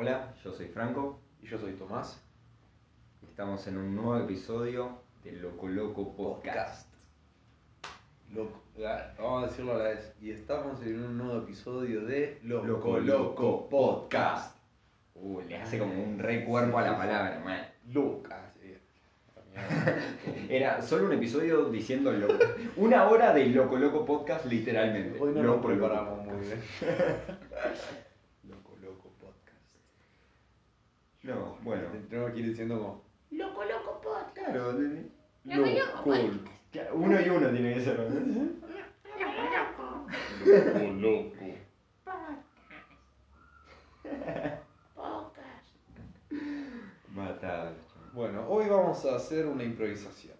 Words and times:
Hola, 0.00 0.32
yo 0.42 0.50
soy 0.50 0.64
Franco 0.68 1.20
Y 1.42 1.46
yo 1.46 1.58
soy 1.58 1.72
Tomás. 1.72 2.24
estamos 3.22 3.66
en 3.66 3.76
un 3.76 3.94
nuevo 3.94 4.16
episodio 4.16 5.02
de 5.22 5.32
Loco 5.32 5.68
Loco 5.68 6.16
Podcast. 6.16 6.88
Loco, 8.32 8.62
ah, 8.82 9.12
vamos 9.18 9.44
a 9.44 9.46
decirlo 9.48 9.74
a 9.74 9.76
la 9.76 9.84
vez. 9.90 10.14
Y 10.22 10.30
estamos 10.30 10.80
en 10.80 11.04
un 11.04 11.18
nuevo 11.18 11.42
episodio 11.42 12.06
de 12.06 12.40
Loco 12.44 12.98
Loco 12.98 13.68
Podcast. 13.68 14.56
Uh, 15.16 15.42
le 15.42 15.58
hace 15.58 15.78
como 15.78 16.02
un 16.02 16.18
re 16.18 16.46
cuerpo 16.46 16.78
a 16.78 16.82
la 16.82 16.96
palabra, 16.96 17.38
man. 17.44 17.60
Lucas. 17.92 18.56
Era 20.48 20.80
solo 20.80 21.08
un 21.08 21.12
episodio 21.12 21.66
diciendo 21.66 22.10
loco. 22.10 22.42
Una 22.76 23.06
hora 23.06 23.34
de 23.34 23.44
Loco 23.46 23.76
Loco 23.76 24.06
Podcast, 24.06 24.46
literalmente. 24.46 25.20
Hoy 25.20 25.34
no 25.34 25.42
Loco, 25.42 25.68
Loco 25.68 25.68
preparamos 25.68 26.24
muy 26.24 26.46
bien. 26.46 26.58
Loco 28.48 28.76
Loco 28.82 29.12
Podcast. 29.20 29.40
No, 31.22 31.56
bueno. 31.62 31.82
Tenemos 32.08 32.32
que 32.32 32.40
ir 32.40 32.46
diciendo 32.46 32.78
como 32.78 33.02
Loco 33.30 33.64
Loco 33.64 34.00
Podcast. 34.00 34.34
Claro, 34.34 34.72
de- 34.72 34.88
de- 34.88 35.10
Loco 35.44 35.70
Loco 35.70 36.04
Podcast. 36.04 36.46
claro, 36.72 36.94
uno 36.94 37.20
y 37.20 37.28
uno 37.28 37.50
tiene 37.50 37.74
que 37.74 37.80
ser. 37.80 37.98
¿no? 38.00 38.04
Loco 39.20 40.06
Loco 40.44 40.78
Loco 40.78 40.94
Loco. 41.00 41.46
Podcast. 44.94 45.74
Matado. 47.14 47.72
Bueno, 48.12 48.46
hoy 48.48 48.68
vamos 48.68 49.04
a 49.04 49.16
hacer 49.16 49.46
una 49.46 49.62
improvisación. 49.64 50.34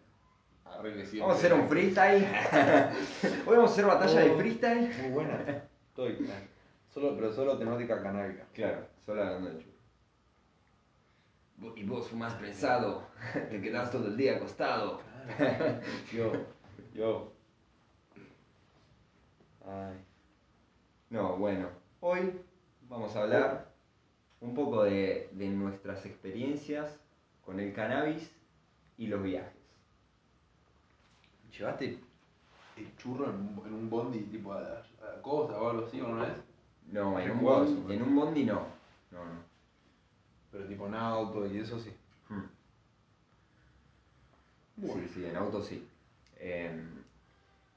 Vamos 0.64 1.34
a 1.34 1.38
hacer 1.38 1.52
un 1.52 1.68
freestyle. 1.68 2.24
Hoy 3.46 3.56
vamos 3.56 3.70
a 3.70 3.72
hacer 3.74 3.84
batalla 3.86 4.20
de 4.20 4.30
Oh. 4.30 4.38
freestyle. 4.38 4.90
Muy 5.02 5.10
buena. 5.10 5.62
Estoy. 5.88 6.12
eh, 6.12 6.48
Solo, 6.88 7.14
pero 7.16 7.30
solo 7.32 7.58
temática 7.58 8.00
canábica. 8.02 8.44
Claro, 8.54 8.86
solo 9.04 9.22
hablando 9.22 9.50
de. 9.50 9.69
Y 11.76 11.84
vos 11.84 12.08
fumas 12.08 12.34
prensado, 12.34 13.02
te 13.32 13.60
quedás 13.60 13.90
todo 13.90 14.06
el 14.06 14.16
día 14.16 14.36
acostado. 14.36 15.00
Yo, 16.12 16.32
yo. 16.94 17.32
Ay. 19.66 19.94
No, 21.10 21.36
bueno, 21.36 21.68
hoy 22.00 22.32
vamos 22.88 23.14
a 23.14 23.22
hablar 23.22 23.70
un 24.40 24.54
poco 24.54 24.84
de, 24.84 25.28
de 25.32 25.48
nuestras 25.48 26.06
experiencias 26.06 26.98
con 27.44 27.60
el 27.60 27.74
cannabis 27.74 28.30
y 28.96 29.06
los 29.08 29.22
viajes. 29.22 29.52
¿Llevaste 31.56 31.98
el 32.76 32.96
churro 32.96 33.26
en 33.28 33.36
un, 33.36 33.62
en 33.66 33.74
un 33.74 33.90
bondi 33.90 34.20
tipo 34.20 34.52
a 34.52 34.60
la, 34.62 34.82
a 35.02 35.16
la 35.16 35.22
costa 35.22 35.60
o 35.60 35.70
algo 35.70 35.86
así 35.86 36.00
una 36.00 36.22
vez? 36.22 36.32
No, 36.90 37.20
en 37.20 37.30
un, 37.32 37.40
bondi, 37.42 37.94
en 37.94 38.02
un 38.02 38.16
bondi 38.16 38.44
no. 38.44 38.66
No, 39.10 39.24
no. 39.24 39.49
Pero 40.50 40.66
tipo 40.66 40.86
en 40.86 40.94
auto 40.94 41.46
y 41.46 41.58
eso 41.58 41.78
sí. 41.78 41.90
Hmm. 42.28 42.46
Bueno. 44.76 45.02
Sí, 45.02 45.10
sí, 45.14 45.24
en 45.24 45.36
auto 45.36 45.62
sí. 45.62 45.86
Em, 46.38 47.00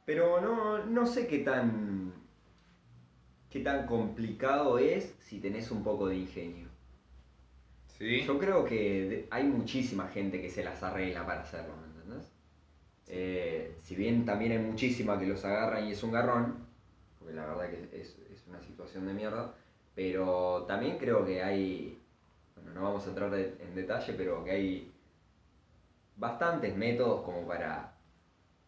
pero 0.05 0.41
no, 0.41 0.85
no 0.85 1.05
sé 1.05 1.27
qué 1.27 1.39
tan, 1.39 2.13
qué 3.49 3.59
tan 3.59 3.85
complicado 3.85 4.79
es 4.79 5.15
si 5.19 5.39
tenés 5.39 5.71
un 5.71 5.83
poco 5.83 6.07
de 6.07 6.17
ingenio. 6.17 6.67
¿Sí? 7.97 8.23
Yo 8.23 8.39
creo 8.39 8.65
que 8.65 9.27
hay 9.29 9.43
muchísima 9.43 10.07
gente 10.07 10.41
que 10.41 10.49
se 10.49 10.63
las 10.63 10.81
arregla 10.81 11.25
para 11.25 11.41
hacerlo, 11.41 11.75
¿me 11.77 11.87
entendés? 11.87 12.31
Eh, 13.07 13.75
si 13.83 13.95
bien 13.95 14.25
también 14.25 14.53
hay 14.53 14.59
muchísima 14.59 15.19
que 15.19 15.27
los 15.27 15.45
agarran 15.45 15.87
y 15.87 15.91
es 15.91 16.03
un 16.03 16.11
garrón, 16.11 16.55
porque 17.19 17.33
la 17.35 17.45
verdad 17.45 17.69
que 17.69 18.01
es, 18.01 18.17
es 18.31 18.47
una 18.47 18.59
situación 18.61 19.05
de 19.05 19.13
mierda, 19.13 19.53
pero 19.95 20.63
también 20.67 20.97
creo 20.97 21.25
que 21.25 21.43
hay, 21.43 22.01
no 22.73 22.83
vamos 22.83 23.05
a 23.05 23.09
entrar 23.09 23.29
de- 23.31 23.55
en 23.59 23.75
detalle, 23.75 24.13
pero 24.13 24.43
que 24.43 24.51
hay 24.51 24.91
bastantes 26.17 26.75
métodos 26.75 27.23
como 27.23 27.47
para 27.47 27.93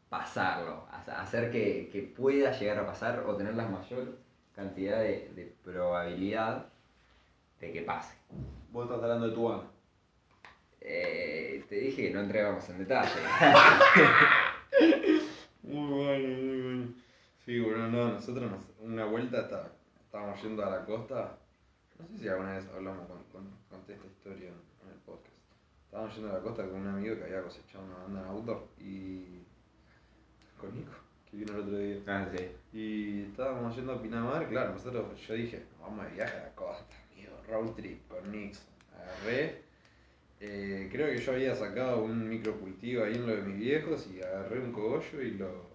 pasarlo, 0.10 0.86
ha- 0.92 1.22
hacer 1.22 1.52
que, 1.52 1.90
que 1.92 2.02
pueda 2.04 2.52
llegar 2.52 2.80
a 2.80 2.86
pasar 2.86 3.24
o 3.28 3.36
tener 3.36 3.56
la 3.56 3.68
mayor 3.68 4.18
cantidad 4.56 5.00
de, 5.00 5.32
de 5.36 5.54
probabilidad 5.64 6.68
de 7.60 7.72
que 7.72 7.82
pase. 7.82 8.16
Vos 8.72 8.86
estás 8.86 9.02
hablando 9.04 9.28
de 9.30 9.34
tu 9.36 9.50
banda. 9.50 9.68
Eh, 10.82 11.66
te 11.68 11.76
dije 11.76 12.04
que 12.08 12.14
no 12.14 12.22
entráramos 12.22 12.68
en 12.70 12.78
detalle. 12.80 13.10
Muy 15.64 15.90
bueno, 16.04 16.28
muy 16.38 16.62
bueno. 16.62 16.94
Sí, 17.44 17.60
bueno, 17.60 17.88
no, 17.90 18.10
nosotros 18.14 18.52
nos- 18.52 18.70
una 18.80 19.06
vuelta 19.06 19.42
está- 19.42 19.72
estábamos 20.04 20.42
yendo 20.44 20.64
a 20.66 20.70
la 20.70 20.86
costa. 20.86 21.38
No 22.00 22.06
sé 22.08 22.18
si 22.18 22.28
alguna 22.28 22.54
vez 22.54 22.68
hablamos 22.74 23.08
con, 23.08 23.24
con, 23.32 23.50
conté 23.70 23.94
esta 23.94 24.08
historia 24.08 24.50
en, 24.50 24.90
el 24.90 25.00
podcast. 25.06 25.36
Estábamos 25.86 26.14
yendo 26.16 26.30
a 26.30 26.34
la 26.34 26.42
costa 26.42 26.68
con 26.68 26.82
un 26.82 26.88
amigo 26.88 27.16
que 27.16 27.24
había 27.24 27.42
cosechado 27.42 27.86
una 27.86 27.98
banda 27.98 28.22
en 28.22 28.28
auto 28.28 28.70
y. 28.80 29.44
con 30.60 30.76
Nico, 30.76 30.92
que 31.30 31.38
vino 31.38 31.54
el 31.54 31.60
otro 31.62 31.78
día. 31.78 32.02
ah, 32.08 32.28
sí. 32.36 32.52
Y 32.74 33.22
estábamos 33.24 33.76
yendo 33.76 33.94
a 33.94 34.02
Pinamar, 34.02 34.48
claro, 34.50 34.74
nosotros, 34.74 35.18
yo 35.26 35.34
dije, 35.36 35.66
vamos 35.80 36.06
de 36.06 36.12
viaje 36.12 36.38
a 36.38 36.44
la 36.44 36.56
costa, 36.56 36.96
amigo, 37.14 37.32
road 37.48 37.72
trip 37.76 38.06
con 38.10 38.30
Nixon. 38.30 38.66
Agarré, 38.94 39.62
eh, 40.42 40.90
creo 40.92 41.08
que 41.08 41.20
yo 41.20 41.32
había 41.32 41.56
sacado 41.56 42.04
un 42.04 42.28
microcultivo 42.28 43.06
ahí 43.06 43.16
en 43.16 43.26
lo 43.26 43.36
de 43.36 43.42
mis 43.44 43.58
viejos 43.58 44.08
y 44.08 44.22
agarré 44.22 44.60
un 44.60 44.74
cogollo 44.74 45.22
y 45.22 45.32
lo, 45.32 45.75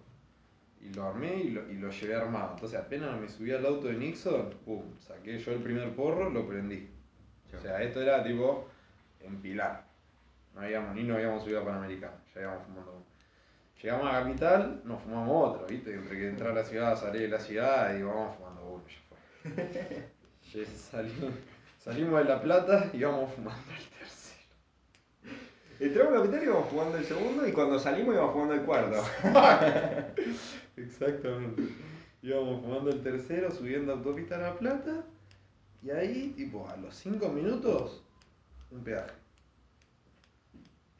y 0.83 0.93
lo 0.93 1.05
armé 1.05 1.35
y 1.35 1.49
lo, 1.51 1.69
y 1.71 1.75
lo 1.75 1.89
llevé 1.91 2.15
armado. 2.15 2.51
Entonces 2.55 2.79
apenas 2.79 3.19
me 3.19 3.29
subí 3.29 3.51
al 3.51 3.65
auto 3.65 3.87
de 3.87 3.93
Nixon, 3.93 4.49
pum, 4.65 4.83
saqué 4.99 5.37
yo 5.37 5.51
el 5.51 5.61
primer 5.61 5.93
porro, 5.95 6.29
lo 6.29 6.47
prendí. 6.47 6.89
O 7.55 7.61
sea, 7.61 7.81
esto 7.81 8.01
era 8.01 8.23
tipo 8.23 8.67
en 9.19 9.41
Pilar. 9.41 9.83
No 10.55 10.61
habíamos, 10.61 10.95
ni 10.95 11.03
nos 11.03 11.17
habíamos 11.17 11.43
subido 11.43 11.61
a 11.61 11.65
Panamericano, 11.65 12.13
ya 12.33 12.41
íbamos 12.41 12.63
fumando 12.65 12.91
uno. 12.91 13.05
Llegamos 13.81 14.07
a 14.07 14.23
Capital, 14.23 14.81
nos 14.83 15.01
fumamos 15.01 15.49
otro, 15.49 15.67
¿viste? 15.67 15.93
Entre 15.93 16.17
que 16.17 16.29
entrar 16.29 16.51
a 16.51 16.55
la 16.55 16.63
ciudad, 16.63 16.99
salir 16.99 17.21
de 17.23 17.27
la 17.29 17.39
ciudad 17.39 17.97
y 17.97 18.03
vamos 18.03 18.35
fumando 18.35 18.65
uno, 18.65 18.83
ya 18.87 18.99
fue. 19.07 20.11
Salimos, 20.91 21.33
salimos 21.79 22.19
de 22.19 22.25
La 22.25 22.41
Plata 22.41 22.89
y 22.91 23.01
vamos 23.01 23.33
fumando 23.33 23.71
el 23.71 23.87
tercero. 23.97 24.41
Entramos 25.79 26.13
a 26.13 26.17
capital 26.17 26.41
y 26.41 26.45
íbamos 26.45 26.67
jugando 26.67 26.97
el 26.97 27.05
segundo 27.05 27.47
y 27.47 27.51
cuando 27.53 27.79
salimos 27.79 28.13
íbamos 28.13 28.33
jugando 28.33 28.53
el 28.55 28.61
cuarto. 28.63 29.03
Exactamente. 30.77 31.63
Íbamos 32.21 32.61
fumando 32.61 32.91
el 32.91 33.01
tercero, 33.01 33.51
subiendo 33.51 33.93
autopista 33.93 34.35
a 34.35 34.39
La 34.39 34.59
Plata 34.59 35.03
y 35.81 35.89
ahí, 35.89 36.33
tipo, 36.35 36.67
a 36.69 36.77
los 36.77 36.93
5 36.95 37.29
minutos, 37.29 38.03
un 38.69 38.83
peaje. 38.83 39.11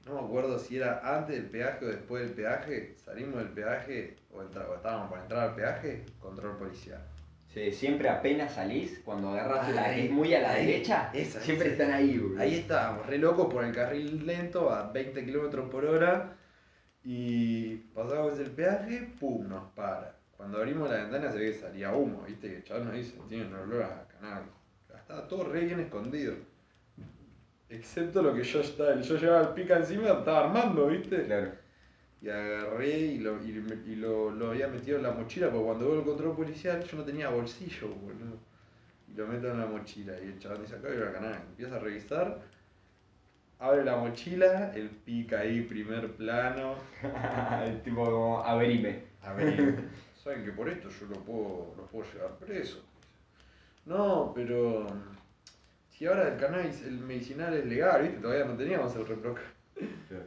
No 0.05 0.15
me 0.15 0.19
acuerdo 0.27 0.57
si 0.57 0.77
era 0.77 0.99
antes 1.17 1.35
del 1.35 1.45
peaje 1.45 1.85
o 1.85 1.87
después 1.89 2.23
del 2.23 2.31
peaje. 2.33 2.95
Salimos 3.05 3.35
del 3.37 3.49
peaje 3.49 4.15
o, 4.31 4.41
entra- 4.41 4.67
o 4.67 4.75
estábamos 4.75 5.09
por 5.09 5.19
entrar 5.19 5.49
al 5.49 5.55
peaje, 5.55 6.03
control 6.19 6.57
policial. 6.57 7.01
Sí, 7.53 7.71
siempre 7.71 8.09
apenas 8.09 8.55
salís, 8.55 8.99
cuando 9.05 9.29
agarras 9.29 9.69
la 9.75 9.83
Ahí, 9.85 9.95
que 9.95 10.05
es 10.07 10.11
muy 10.11 10.33
a 10.33 10.39
la 10.41 10.51
ahí, 10.53 10.65
derecha, 10.65 11.11
esa, 11.13 11.39
siempre 11.41 11.67
esa. 11.73 11.83
están 11.83 11.95
ahí, 11.95 12.17
boludo. 12.17 12.41
Ahí 12.41 12.55
estábamos, 12.55 13.05
re 13.05 13.17
locos 13.19 13.53
por 13.53 13.63
el 13.63 13.75
carril 13.75 14.25
lento 14.25 14.71
a 14.71 14.89
20 14.91 15.23
kilómetros 15.25 15.69
por 15.69 15.85
hora 15.85 16.37
y 17.03 17.75
pasamos 17.93 18.37
el 18.39 18.51
peaje, 18.51 19.13
pum, 19.19 19.47
nos 19.47 19.69
para. 19.71 20.15
Cuando 20.37 20.59
abrimos 20.59 20.89
la 20.89 20.97
ventana 20.97 21.31
se 21.31 21.37
ve 21.37 21.51
que 21.51 21.59
salía 21.59 21.93
humo, 21.93 22.23
viste, 22.27 22.49
que 22.49 22.57
el 22.57 22.63
chaval 22.63 22.85
nos 22.85 22.93
dice, 22.95 23.13
tiene 23.27 23.45
un 23.45 23.55
olor 23.55 23.83
a 23.83 24.07
cannabis. 24.07 24.51
Estaba 24.95 25.27
todo 25.27 25.45
re 25.45 25.65
bien 25.65 25.79
escondido. 25.79 26.33
Excepto 27.69 28.21
lo 28.21 28.33
que 28.33 28.43
yo 28.43 28.61
estaba, 28.61 28.99
yo 28.99 29.17
llevaba 29.17 29.41
el 29.41 29.53
pica 29.53 29.77
encima, 29.77 30.09
estaba 30.09 30.45
armando, 30.45 30.87
viste. 30.87 31.25
Claro. 31.25 31.51
Y 32.21 32.29
agarré 32.29 32.97
y, 32.97 33.17
lo, 33.19 33.43
y, 33.43 33.95
lo, 33.95 34.29
lo 34.29 34.51
había 34.51 34.67
metido 34.67 34.97
en 34.97 35.03
la 35.03 35.11
mochila, 35.11 35.49
porque 35.49 35.65
cuando 35.65 35.89
veo 35.89 35.99
el 35.99 36.05
control 36.05 36.35
policial 36.35 36.83
yo 36.83 36.97
no 36.97 37.03
tenía 37.03 37.29
bolsillo, 37.29 37.87
boludo. 37.87 38.37
Y 39.07 39.17
lo 39.17 39.27
meto 39.27 39.49
en 39.49 39.59
la 39.59 39.65
mochila 39.65 40.13
y 40.19 40.27
el 40.27 40.39
chaval 40.39 40.61
dice, 40.61 40.75
acá 40.75 40.89
hay 40.89 40.97
una 40.97 41.11
canal. 41.11 41.41
Empieza 41.49 41.75
a 41.75 41.79
revisar, 41.79 42.41
abre 43.61 43.85
la 43.85 43.95
mochila, 43.95 44.71
el 44.75 44.89
pica 44.89 45.39
ahí, 45.39 45.61
primer 45.61 46.11
plano. 46.15 46.75
tipo 47.83 48.03
como 48.03 48.43
abrime. 48.43 49.03
A 49.21 49.33
ver, 49.33 49.75
saben 50.21 50.43
que 50.43 50.51
por 50.51 50.67
esto 50.67 50.89
yo 50.89 51.05
lo 51.05 51.15
puedo, 51.23 51.75
lo 51.77 51.85
puedo 51.85 52.11
llevar 52.11 52.31
preso. 52.37 52.83
No, 53.85 54.31
pero 54.33 54.87
si 55.89 56.07
ahora 56.07 56.29
el 56.29 56.39
cannabis, 56.39 56.81
el 56.83 56.99
medicinal 56.99 57.53
es 57.53 57.65
legal, 57.65 58.01
viste, 58.01 58.17
todavía 58.17 58.45
no 58.45 58.57
teníamos 58.57 58.95
el 58.95 59.07
reproca. 59.07 59.41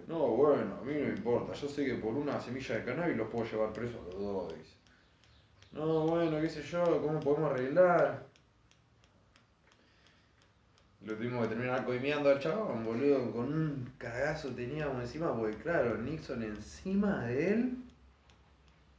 No, 0.07 0.29
bueno, 0.29 0.79
a 0.81 0.85
mí 0.85 0.95
no 0.95 1.07
me 1.07 1.15
importa. 1.15 1.53
Yo 1.53 1.69
sé 1.69 1.85
que 1.85 1.95
por 1.95 2.15
una 2.15 2.41
semilla 2.41 2.77
de 2.77 2.85
cannabis 2.85 3.17
los 3.17 3.29
puedo 3.29 3.45
llevar 3.45 3.73
presos 3.73 4.01
a 4.01 4.05
los 4.05 4.23
dos, 4.23 4.55
dice. 4.57 4.77
No, 5.73 6.07
bueno, 6.07 6.41
qué 6.41 6.49
sé 6.49 6.63
yo, 6.63 7.03
¿cómo 7.03 7.19
podemos 7.21 7.51
arreglar? 7.51 8.27
Lo 11.05 11.15
tuvimos 11.15 11.43
que 11.43 11.55
terminar 11.55 11.85
coimeando 11.85 12.31
al 12.31 12.39
chabón, 12.39 12.85
boludo. 12.85 13.31
Con 13.33 13.53
un 13.53 13.93
cagazo 13.99 14.51
teníamos 14.51 15.03
encima, 15.03 15.37
porque 15.37 15.57
claro, 15.59 15.99
Nixon 15.99 16.43
encima 16.43 17.27
de 17.27 17.53
él 17.53 17.85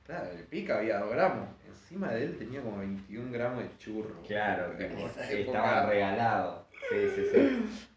Claro, 0.05 0.29
el 0.31 0.43
pica 0.43 0.77
había 0.77 0.99
2 0.99 1.11
gramos. 1.11 1.49
Encima 1.67 2.11
de 2.11 2.25
él 2.25 2.37
tenía 2.37 2.61
como 2.61 2.77
21 2.77 3.31
gramos 3.31 3.63
de 3.63 3.77
churro. 3.77 4.21
Claro, 4.27 4.73
estaban 4.77 5.29
época, 5.29 5.85
regalados. 5.87 6.65
Sí, 6.89 6.97
sí, 7.15 7.21
sí. 7.33 7.87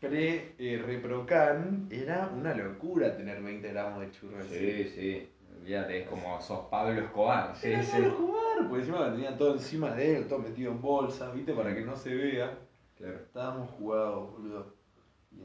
Pre 0.00 0.54
eh, 0.58 0.82
Reprocan 0.84 1.88
era 1.90 2.28
una 2.34 2.54
locura 2.54 3.16
tener 3.16 3.40
20 3.40 3.68
gramos 3.68 4.00
de 4.00 4.10
churro. 4.10 4.42
Sí, 4.42 4.84
sí. 4.94 5.30
Olvídate, 5.60 6.02
es 6.02 6.08
como 6.08 6.40
sos 6.40 6.66
Pablo 6.68 7.00
Escobar. 7.00 7.54
Sí, 7.56 7.68
Era 7.68 7.82
sí. 7.82 7.92
solo 7.92 8.10
jugar, 8.10 8.68
porque 8.68 8.84
encima 8.84 9.12
tenía 9.12 9.36
todo 9.36 9.54
encima 9.54 9.94
de 9.94 10.16
él, 10.16 10.26
todo 10.26 10.40
metido 10.40 10.72
en 10.72 10.82
bolsas, 10.82 11.32
¿viste? 11.32 11.54
Para 11.54 11.74
que 11.74 11.82
no 11.82 11.96
se 11.96 12.14
vea. 12.14 12.58
Claro. 13.04 13.18
Estábamos 13.26 13.70
jugados, 13.72 14.32
boludo. 14.32 14.66
Y, 15.32 15.42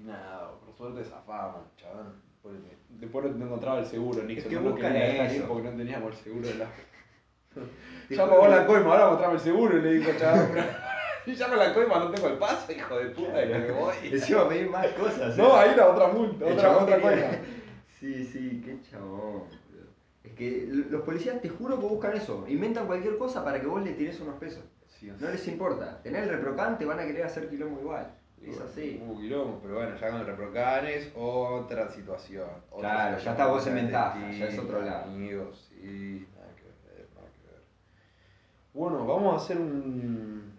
y 0.00 0.04
nada, 0.04 0.52
por 0.60 0.74
suerte 0.74 1.08
chaval. 1.10 2.12
Porque 2.42 2.58
Después 2.90 3.34
no 3.36 3.46
encontraba 3.46 3.78
el 3.80 3.86
seguro, 3.86 4.22
Nixon. 4.22 4.38
Es 4.38 4.44
que 4.46 4.54
no 4.64 4.70
nos 4.70 4.78
quería 4.78 5.04
dejar 5.04 5.26
eso. 5.26 5.36
ir 5.36 5.42
porque 5.44 5.70
no 5.70 5.76
teníamos 5.76 6.12
el 6.12 6.18
seguro 6.24 6.48
de 6.48 6.54
la. 6.54 6.66
Ya 8.10 8.26
pagó 8.28 8.42
que- 8.42 8.48
la 8.48 8.66
coima, 8.66 8.92
ahora 8.92 9.08
mostrame 9.10 9.34
el 9.34 9.40
seguro, 9.40 9.76
le 9.78 9.92
dijo 9.94 10.10
chaval. 10.18 10.48
pero- 10.52 10.66
Si 11.24 11.34
llamo 11.36 11.54
la 11.64 11.74
coima, 11.74 11.98
no 11.98 12.10
tengo 12.10 12.28
el 12.28 12.38
paso, 12.38 12.72
hijo 12.72 12.96
de 12.98 13.06
puta, 13.10 13.44
y 13.44 13.48
me 13.48 13.70
voy. 13.72 13.94
Encima 14.04 14.48
pedí 14.48 14.68
más 14.68 14.86
cosas. 14.88 15.36
No, 15.36 15.48
¿eh? 15.48 15.60
ahí 15.60 15.70
era 15.74 15.88
otra 15.90 16.08
multa, 16.08 16.46
El 16.46 16.52
otra, 16.52 16.62
chabón 16.68 16.82
otra 16.84 17.00
coima. 17.00 17.26
Sí, 18.00 18.24
sí, 18.24 18.62
qué 18.64 18.80
chabón. 18.90 19.44
Es 20.24 20.32
que 20.34 20.66
los 20.90 21.02
policías 21.02 21.40
te 21.40 21.48
juro 21.48 21.78
que 21.78 21.86
buscan 21.86 22.16
eso. 22.16 22.44
Inventan 22.48 22.86
cualquier 22.86 23.18
cosa 23.18 23.44
para 23.44 23.60
que 23.60 23.66
vos 23.66 23.82
le 23.82 23.92
tires 23.92 24.20
unos 24.20 24.36
pesos. 24.36 24.64
No 25.02 25.30
les 25.30 25.48
importa. 25.48 26.00
Tener 26.02 26.24
el 26.24 26.30
reprocante 26.30 26.84
van 26.84 27.00
a 27.00 27.04
querer 27.04 27.24
hacer 27.24 27.48
quilombo 27.48 27.80
igual. 27.80 28.14
Es 28.42 28.60
así. 28.60 29.00
Hubo 29.04 29.18
quilombo, 29.18 29.60
pero 29.62 29.76
bueno, 29.76 29.96
ya 29.96 30.10
con 30.10 30.20
el 30.20 30.26
reprocan 30.26 30.86
es 30.86 31.12
otra 31.14 31.88
situación. 31.90 32.48
otra 32.70 32.90
Claro, 32.90 33.18
ya 33.18 33.30
está 33.32 33.46
vos 33.46 33.66
en 33.66 33.74
ventaja, 33.74 34.30
ya 34.32 34.46
es 34.46 34.58
otro 34.58 34.82
lado. 34.82 35.04
Amigos, 35.04 35.70
sí, 35.70 36.26
nada 36.34 36.48
que 36.56 36.64
ver, 36.64 37.08
nada 37.14 37.28
que 37.28 37.52
ver. 37.52 37.62
Bueno, 38.74 39.06
vamos 39.06 39.34
a 39.34 39.44
hacer 39.44 39.58
un, 39.58 40.58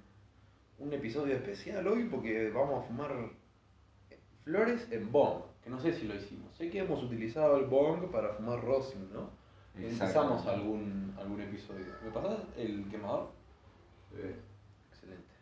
un 0.79 0.93
episodio 0.93 1.35
especial 1.35 1.85
hoy 1.87 2.05
porque 2.05 2.49
vamos 2.51 2.83
a 2.83 2.87
fumar 2.87 3.11
flores 4.45 4.87
en 4.91 5.11
bong, 5.11 5.41
que 5.61 5.69
no 5.69 5.79
sé 5.79 5.93
si 5.93 6.07
lo 6.07 6.15
hicimos. 6.15 6.55
Sé 6.55 6.69
que 6.69 6.79
hemos 6.79 7.03
utilizado 7.03 7.57
el 7.57 7.65
bong 7.65 8.09
para 8.11 8.29
fumar 8.29 8.63
rosin, 8.63 9.09
¿no? 9.13 9.29
Empezamos 9.75 10.45
algún, 10.47 11.13
algún 11.19 11.41
episodio. 11.41 11.85
¿Me 12.03 12.11
pasás 12.11 12.39
el 12.57 12.87
quemador? 12.89 13.31
Eh, 14.17 14.35
Excelente. 14.91 15.33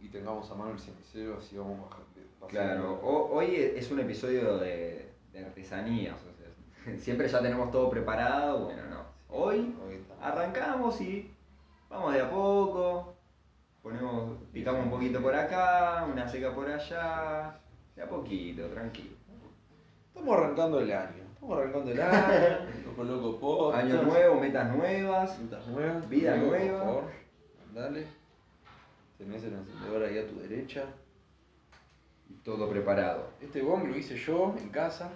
Y, 0.00 0.06
y 0.06 0.08
tengamos 0.08 0.50
a 0.50 0.54
mano 0.54 0.72
el 0.72 0.78
cenicero, 0.78 1.38
así 1.38 1.56
vamos 1.56 1.80
bajando. 1.82 2.04
Claro, 2.48 3.00
ho- 3.02 3.30
hoy 3.32 3.54
es 3.56 3.90
un 3.90 4.00
episodio 4.00 4.58
de, 4.58 5.10
de 5.32 5.44
artesanías. 5.44 6.16
o 6.20 6.32
sea, 6.36 6.98
siempre 6.98 7.28
ya 7.28 7.40
tenemos 7.40 7.70
todo 7.70 7.88
preparado. 7.90 8.64
Bueno, 8.66 8.82
no. 8.90 9.04
Hoy 9.28 9.74
Hoy 9.84 10.04
arrancamos 10.20 11.00
y 11.00 11.30
vamos 11.88 12.12
de 12.14 12.20
a 12.20 12.30
poco. 12.30 13.14
Ponemos, 13.82 14.38
picamos 14.52 14.84
un 14.84 14.90
poquito 14.90 15.20
por 15.20 15.34
acá, 15.34 16.06
una 16.10 16.26
seca 16.28 16.54
por 16.54 16.70
allá. 16.70 17.58
De 17.96 18.02
a 18.02 18.08
poquito, 18.08 18.66
tranquilo. 18.68 19.16
Estamos 20.08 20.38
arrancando 20.38 20.80
el 20.80 20.92
año. 20.92 21.23
Estamos 21.44 21.58
arrancando 21.62 21.90
el 21.92 22.00
año. 22.00 22.58
Loco 22.86 23.04
Loco 23.04 23.38
Podcast. 23.38 23.84
Año 23.84 24.02
nuevo, 24.02 24.40
metas 24.40 24.74
nuevas. 24.74 25.36
Frutas 25.36 25.66
nuevas. 25.66 26.08
Vida 26.08 26.32
Amigo, 26.32 26.48
nueva. 26.50 26.78
Por 26.78 26.86
favor, 26.86 27.04
dale. 27.74 28.06
Tenés 29.18 29.44
el 29.44 29.52
encendedor 29.52 30.04
ahí 30.04 30.18
a 30.18 30.26
tu 30.26 30.38
derecha. 30.40 30.84
Y 32.30 32.34
todo 32.36 32.66
preparado. 32.70 33.26
Este 33.42 33.60
bong 33.60 33.88
lo 33.88 33.94
hice 33.94 34.16
yo 34.16 34.54
en 34.58 34.70
casa. 34.70 35.10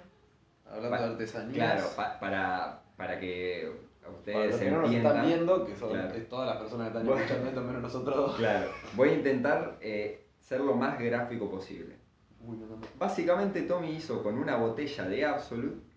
Hablando 0.70 0.90
Pa- 0.90 0.98
de 1.02 1.12
artesanías. 1.12 1.54
Claro, 1.56 1.84
pa- 1.96 2.20
para, 2.20 2.82
para 2.98 3.18
que 3.18 3.72
ustedes 4.06 4.36
Para 4.36 4.46
los 4.50 4.60
que 4.60 4.70
no 4.70 4.82
nos 4.82 4.92
están 4.94 5.26
viendo, 5.26 5.64
que 5.64 5.76
son 5.76 5.90
Claro. 5.92 6.14
todas 6.28 6.46
las 6.50 6.56
personas 6.58 6.88
que 6.88 6.98
están 6.98 7.06
Bueno. 7.06 7.20
escuchando 7.22 7.48
esto, 7.48 7.60
menos 7.62 7.82
nosotros. 7.82 8.36
Claro, 8.36 8.70
voy 8.96 9.08
a 9.08 9.12
intentar 9.14 9.78
eh, 9.80 10.26
ser 10.40 10.60
lo 10.60 10.74
más 10.74 10.98
gráfico 10.98 11.50
posible. 11.50 11.96
Uy, 12.46 12.58
no, 12.58 12.66
no. 12.66 12.78
Básicamente 12.98 13.62
Tommy 13.62 13.92
hizo 13.92 14.22
con 14.22 14.36
una 14.36 14.56
botella 14.56 15.04
de 15.08 15.24
Absolute 15.24 15.87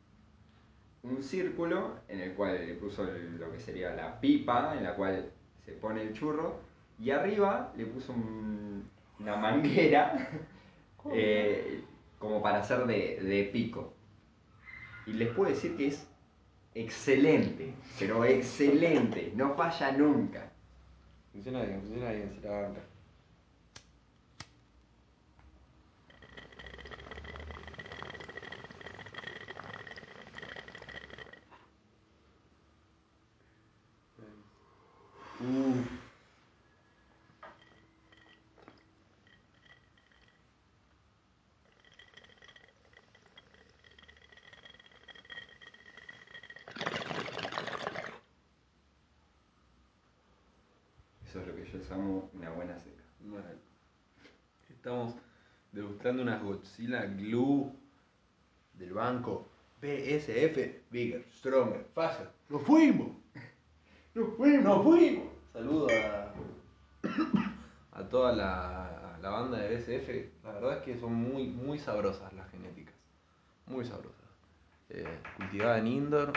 un 1.03 1.23
círculo 1.23 1.95
en 2.07 2.19
el 2.21 2.33
cual 2.33 2.65
le 2.67 2.73
puso 2.75 3.03
el- 3.07 3.37
lo 3.39 3.51
que 3.51 3.59
sería 3.59 3.93
la 3.95 4.19
pipa 4.19 4.75
en 4.77 4.83
la 4.83 4.95
cual 4.95 5.31
se 5.65 5.71
pone 5.73 6.01
el 6.03 6.13
churro 6.13 6.59
y 6.99 7.11
arriba 7.11 7.71
le 7.75 7.85
puso 7.87 8.13
un- 8.13 8.89
una 9.19 9.35
manguera 9.35 10.29
eh, 11.11 11.83
como 12.19 12.41
para 12.41 12.59
hacer 12.59 12.85
de, 12.85 13.19
de 13.21 13.43
pico. 13.45 13.93
Y 15.07 15.13
les 15.13 15.29
puedo 15.29 15.49
decir 15.49 15.75
que 15.75 15.87
es 15.87 16.07
excelente, 16.75 17.73
pero 17.99 18.23
excelente, 18.25 19.31
no 19.35 19.55
falla 19.55 19.91
nunca. 19.91 20.51
Funciona 21.31 21.63
bien, 21.63 21.81
funciona 21.81 22.11
bien, 22.11 22.33
se 22.39 22.47
la 22.47 22.61
banca. 22.61 22.81
Eso 35.41 35.47
es 51.39 51.47
lo 51.47 51.55
que 51.55 51.65
yo 51.65 51.79
llamo 51.89 52.29
una 52.33 52.51
buena 52.51 52.77
seca. 52.77 53.01
Bueno, 53.21 53.47
estamos 54.69 55.15
degustando 55.71 56.21
unas 56.21 56.43
Godzilla 56.43 57.05
Glue 57.05 57.73
del 58.75 58.93
banco 58.93 59.47
BSF 59.81 60.91
Bigger, 60.91 61.25
Stronger, 61.31 61.83
Faster. 61.95 62.29
¡Nos 62.49 62.61
fuimos! 62.61 63.07
¡Nos 64.13 64.35
fuimos! 64.35 64.63
¡Nos 64.63 64.83
fuimos! 64.83 65.30
Saludo 65.53 65.87
a, 65.89 66.33
a 67.99 68.03
toda 68.09 68.31
la, 68.31 69.17
la 69.21 69.29
banda 69.29 69.57
de 69.57 69.75
BSF. 69.75 70.45
La 70.45 70.53
verdad 70.53 70.77
es 70.77 70.83
que 70.83 70.97
son 70.97 71.13
muy, 71.13 71.47
muy 71.47 71.77
sabrosas 71.77 72.31
las 72.33 72.49
genéticas. 72.49 72.95
Muy 73.67 73.85
sabrosas. 73.85 74.21
Eh, 74.89 75.19
cultivada 75.37 75.77
en 75.77 75.87
indoor 75.87 76.33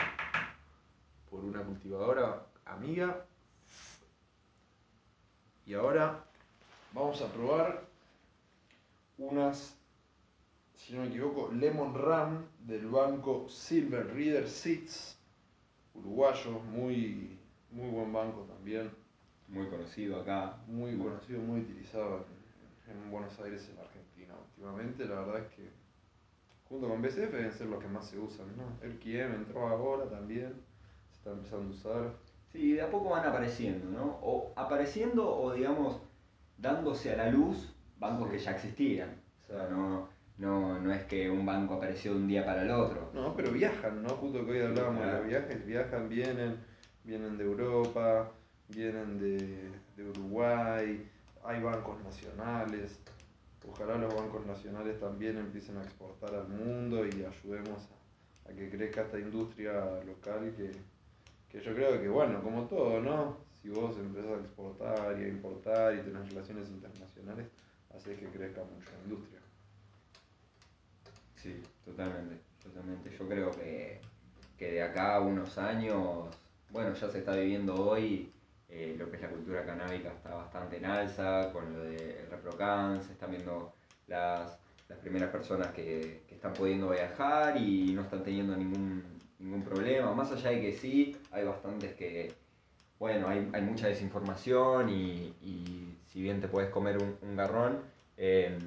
por 1.29 1.43
una 1.43 1.61
cultivadora 1.63 2.45
amiga. 2.65 3.25
Y 5.65 5.73
ahora 5.73 6.23
vamos 6.93 7.21
a 7.21 7.27
probar 7.27 7.85
unas, 9.17 9.77
si 10.75 10.93
no 10.93 11.01
me 11.01 11.07
equivoco, 11.07 11.51
Lemon 11.53 11.95
Ram 11.95 12.45
del 12.59 12.87
banco 12.87 13.47
Silver 13.49 14.13
Reader 14.13 14.47
Seeds, 14.47 15.17
uruguayo, 15.93 16.59
muy, 16.59 17.39
muy 17.71 17.89
buen 17.89 18.13
banco 18.13 18.41
también, 18.41 18.91
Muy 19.47 19.67
conocido 19.67 20.19
acá. 20.21 20.57
muy 20.67 20.97
conocido, 20.97 21.39
muy 21.41 21.61
utilizado 21.61 22.25
en, 22.87 22.97
en 22.97 23.11
Buenos 23.11 23.39
Aires, 23.39 23.69
en 23.71 23.79
Argentina 23.79 24.33
últimamente. 24.49 25.05
La 25.05 25.21
verdad 25.21 25.39
es 25.39 25.47
que 25.55 25.69
junto 26.67 26.87
con 26.89 27.01
BCF 27.01 27.31
deben 27.31 27.51
ser 27.51 27.67
los 27.67 27.81
que 27.81 27.87
más 27.87 28.05
se 28.07 28.17
usan, 28.19 28.47
¿no? 28.57 28.63
El 28.81 28.97
QM 28.99 29.35
entró 29.35 29.67
ahora 29.67 30.05
también, 30.09 30.53
se 31.11 31.17
está 31.17 31.31
empezando 31.31 31.67
a 31.71 31.75
usar. 31.75 32.11
Sí, 32.51 32.73
de 32.73 32.81
a 32.81 32.89
poco 32.89 33.09
van 33.09 33.25
apareciendo, 33.27 33.89
¿no? 33.91 34.17
O 34.21 34.53
apareciendo 34.55 35.29
o 35.37 35.53
digamos 35.53 35.99
dándose 36.57 37.13
a 37.13 37.17
la 37.17 37.29
luz 37.29 37.73
bancos 37.99 38.27
Sí. 38.29 38.37
que 38.37 38.39
ya 38.43 38.51
existían. 38.51 39.09
O 39.43 39.47
sea, 39.47 39.67
no, 39.69 40.07
no, 40.37 40.79
no 40.79 40.91
es 40.91 41.03
que 41.03 41.29
un 41.29 41.45
banco 41.45 41.75
apareció 41.75 42.11
de 42.13 42.17
un 42.17 42.27
día 42.27 42.45
para 42.45 42.63
el 42.63 42.71
otro. 42.71 43.11
No, 43.13 43.35
pero 43.35 43.51
viajan, 43.51 44.01
¿no? 44.01 44.09
Justo 44.09 44.43
que 44.45 44.51
hoy 44.51 44.61
hablábamos 44.61 45.05
de 45.05 45.11
los 45.13 45.25
viajes, 45.27 45.65
viajan, 45.65 46.09
vienen, 46.09 46.57
vienen 47.03 47.37
de 47.37 47.43
Europa, 47.43 48.31
vienen 48.69 49.19
de, 49.19 49.69
de 49.95 50.09
Uruguay, 50.09 51.09
hay 51.43 51.61
bancos 51.61 52.01
nacionales. 52.03 52.99
Ojalá 53.67 53.97
los 53.97 54.13
bancos 54.13 54.45
nacionales 54.45 54.99
también 54.99 55.37
empiecen 55.37 55.77
a 55.77 55.83
exportar 55.83 56.35
al 56.35 56.47
mundo 56.47 57.05
y 57.05 57.23
ayudemos 57.23 57.89
a, 58.45 58.53
que 58.53 58.69
crezca 58.69 59.01
esta 59.01 59.19
industria 59.19 60.03
local 60.05 60.53
que, 60.55 60.71
que 61.49 61.63
yo 61.63 61.73
creo 61.73 61.99
que, 61.99 62.07
bueno, 62.07 62.43
como 62.43 62.65
todo, 62.65 63.01
¿no? 63.01 63.37
Si 63.61 63.69
vos 63.69 63.97
empezás 63.97 64.37
a 64.37 64.41
exportar 64.41 65.19
y 65.19 65.23
a 65.23 65.27
importar 65.27 65.95
y 65.95 66.01
tenés 66.01 66.29
relaciones 66.29 66.69
internacionales, 66.69 67.47
haces 67.95 68.19
que 68.19 68.27
crezca 68.27 68.63
mucho 68.63 68.91
la 68.91 69.03
industria. 69.03 69.39
Sí, 71.35 71.61
totalmente, 71.83 72.37
totalmente. 72.61 73.09
Yo 73.17 73.27
creo 73.27 73.51
que, 73.51 73.99
que 74.57 74.71
de 74.73 74.83
acá 74.83 75.15
a 75.15 75.21
unos 75.21 75.57
años, 75.57 76.27
bueno, 76.69 76.93
ya 76.93 77.09
se 77.09 77.19
está 77.19 77.35
viviendo 77.35 77.73
hoy, 77.73 78.31
eh, 78.69 78.95
lo 78.97 79.09
que 79.09 79.17
es 79.17 79.21
la 79.21 79.29
cultura 79.29 79.65
canábica 79.65 80.09
está 80.11 80.33
bastante 80.35 80.77
en 80.77 80.85
alza, 80.85 81.51
con 81.53 81.71
lo 81.73 81.83
de 81.83 82.25
ReproCan, 82.29 83.01
se 83.03 83.13
están 83.13 83.31
viendo 83.31 83.73
las, 84.07 84.57
las 84.89 84.99
primeras 84.99 85.29
personas 85.29 85.67
que, 85.69 86.23
que 86.27 86.35
están 86.35 86.53
pudiendo 86.53 86.89
viajar 86.89 87.57
y 87.57 87.93
no 87.93 88.01
están 88.03 88.23
teniendo 88.23 88.55
ningún 88.55 89.03
ningún 89.37 89.63
problema. 89.63 90.13
Más 90.13 90.31
allá 90.31 90.51
de 90.51 90.61
que 90.61 90.73
sí, 90.73 91.17
hay 91.31 91.43
bastantes 91.43 91.93
que, 91.93 92.31
bueno, 92.97 93.27
hay, 93.27 93.49
hay 93.53 93.61
mucha 93.61 93.87
desinformación 93.87 94.89
y, 94.89 95.33
y 95.41 95.97
si 96.07 96.21
bien 96.21 96.39
te 96.39 96.47
puedes 96.47 96.69
comer 96.69 96.97
un, 96.97 97.17
un 97.21 97.35
garrón, 97.35 97.79
eh, 98.17 98.57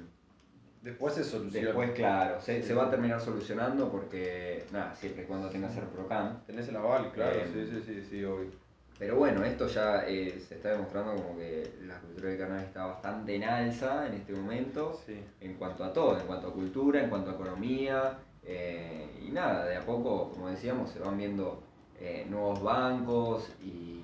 Después 0.81 1.13
se 1.13 1.25
soluciona. 1.25 1.67
después, 1.67 1.91
claro, 1.91 2.39
se, 2.39 2.63
se 2.63 2.73
va 2.73 2.85
a 2.85 2.89
terminar 2.89 3.19
solucionando 3.19 3.91
porque, 3.91 4.63
nada, 4.71 4.95
siempre 4.95 5.23
y 5.23 5.25
cuando 5.25 5.49
tengas 5.49 5.75
el 5.75 5.83
PROCAM. 5.83 6.45
Tenés 6.45 6.69
el 6.69 6.77
aval, 6.77 7.11
claro, 7.11 7.35
Eh, 7.37 7.49
sí, 7.51 7.65
sí, 7.69 7.81
sí, 7.85 8.01
sí, 8.09 8.23
obvio. 8.23 8.51
Pero 8.99 9.15
bueno, 9.15 9.45
esto 9.45 9.67
ya 9.67 10.03
eh, 10.05 10.37
se 10.45 10.55
está 10.55 10.71
demostrando 10.71 11.15
como 11.15 11.37
que 11.37 11.71
la 11.87 11.97
cultura 11.99 12.29
del 12.29 12.37
cannabis 12.37 12.65
está 12.65 12.85
bastante 12.85 13.33
en 13.33 13.45
alza 13.45 14.07
en 14.07 14.15
este 14.15 14.33
momento. 14.33 14.99
Sí. 15.05 15.17
en 15.39 15.53
cuanto 15.53 15.85
a 15.85 15.93
todo, 15.93 16.19
en 16.19 16.27
cuanto 16.27 16.49
a 16.49 16.53
cultura, 16.53 17.01
en 17.01 17.09
cuanto 17.09 17.31
a 17.31 17.33
economía, 17.33 18.17
eh, 18.43 19.07
y 19.25 19.31
nada, 19.31 19.65
de 19.65 19.77
a 19.77 19.85
poco, 19.85 20.31
como 20.31 20.49
decíamos, 20.49 20.91
se 20.91 20.99
van 20.99 21.17
viendo 21.17 21.63
eh, 21.99 22.25
nuevos 22.29 22.61
bancos 22.61 23.49
y 23.63 24.03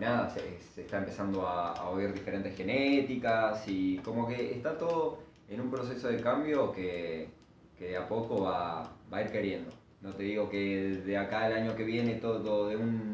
nada, 0.00 0.28
se, 0.30 0.40
se 0.60 0.82
está 0.82 0.98
empezando 0.98 1.46
a, 1.46 1.72
a 1.72 1.90
oír 1.90 2.12
diferentes 2.12 2.56
genéticas 2.56 3.62
y 3.68 3.98
como 3.98 4.26
que 4.26 4.52
está 4.52 4.76
todo 4.76 5.18
en 5.48 5.60
un 5.60 5.70
proceso 5.70 6.08
de 6.08 6.20
cambio 6.20 6.72
que, 6.72 7.28
que 7.78 7.88
de 7.90 7.96
a 7.96 8.08
poco 8.08 8.42
va, 8.42 8.82
va 9.12 9.18
a 9.18 9.22
ir 9.22 9.30
queriendo. 9.30 9.70
No 10.00 10.12
te 10.12 10.24
digo 10.24 10.50
que 10.50 11.02
de 11.06 11.16
acá 11.16 11.44
al 11.44 11.52
año 11.52 11.76
que 11.76 11.84
viene 11.84 12.14
todo 12.16 12.68
de 12.68 12.76
un, 12.76 13.13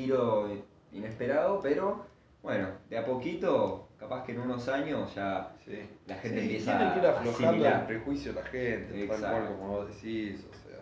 giro 0.00 0.46
inesperado, 0.92 1.60
pero 1.62 2.04
bueno, 2.42 2.68
de 2.90 2.98
a 2.98 3.04
poquito, 3.06 3.88
capaz 3.98 4.24
que 4.24 4.32
en 4.32 4.40
unos 4.40 4.68
años 4.68 5.14
ya 5.14 5.52
Sí. 5.64 5.78
la 6.06 6.14
gente 6.16 6.38
Sí, 6.40 6.44
empieza 6.44 6.76
tiene 6.78 6.92
que 6.92 6.98
ir 7.00 7.06
aflojando 7.06 7.66
el 7.66 7.80
prejuicio 7.86 8.32
de 8.34 8.40
la 8.42 8.46
gente, 8.46 9.06
tal 9.08 9.20
cual 9.20 9.46
como 9.56 9.68
vos 9.68 9.88
decís, 9.88 10.46
o 10.50 10.54
sea, 10.54 10.78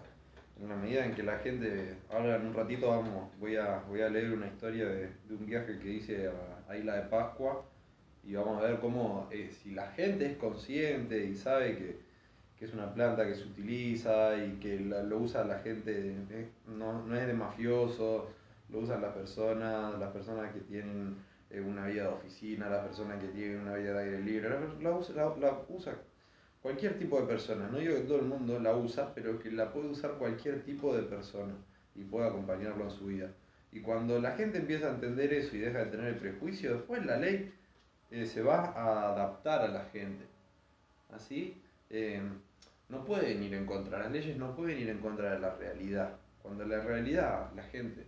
en 0.61 0.69
la 0.69 0.77
medida 0.77 1.05
en 1.07 1.15
que 1.15 1.23
la 1.23 1.39
gente, 1.39 1.97
ahora 2.11 2.37
en 2.37 2.47
un 2.49 2.55
ratito 2.55 2.89
vamos, 2.91 3.31
voy 3.39 3.57
a, 3.57 3.83
voy 3.89 4.03
a 4.03 4.09
leer 4.09 4.33
una 4.33 4.47
historia 4.49 4.87
de, 4.87 5.09
de 5.29 5.35
un 5.35 5.47
viaje 5.47 5.79
que 5.79 5.89
hice 5.91 6.29
a, 6.29 6.71
a 6.73 6.77
Isla 6.77 6.97
de 6.97 7.03
Pascua 7.03 7.65
y 8.25 8.35
vamos 8.35 8.59
a 8.59 8.67
ver 8.67 8.81
cómo, 8.81 9.29
eh, 9.31 9.49
si 9.53 9.71
la 9.71 9.87
gente 9.93 10.27
es 10.27 10.37
consciente 10.37 11.25
y 11.25 11.35
sabe 11.37 11.77
que, 11.77 11.99
que 12.59 12.65
es 12.67 12.75
una 12.75 12.93
planta 12.93 13.25
que 13.27 13.35
se 13.35 13.45
utiliza 13.45 14.37
y 14.37 14.59
que 14.61 14.81
la- 14.81 15.03
lo 15.03 15.19
usa 15.19 15.45
la 15.45 15.59
gente, 15.61 15.93
eh, 16.31 16.49
no, 16.67 17.03
no 17.07 17.17
es 17.17 17.27
de 17.27 17.33
mafioso, 17.35 18.29
lo 18.69 18.81
usan 18.81 19.03
las 19.03 19.13
personas, 19.13 19.99
las 19.99 20.13
personas 20.13 20.53
que 20.53 20.61
tienen 20.61 21.17
eh, 21.51 21.61
una 21.61 21.87
vida 21.87 22.05
de 22.05 22.09
oficina, 22.09 22.69
las 22.69 22.85
personas 22.85 23.21
que 23.21 23.29
tienen 23.29 23.61
una 23.61 23.75
vida 23.75 23.93
de 23.93 24.05
aire 24.05 24.21
libre, 24.21 24.49
la, 24.49 24.61
la 24.91 25.37
la 25.37 25.61
usa 25.69 25.97
cualquier 26.65 26.99
tipo 26.99 27.21
de 27.21 27.27
persona, 27.27 27.69
no 27.69 27.77
digo 27.77 27.95
que 27.95 28.01
todo 28.01 28.21
el 28.21 28.25
mundo 28.25 28.59
la 28.59 28.75
usa, 28.75 29.13
pero 29.15 29.39
que 29.39 29.51
la 29.53 29.71
puede 29.71 29.89
usar 29.89 30.13
cualquier 30.13 30.65
tipo 30.65 30.97
de 30.97 31.03
persona 31.03 31.53
y 31.95 32.05
puede 32.05 32.27
acompañarlo 32.27 32.85
en 32.85 32.91
su 32.91 33.05
vida. 33.05 33.31
Y 33.71 33.81
cuando 33.81 34.19
la 34.19 34.31
gente 34.31 34.57
empieza 34.57 34.87
a 34.87 34.95
entender 34.95 35.31
eso 35.35 35.55
y 35.55 35.59
deja 35.59 35.81
de 35.81 35.91
tener 35.91 36.07
el 36.07 36.17
prejuicio, 36.17 36.73
después 36.77 37.05
la 37.05 37.19
ley 37.19 37.53
eh, 38.11 38.25
se 38.25 38.41
va 38.41 38.65
a 38.71 39.13
adaptar 39.13 39.61
a 39.61 39.69
la 39.69 39.85
gente. 39.93 40.25
Así, 41.13 41.61
eh, 41.91 42.23
no 42.89 43.05
pueden 43.05 43.43
ir 43.43 43.53
en 43.53 43.67
contra, 43.67 43.99
las 43.99 44.11
leyes 44.11 44.39
no 44.39 44.57
pueden 44.57 44.79
ir 44.79 44.89
en 44.89 45.01
contra 45.01 45.35
de 45.35 45.41
la 45.41 45.55
realidad. 45.57 46.17
Cuando 46.41 46.65
la 46.65 46.81
realidad, 46.81 47.53
la 47.55 47.65
gente 47.65 48.07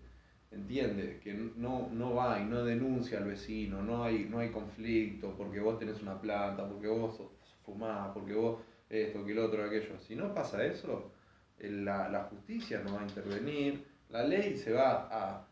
entiende 0.50 1.20
que 1.22 1.34
no, 1.34 1.88
no 1.92 2.14
va 2.14 2.40
y 2.40 2.44
no 2.44 2.64
denuncia 2.64 3.18
al 3.18 3.24
vecino, 3.24 3.82
no 3.82 4.04
hay, 4.04 4.26
no 4.30 4.38
hay 4.38 4.50
conflicto 4.50 5.34
porque 5.36 5.60
vos 5.60 5.78
tenés 5.78 6.00
una 6.02 6.20
planta, 6.20 6.66
porque 6.68 6.88
vos 6.88 7.20
fumás, 7.64 8.10
porque 8.14 8.34
vos 8.34 8.60
esto, 8.88 9.24
que 9.24 9.32
el 9.32 9.38
otro, 9.40 9.64
aquello. 9.64 9.98
Si 9.98 10.14
no 10.14 10.32
pasa 10.32 10.64
eso, 10.64 11.10
eh, 11.58 11.70
la, 11.70 12.08
la 12.08 12.24
justicia 12.24 12.80
no 12.84 12.94
va 12.94 13.00
a 13.00 13.06
intervenir, 13.06 13.84
la 14.10 14.22
ley 14.22 14.56
se 14.56 14.72
va 14.72 15.08
a 15.10 15.46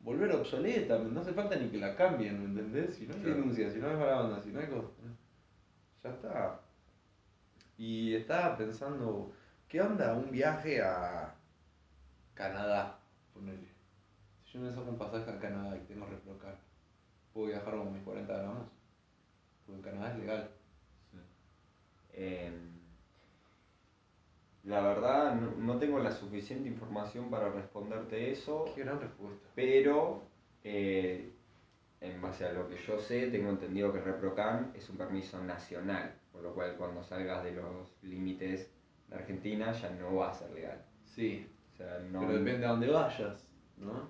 volver 0.00 0.30
obsoleta, 0.32 0.98
no 0.98 1.20
hace 1.20 1.32
falta 1.32 1.56
ni 1.56 1.68
que 1.70 1.78
la 1.78 1.96
cambien, 1.96 2.38
¿me 2.38 2.44
entendés? 2.44 2.94
Si 2.96 3.06
no 3.06 3.14
hay 3.14 3.20
Claro. 3.20 3.36
denuncia, 3.36 3.70
si 3.70 3.78
no 3.78 3.88
hay 3.88 3.96
mala 3.96 4.20
onda, 4.20 4.40
si 4.42 4.50
no 4.50 4.60
hay 4.60 4.66
cosa, 4.66 4.88
ya 6.04 6.10
está. 6.10 6.60
Y 7.78 8.14
estaba 8.14 8.56
pensando, 8.56 9.32
¿qué 9.68 9.80
onda 9.80 10.12
un 10.14 10.30
viaje 10.30 10.82
a 10.82 11.34
Canadá? 12.34 12.98
Ponele. 13.32 13.77
Yo 14.52 14.60
me 14.60 14.70
saco 14.72 14.90
un 14.90 14.98
pasaje 14.98 15.30
a 15.30 15.38
Canadá 15.38 15.76
y 15.76 15.80
tengo 15.86 16.06
reprocar, 16.06 16.56
¿puedo 17.32 17.48
viajar 17.48 17.76
con 17.76 17.92
mis 17.92 18.02
40 18.02 18.32
gramos? 18.32 18.68
Porque 19.66 19.78
en 19.78 19.82
Canadá 19.94 20.12
es 20.12 20.18
legal. 20.18 20.50
Eh, 22.12 22.50
la 24.64 24.80
verdad, 24.80 25.34
no, 25.34 25.52
no 25.52 25.78
tengo 25.78 25.98
la 26.00 26.10
suficiente 26.10 26.68
información 26.68 27.30
para 27.30 27.50
responderte 27.50 28.30
eso, 28.32 28.64
Qué 28.74 28.82
gran 28.82 29.00
respuesta. 29.00 29.48
pero 29.54 30.22
eh, 30.64 31.30
en 32.00 32.20
base 32.20 32.44
a 32.46 32.52
lo 32.52 32.68
que 32.68 32.76
yo 32.76 32.98
sé, 32.98 33.28
tengo 33.30 33.50
entendido 33.50 33.92
que 33.92 34.00
ReproCam 34.00 34.72
es 34.74 34.88
un 34.90 34.96
permiso 34.96 35.42
nacional, 35.44 36.14
por 36.32 36.42
lo 36.42 36.54
cual 36.54 36.74
cuando 36.76 37.02
salgas 37.02 37.44
de 37.44 37.52
los 37.52 37.94
límites 38.02 38.70
de 39.08 39.16
Argentina 39.16 39.72
ya 39.72 39.90
no 39.90 40.16
va 40.16 40.30
a 40.30 40.34
ser 40.34 40.50
legal. 40.50 40.84
Sí, 41.04 41.46
O 41.72 41.76
sea, 41.76 42.00
no, 42.10 42.20
pero 42.20 42.38
depende 42.38 42.66
a 42.66 42.70
dónde 42.70 42.90
vayas, 42.90 43.46
¿no? 43.76 44.08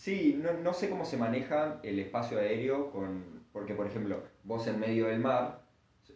Sí, 0.00 0.40
no, 0.42 0.54
no 0.54 0.72
sé 0.72 0.88
cómo 0.88 1.04
se 1.04 1.18
maneja 1.18 1.78
el 1.82 1.98
espacio 1.98 2.38
aéreo 2.38 2.90
con. 2.90 3.22
Porque, 3.52 3.74
por 3.74 3.86
ejemplo, 3.86 4.22
vos 4.44 4.66
en 4.66 4.80
medio 4.80 5.08
del 5.08 5.18
mar, 5.18 5.60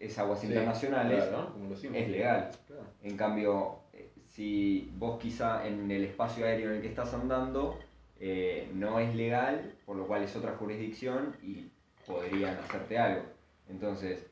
es 0.00 0.19
aguas 0.19 0.41
Sí, 0.41 0.47
internacionales, 0.47 1.23
claro, 1.29 1.53
como 1.53 1.75
es 1.75 2.09
legal. 2.09 2.50
Claro. 2.67 2.85
En 3.03 3.14
cambio, 3.19 3.81
eh, 3.93 4.09
si 4.31 4.91
vos 4.97 5.19
quizá 5.21 5.67
en 5.67 5.91
el 5.91 6.03
espacio 6.05 6.47
aéreo 6.47 6.71
en 6.71 6.76
el 6.76 6.81
que 6.81 6.88
estás 6.88 7.12
andando 7.12 7.79
eh, 8.19 8.71
no 8.73 8.99
es 9.00 9.14
legal, 9.14 9.75
por 9.85 9.97
lo 9.97 10.07
cual 10.07 10.23
es 10.23 10.35
otra 10.35 10.53
jurisdicción 10.53 11.37
y 11.43 11.67
podrían 12.07 12.57
hacerte 12.57 12.97
algo. 12.99 13.23
Entonces, 13.69 14.25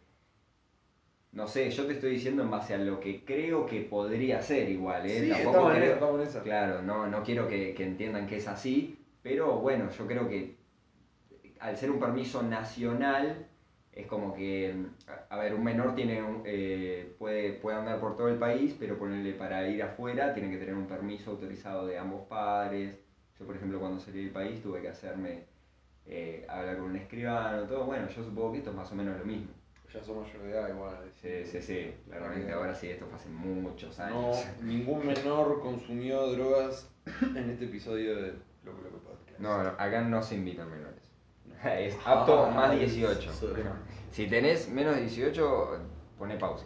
no 1.32 1.47
sé, 1.47 1.68
yo 1.71 1.85
te 1.87 1.92
estoy 1.92 2.12
diciendo 2.12 2.42
en 2.42 2.50
base 2.50 2.73
a 2.73 2.78
lo 2.78 3.00
que 3.00 3.23
creo 3.23 3.66
que 3.66 3.80
podría 3.82 4.40
ser 4.40 4.71
igual, 4.71 5.04
¿eh? 5.04 5.21
Sí, 5.25 5.28
Tampoco 5.28 5.50
estamos 5.50 5.71
en 5.73 5.76
creo- 5.76 5.85
esa, 5.85 5.94
estamos 5.94 6.21
en 6.23 6.26
esa. 6.26 6.42
Claro, 6.42 6.82
no, 6.82 7.06
no 7.06 7.23
quiero 7.23 7.49
que, 7.49 7.75
que 7.75 7.85
entiendan 7.85 8.26
que 8.26 8.37
es 8.37 8.49
así, 8.49 8.99
pero 9.23 9.59
bueno, 9.61 9.91
yo 9.91 10.07
creo 10.07 10.29
que 10.29 10.57
al 11.61 11.76
ser 11.76 11.91
un 11.91 11.99
permiso 12.00 12.43
nacional, 12.43 13.47
es 13.93 14.07
como 14.07 14.33
que, 14.33 14.75
a- 15.29 15.37
ver, 15.38 15.55
un 15.55 15.62
menor 15.62 15.95
tiene 15.95 16.21
eh, 16.45 17.14
puede, 17.19 17.52
puede 17.52 17.76
andar 17.76 18.00
por 18.00 18.17
todo 18.17 18.29
el 18.29 18.37
país, 18.38 18.75
pero 18.79 18.97
ponerle 18.99 19.35
para 19.35 19.67
ir 19.69 19.83
afuera 19.83 20.33
tiene 20.33 20.50
que 20.50 20.59
tener 20.59 20.75
un 20.75 20.87
permiso 20.87 21.31
autorizado 21.31 21.87
de 21.87 21.99
ambos 21.99 22.23
padres. 22.26 22.97
Yo, 23.38 23.47
por 23.47 23.57
ejemplo, 23.57 23.79
cuando 23.81 23.99
salí 24.00 24.21
del 24.23 24.31
país 24.31 24.61
tuve 24.62 24.81
que 24.81 24.88
hacerme 24.88 25.45
eh, 26.07 26.45
hablar 26.49 26.79
con 26.79 26.87
un 26.91 26.97
escribano, 26.97 27.67
todo. 27.67 27.85
Bueno, 27.87 28.09
yo 28.09 28.25
supongo 28.25 28.52
que 28.52 28.59
esto 28.59 28.71
es 28.71 28.76
más 28.76 28.93
o 28.93 28.95
menos 28.97 29.19
lo 29.19 29.25
mismo. 29.25 29.49
Ya 29.92 30.02
somos 30.02 30.26
mayor 30.28 30.42
de 30.44 30.50
edad 30.52 30.68
igual. 30.70 30.96
Sí, 31.20 31.44
sí, 31.44 31.61
sí, 31.61 31.94
claramente. 32.06 32.52
Ahora 32.52 32.75
sí, 32.75 32.88
esto 32.88 33.06
fue 33.06 33.16
hace 33.16 33.28
muchos 33.28 33.99
No, 33.99 34.04
años. 34.32 34.46
ningún 34.62 35.06
menor 35.06 35.61
consumió 35.61 36.28
drogas 36.28 36.88
en 37.37 37.50
este 37.50 37.66
episodio 37.66 38.16
de 38.16 38.32
Loco 38.64 38.80
Loco 38.82 38.99
Podcast. 39.00 39.38
No, 39.38 39.62
no, 39.62 39.68
acá 39.70 40.00
no 40.02 40.22
se 40.22 40.37
invitan 40.37 40.70
menores. 40.70 41.02
Es 41.64 41.94
apto 42.04 42.46
Ah, 42.46 42.50
más 42.50 42.75
es- 42.75 42.94
18. 42.94 43.30
Si 44.11 44.26
tenés 44.28 44.68
menos 44.68 44.94
de 44.96 45.02
18, 45.02 45.78
pone 46.18 46.37
pausa. 46.37 46.64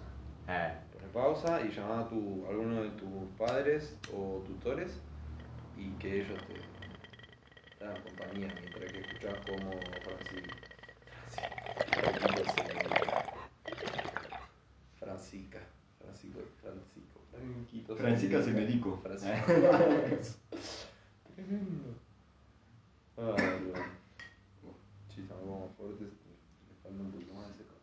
Ah, 0.49 0.73
Pone 0.93 1.07
pausa 1.13 1.61
y 1.63 1.71
llama 1.71 2.01
a 2.01 2.09
tu, 2.09 2.45
a 2.47 2.51
alguno 2.51 2.83
de 2.83 2.91
tus 2.91 3.29
padres 3.39 3.99
o 4.13 4.43
tutores 4.47 5.01
y 5.77 5.93
que 5.99 6.21
ellos 6.23 6.41
te, 6.47 6.55
te 7.79 7.85
hagan 7.85 8.03
compañía 8.03 8.53
mientras 8.61 8.91
que 8.91 9.01
escuchas 9.01 9.37
como 9.47 10.01
Francisco. 10.05 10.57
Francisca. 12.01 12.96
Franquito 17.53 17.97
Francisca 17.97 18.43
Semerico. 18.43 18.97
Francisco. 19.03 19.53
Tremendo. 21.35 21.95
Ay, 23.17 23.73
estamos 25.17 25.45
como 25.45 25.69
fuertes. 25.77 26.09
Le 26.09 26.75
falta 26.83 27.03
un 27.03 27.13
poquito 27.13 27.35
más 27.35 27.49
de 27.49 27.55
seco. 27.55 27.75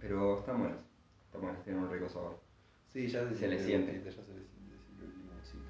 Pero 0.00 0.38
están 0.38 0.58
buenas. 0.58 0.78
Están 1.26 1.42
buenas, 1.42 1.62
tienen 1.64 1.82
un 1.82 1.90
rico 1.90 2.08
sabor. 2.08 2.40
Sí, 2.92 3.08
ya 3.08 3.28
se, 3.28 3.34
Se 3.34 3.48
le 3.48 3.58
siente. 3.58 3.92
Ya 4.04 4.10
se 4.10 4.34
le 4.34 4.44
siente 4.44 4.74
el 5.00 5.18
limoncito. 5.18 5.64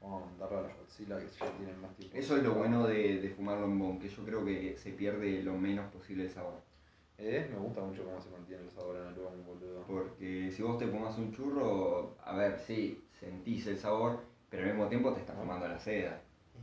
Vamos 0.00 0.22
a 0.22 0.26
mandarlo 0.26 0.58
a 0.58 0.62
la 0.62 0.74
Godzilla 0.74 1.18
que 1.18 1.26
ya 1.26 1.56
tienen 1.56 1.80
más 1.80 1.94
tiempo. 1.96 2.16
Eso 2.16 2.36
es 2.36 2.42
lo 2.42 2.54
bueno 2.54 2.86
de, 2.86 3.20
de 3.20 3.30
fumarlo 3.30 3.66
en 3.66 3.78
bon, 3.78 3.98
que 3.98 4.08
yo 4.08 4.24
creo 4.24 4.44
que 4.44 4.76
se 4.76 4.90
pierde 4.90 5.42
lo 5.42 5.54
menos 5.56 5.92
posible 5.92 6.24
el 6.24 6.30
sabor. 6.30 6.60
Eh, 7.18 7.48
me 7.52 7.58
gusta 7.58 7.80
mucho 7.82 8.04
cómo 8.04 8.20
se 8.20 8.30
mantiene 8.30 8.62
el 8.64 8.70
sabor 8.70 8.96
en 8.96 9.06
el 9.08 9.14
bon, 9.14 9.44
boludo. 9.46 9.84
Porque 9.86 10.50
si 10.50 10.62
vos 10.62 10.78
te 10.78 10.86
fumas 10.88 11.16
un 11.18 11.32
churro, 11.32 12.16
a 12.24 12.34
ver, 12.34 12.58
sí, 12.58 13.04
sentís 13.20 13.66
el 13.66 13.78
sabor, 13.78 14.20
pero 14.50 14.64
al 14.64 14.70
mismo 14.70 14.88
tiempo 14.88 15.12
te 15.12 15.20
estás 15.20 15.36
fumando 15.36 15.68
la 15.68 15.78
seda. 15.78 16.20
Sí, 16.52 16.58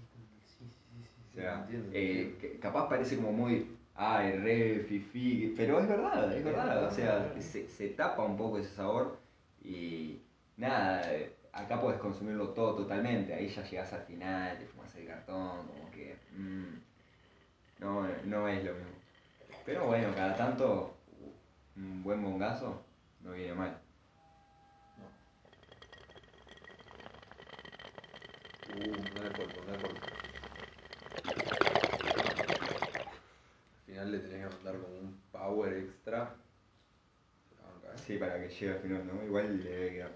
sí, 0.58 0.66
sí, 0.66 1.04
sí. 1.04 1.22
O 1.32 1.36
sea, 1.36 1.62
entiendo, 1.62 1.90
eh, 1.94 2.22
entiendo. 2.22 2.60
capaz 2.60 2.90
parece 2.90 3.16
como 3.16 3.32
muy, 3.32 3.78
ay, 3.96 4.34
re, 4.38 4.80
fifi, 4.88 5.54
pero 5.56 5.80
es 5.80 5.88
verdad, 5.88 6.36
es 6.36 6.44
verdad, 6.44 6.86
o 6.86 6.92
sea, 6.92 7.34
se, 7.40 7.68
se 7.68 7.90
tapa 7.90 8.24
un 8.24 8.38
poco 8.38 8.58
ese 8.60 8.74
sabor 8.74 9.18
y 9.64 10.20
nada, 10.58 11.02
acá 11.54 11.80
puedes 11.80 12.00
consumirlo 12.00 12.50
todo 12.50 12.76
totalmente, 12.76 13.34
ahí 13.34 13.48
ya 13.48 13.64
llegas 13.64 13.94
al 13.94 14.02
final, 14.04 14.58
te 14.58 14.66
fumas 14.66 14.94
el 14.96 15.06
cartón, 15.08 15.68
como 15.68 15.90
que. 15.92 16.16
mm, 16.36 16.80
no, 17.80 18.02
no 18.26 18.48
es 18.48 18.64
lo 18.64 18.74
mismo. 18.74 18.99
Pero 19.70 19.86
bueno, 19.86 20.16
cada 20.16 20.36
tanto 20.36 20.98
un 21.76 22.02
buen 22.02 22.24
bongazo 22.24 22.82
no 23.22 23.34
viene 23.34 23.54
mal. 23.54 23.80
Uh, 28.68 29.04
no 29.14 29.22
le 29.22 29.32
corto, 29.36 29.64
no 29.64 29.76
le 29.76 29.80
corto. 29.80 30.08
Al 33.78 33.86
final 33.86 34.12
le 34.12 34.18
tenés 34.18 34.48
que 34.48 34.56
mandar 34.56 34.82
como 34.82 34.98
un 35.02 35.22
power 35.32 35.74
extra. 35.74 36.36
¿eh? 37.54 37.98
Sí, 38.08 38.18
para 38.18 38.42
que 38.42 38.50
llegue 38.50 38.72
al 38.72 38.80
final, 38.80 39.06
¿no? 39.06 39.24
Igual 39.24 39.64
le 39.64 39.70
debe 39.70 39.92
quedar. 39.92 40.12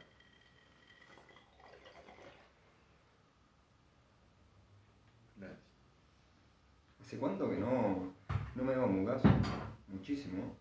Nice. 5.38 5.62
¿Hace 7.01 7.19
cuánto 7.19 7.51
que 7.51 7.57
no, 7.57 8.13
no 8.55 8.63
me 8.63 8.74
hago 8.74 8.86
un 8.86 9.05
bongazo? 9.05 9.27
Muchísimo. 9.88 10.55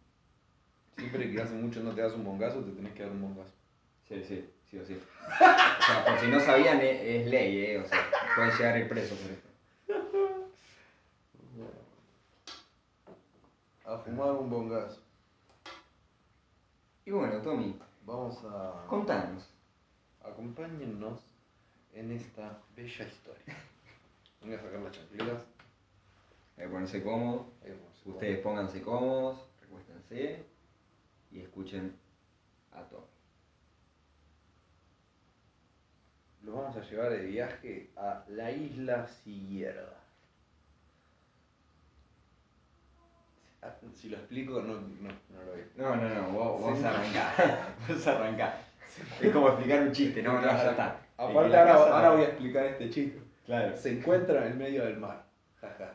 Siempre 0.97 1.31
que 1.31 1.41
hace 1.41 1.55
mucho 1.55 1.81
no 1.81 1.93
te 1.95 2.03
das 2.03 2.13
un 2.13 2.25
bongazo, 2.25 2.61
te 2.61 2.73
tenés 2.73 2.93
que 2.93 3.03
dar 3.03 3.13
un 3.13 3.23
bongazo. 3.23 3.53
Sí, 4.09 4.23
sí, 4.25 4.49
sí 4.71 4.79
o 4.79 4.85
sí. 4.85 4.95
O 4.95 5.37
sea, 5.39 6.05
por 6.05 6.19
si 6.19 6.27
no 6.29 6.41
sabían, 6.41 6.81
es, 6.81 7.01
es 7.01 7.27
ley, 7.29 7.65
¿eh? 7.65 7.79
O 7.79 7.85
sea, 7.87 7.99
pueden 8.35 8.53
llegar 8.53 8.75
a 8.75 8.79
ir 8.79 8.89
presos 8.89 9.19
por 9.19 9.31
esto. 9.31 9.49
A 13.85 13.99
fumar 13.99 14.33
un 14.33 14.49
bongazo. 14.49 15.01
Y 17.05 17.11
bueno, 17.11 17.41
Tommy, 17.43 17.77
Vamos 18.05 18.39
a. 18.45 18.85
contanos. 18.87 19.49
Acompáñennos 20.25 21.21
en 21.95 22.13
esta 22.13 22.59
bella 22.77 23.07
historia. 23.07 23.57
Voy 24.41 24.55
a 24.55 24.61
sacar 24.61 24.81
las 24.81 24.93
chancletas. 24.93 25.45
Hay 26.57 26.65
que 26.65 26.71
ponerse 26.71 27.03
cómodos. 27.03 27.47
Ustedes 28.05 28.39
pónganse 28.41 28.83
cómodos, 28.83 29.39
recuéstense 29.61 30.45
y 31.31 31.41
escuchen 31.41 31.97
a 32.73 32.83
Tommy. 32.83 33.07
Los 36.45 36.55
vamos 36.57 36.77
a 36.77 36.81
llevar 36.83 37.11
de 37.11 37.25
viaje 37.25 37.91
a 37.97 38.25
la 38.29 38.51
isla. 38.51 39.09
Ah, 43.63 43.73
Si 43.95 44.09
lo 44.09 44.17
explico, 44.17 44.61
no, 44.61 44.75
no, 44.75 45.09
no 45.31 45.43
lo 45.47 45.53
veo. 45.53 45.65
No, 45.77 45.95
no, 45.97 46.09
no, 46.09 46.29
vos, 46.33 46.61
vos 46.61 46.83
arrancá. 46.85 47.75
vos 47.89 48.07
arrancá. 48.09 48.55
Es 49.21 49.33
como 49.33 49.49
explicar 49.49 49.83
un 49.83 49.93
chiste, 49.93 50.23
no, 50.23 50.35
no, 50.35 50.43
ya 50.43 50.71
está. 50.73 51.01
Aparte, 51.17 51.39
ahora, 51.39 51.65
casa- 51.65 51.97
ahora 51.97 52.11
voy 52.11 52.23
a 52.23 52.29
explicar 52.29 52.67
este 52.67 52.91
chiste. 52.91 53.21
Claro. 53.47 53.77
Se 53.77 53.99
encuentra 53.99 54.45
en 54.47 54.53
el 54.53 54.59
medio 54.59 54.85
del 54.85 54.97
mar. 54.99 55.25
Jaja. 55.61 55.95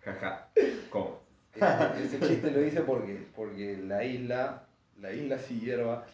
Jaja. 0.00 0.48
¿Cómo? 0.90 1.20
Ese, 1.54 2.04
ese 2.04 2.20
chiste 2.20 2.50
lo 2.50 2.62
hice 2.64 2.82
porque, 2.82 3.26
porque 3.34 3.76
la 3.78 4.04
isla, 4.04 4.64
la 5.00 5.12
isla 5.12 5.38
sin 5.38 5.60
hierba, 5.60 6.06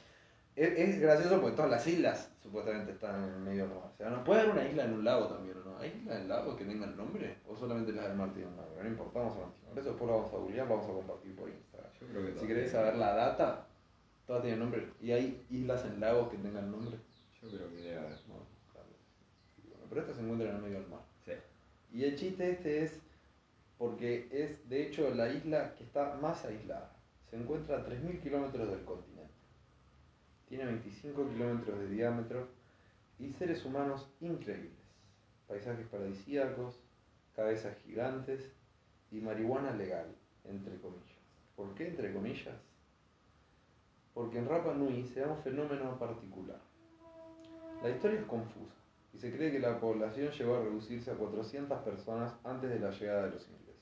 es, 0.56 0.78
es 0.78 1.00
gracioso 1.00 1.40
porque 1.40 1.56
todas 1.56 1.70
las 1.70 1.86
islas 1.86 2.30
supuestamente 2.42 2.92
están 2.92 3.24
en 3.24 3.30
el 3.34 3.40
medio 3.40 3.66
del 3.66 3.74
mar. 3.74 3.90
O 3.92 3.96
sea, 3.96 4.10
¿no 4.10 4.22
puede 4.24 4.42
haber 4.42 4.52
una 4.52 4.68
isla 4.68 4.84
en 4.84 4.92
un 4.92 5.04
lago 5.04 5.26
también 5.26 5.56
o 5.58 5.64
no? 5.64 5.78
¿Hay 5.78 5.92
islas 6.00 6.20
en 6.20 6.28
lagos 6.28 6.56
que 6.56 6.64
tengan 6.64 6.96
nombre? 6.96 7.38
¿O 7.48 7.56
solamente 7.56 7.92
las 7.92 8.08
del 8.08 8.16
mar 8.16 8.32
tienen 8.32 8.54
nombre? 8.54 8.82
No 8.82 8.88
importa, 8.88 9.18
vamos 9.18 9.36
a 9.36 9.40
continuar. 9.40 9.78
Eso 9.78 9.88
después 9.88 10.10
lo 10.10 10.16
vamos 10.16 10.32
a 10.32 10.36
googlear, 10.36 10.66
lo 10.66 10.76
vamos 10.76 10.90
a 10.90 10.94
compartir 10.94 11.36
por 11.36 11.48
Instagram. 11.48 11.90
Yo 12.00 12.06
creo 12.06 12.34
que 12.34 12.40
Si 12.40 12.46
querés 12.46 12.70
saber 12.70 12.96
la 12.96 13.14
data, 13.14 13.66
todas 14.26 14.42
tienen 14.42 14.60
nombre. 14.60 14.88
¿Y 15.00 15.12
hay 15.12 15.46
islas 15.50 15.84
en 15.84 16.00
lagos 16.00 16.30
que 16.30 16.38
tengan 16.38 16.70
nombre? 16.70 16.98
Yo 17.42 17.48
creo 17.48 17.68
que 17.70 17.76
debe 17.76 17.98
haber. 17.98 18.18
Claro. 18.72 18.88
Bueno, 19.68 19.84
pero 19.88 20.00
esta 20.00 20.14
se 20.14 20.20
encuentra 20.20 20.48
en 20.50 20.56
el 20.56 20.62
medio 20.62 20.80
del 20.80 20.88
mar. 20.88 21.00
Y 21.94 22.02
el 22.02 22.16
chiste 22.16 22.50
este 22.50 22.82
es 22.82 22.92
porque 23.78 24.26
es 24.32 24.68
de 24.68 24.84
hecho 24.84 25.14
la 25.14 25.32
isla 25.32 25.76
que 25.76 25.84
está 25.84 26.16
más 26.20 26.44
aislada. 26.44 26.92
Se 27.30 27.36
encuentra 27.36 27.76
a 27.76 27.86
3.000 27.86 28.20
kilómetros 28.20 28.68
del 28.68 28.84
continente. 28.84 29.32
Tiene 30.48 30.64
25 30.64 31.28
kilómetros 31.28 31.78
de 31.78 31.88
diámetro 31.88 32.48
y 33.20 33.32
seres 33.34 33.64
humanos 33.64 34.08
increíbles. 34.20 34.72
Paisajes 35.46 35.86
paradisíacos, 35.86 36.80
cabezas 37.36 37.76
gigantes 37.84 38.50
y 39.12 39.20
marihuana 39.20 39.72
legal, 39.76 40.16
entre 40.44 40.80
comillas. 40.80 41.20
¿Por 41.54 41.76
qué 41.76 41.86
entre 41.86 42.12
comillas? 42.12 42.56
Porque 44.12 44.38
en 44.38 44.48
Rapa 44.48 44.74
Nui 44.74 45.04
se 45.04 45.20
da 45.20 45.28
un 45.28 45.42
fenómeno 45.44 45.96
particular. 45.96 46.58
La 47.84 47.90
historia 47.90 48.18
es 48.18 48.26
confusa 48.26 48.83
y 49.14 49.18
se 49.18 49.32
cree 49.32 49.52
que 49.52 49.60
la 49.60 49.78
población 49.78 50.30
llegó 50.32 50.56
a 50.56 50.60
reducirse 50.60 51.10
a 51.12 51.14
400 51.14 51.82
personas 51.82 52.34
antes 52.42 52.68
de 52.68 52.80
la 52.80 52.90
llegada 52.90 53.24
de 53.24 53.30
los 53.30 53.46
ingleses. 53.48 53.74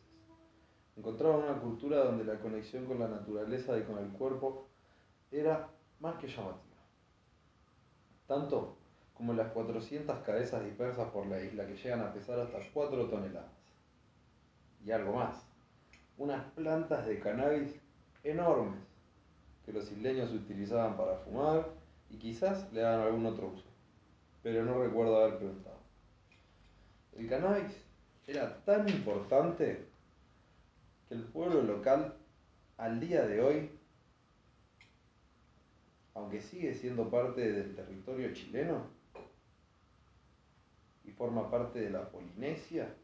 Encontraban 0.94 1.44
una 1.44 1.58
cultura 1.58 2.04
donde 2.04 2.24
la 2.24 2.38
conexión 2.38 2.84
con 2.84 2.98
la 2.98 3.08
naturaleza 3.08 3.78
y 3.78 3.82
con 3.82 3.96
el 3.96 4.10
cuerpo 4.10 4.68
era 5.30 5.70
más 6.00 6.16
que 6.16 6.28
llamativa. 6.28 6.76
Tanto 8.26 8.76
como 9.14 9.32
las 9.32 9.50
400 9.52 10.18
cabezas 10.18 10.64
dispersas 10.64 11.08
por 11.10 11.26
la 11.26 11.42
isla 11.42 11.66
que 11.66 11.76
llegan 11.76 12.00
a 12.00 12.12
pesar 12.12 12.38
hasta 12.38 12.58
4 12.72 13.08
toneladas. 13.08 13.50
Y 14.84 14.90
algo 14.90 15.14
más, 15.14 15.46
unas 16.18 16.44
plantas 16.52 17.06
de 17.06 17.20
cannabis 17.20 17.80
enormes 18.22 18.80
que 19.64 19.72
los 19.72 19.90
isleños 19.90 20.30
utilizaban 20.32 20.96
para 20.96 21.16
fumar 21.16 21.70
y 22.10 22.18
quizás 22.18 22.70
le 22.72 22.82
daban 22.82 23.06
algún 23.06 23.24
otro 23.24 23.48
uso 23.48 23.71
pero 24.42 24.64
no 24.64 24.82
recuerdo 24.82 25.22
haber 25.22 25.38
preguntado. 25.38 25.78
El 27.16 27.28
cannabis 27.28 27.72
era 28.26 28.64
tan 28.64 28.88
importante 28.88 29.86
que 31.08 31.14
el 31.14 31.24
pueblo 31.24 31.62
local 31.62 32.16
al 32.76 32.98
día 32.98 33.26
de 33.26 33.40
hoy, 33.40 33.70
aunque 36.14 36.40
sigue 36.40 36.74
siendo 36.74 37.10
parte 37.10 37.52
del 37.52 37.74
territorio 37.74 38.32
chileno 38.32 38.86
y 41.04 41.10
forma 41.12 41.50
parte 41.50 41.80
de 41.80 41.90
la 41.90 42.10
Polinesia, 42.10 42.94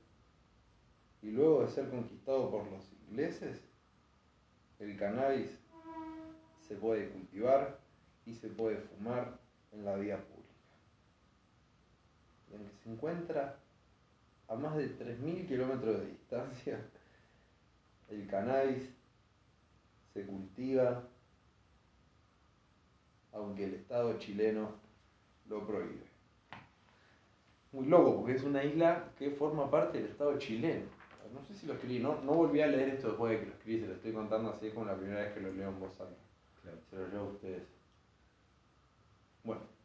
y 1.20 1.30
luego 1.30 1.62
de 1.62 1.68
ser 1.68 1.90
conquistado 1.90 2.50
por 2.50 2.70
los 2.70 2.92
ingleses, 2.92 3.60
el 4.78 4.96
cannabis 4.96 5.58
se 6.66 6.76
puede 6.76 7.08
cultivar 7.10 7.78
y 8.24 8.34
se 8.34 8.48
puede 8.48 8.76
fumar 8.76 9.38
en 9.72 9.84
la 9.84 9.96
vía 9.96 10.16
pública 10.16 10.37
aunque 12.52 12.74
se 12.82 12.90
encuentra 12.90 13.58
a 14.48 14.54
más 14.54 14.76
de 14.76 14.98
3.000 14.98 15.46
kilómetros 15.46 16.00
de 16.00 16.06
distancia, 16.06 16.80
el 18.08 18.26
cannabis 18.26 18.90
se 20.14 20.24
cultiva 20.26 21.04
aunque 23.32 23.64
el 23.64 23.74
Estado 23.74 24.18
chileno 24.18 24.70
lo 25.48 25.66
prohíbe. 25.66 26.06
Muy 27.72 27.86
loco, 27.86 28.16
porque 28.16 28.34
es 28.34 28.42
una 28.42 28.64
isla 28.64 29.10
que 29.18 29.30
forma 29.30 29.70
parte 29.70 29.98
del 29.98 30.10
Estado 30.10 30.38
chileno. 30.38 30.86
No 31.32 31.44
sé 31.44 31.54
si 31.54 31.66
lo 31.66 31.74
escribí, 31.74 31.98
no, 31.98 32.22
no 32.22 32.32
volví 32.32 32.62
a 32.62 32.66
leer 32.66 32.88
esto 32.88 33.08
después 33.08 33.32
de 33.32 33.40
que 33.40 33.46
lo 33.46 33.52
escribí, 33.52 33.80
se 33.80 33.86
lo 33.86 33.94
estoy 33.94 34.12
contando 34.12 34.50
así, 34.50 34.68
es 34.68 34.74
como 34.74 34.86
la 34.86 34.96
primera 34.96 35.20
vez 35.20 35.34
que 35.34 35.40
lo 35.40 35.52
leo 35.52 35.68
en 35.68 35.78
voz 35.78 36.00
alta. 36.00 36.16
Claro. 36.62 36.78
Se 36.88 36.96
lo 36.96 37.08
leo 37.08 37.20
a 37.20 37.24
ustedes. 37.24 37.62
Bueno. 39.44 39.77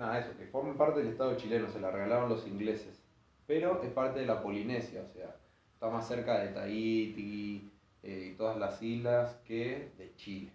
Nada, 0.00 0.18
eso, 0.18 0.34
que 0.38 0.46
forma 0.46 0.74
parte 0.78 1.00
del 1.00 1.08
Estado 1.10 1.36
chileno, 1.36 1.68
se 1.68 1.78
la 1.78 1.90
regalaron 1.90 2.30
los 2.30 2.46
ingleses. 2.46 3.02
Pero 3.46 3.82
es 3.82 3.90
parte 3.90 4.20
de 4.20 4.26
la 4.26 4.42
Polinesia, 4.42 5.02
o 5.02 5.06
sea, 5.12 5.36
está 5.74 5.90
más 5.90 6.08
cerca 6.08 6.38
de 6.40 6.48
Tahiti 6.48 7.70
eh, 8.02 8.30
y 8.32 8.36
todas 8.36 8.56
las 8.56 8.80
islas 8.82 9.36
que 9.44 9.90
de 9.98 10.14
Chile. 10.16 10.52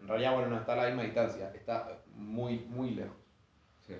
En 0.00 0.08
realidad, 0.08 0.34
bueno, 0.34 0.48
no 0.48 0.56
está 0.58 0.72
a 0.72 0.76
la 0.76 0.86
misma 0.88 1.04
distancia, 1.04 1.52
está 1.54 2.00
muy, 2.16 2.58
muy 2.68 2.90
lejos, 2.90 3.16
Sí. 3.86 3.94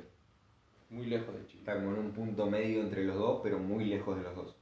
muy 0.91 1.07
lejos 1.07 1.33
de 1.33 1.47
Chile. 1.47 1.61
Está 1.61 1.75
como 1.77 1.93
en 1.93 1.99
un 2.01 2.11
punto 2.11 2.47
medio 2.51 2.81
entre 2.81 3.05
los 3.05 3.17
dos, 3.17 3.41
pero 3.41 3.61
muy 3.61 3.85
lejos 3.85 4.17
de 4.17 4.23
los 4.25 4.35
dos. 4.35 4.57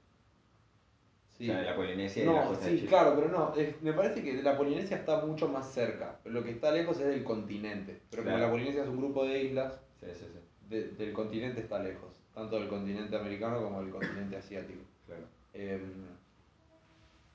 Sí. 1.38 1.48
O 1.48 1.52
sea, 1.54 1.60
de 1.62 1.66
la 1.70 1.76
Polinesia 1.76 2.22
y 2.22 2.26
de 2.26 2.32
la 2.34 2.42
No, 2.42 2.48
costa 2.48 2.64
de 2.66 2.70
sí, 2.72 2.76
Chile. 2.76 2.88
claro, 2.90 3.14
pero 3.16 3.28
no, 3.28 3.54
es- 3.56 3.80
me 3.80 3.94
parece 3.94 4.22
que 4.22 4.42
la 4.42 4.58
Polinesia 4.58 4.98
está 4.98 5.24
mucho 5.24 5.48
más 5.48 5.72
cerca, 5.72 6.18
pero 6.22 6.34
lo 6.34 6.44
que 6.44 6.50
está 6.50 6.70
lejos 6.72 7.00
es 7.00 7.06
del 7.06 7.24
continente. 7.24 8.02
Pero 8.10 8.24
como 8.24 8.36
la 8.36 8.50
Polinesia 8.50 8.82
es 8.82 8.88
un 8.90 8.98
grupo 8.98 9.24
de 9.24 9.44
islas, 9.44 9.80
Sí, 10.00 10.06
sí, 10.14 10.24
sí. 10.32 10.40
de- 10.68 10.88
del 10.92 11.12
continente 11.12 11.60
está 11.60 11.78
lejos, 11.82 12.12
tanto 12.34 12.56
del 12.58 12.68
continente 12.68 13.16
americano 13.16 13.62
como 13.62 13.80
del 13.82 13.90
continente 13.90 14.36
asiático. 14.36 14.80
Claro. 15.06 15.26
Em, 15.52 16.16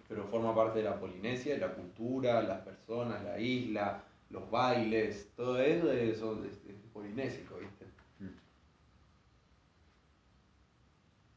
pero 0.08 0.24
forma 0.26 0.54
parte 0.56 0.80
de 0.80 0.86
la 0.86 1.00
Polinesia, 1.00 1.58
la 1.58 1.74
cultura, 1.74 2.42
las 2.42 2.62
personas, 2.62 3.24
la 3.24 3.40
isla, 3.40 4.04
los 4.30 4.50
bailes, 4.50 5.32
todo 5.36 5.60
eso 5.60 5.92
es, 5.92 6.18
son- 6.20 6.46
es- 6.46 6.64
es 6.66 6.76
polinésico, 6.94 7.58
¿viste? 7.58 7.86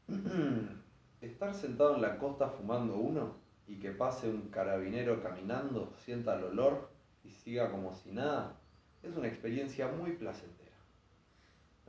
Estar 1.21 1.53
sentado 1.53 1.95
en 1.95 2.01
la 2.01 2.17
costa 2.17 2.49
fumando 2.49 2.95
uno 2.97 3.35
y 3.67 3.79
que 3.79 3.91
pase 3.91 4.29
un 4.29 4.49
carabinero 4.49 5.21
caminando, 5.21 5.93
sienta 5.97 6.35
el 6.35 6.43
olor 6.45 6.89
y 7.23 7.29
siga 7.31 7.71
como 7.71 7.93
si 7.93 8.11
nada, 8.11 8.59
es 9.03 9.15
una 9.15 9.27
experiencia 9.27 9.87
muy 9.87 10.13
placentera. 10.13 10.68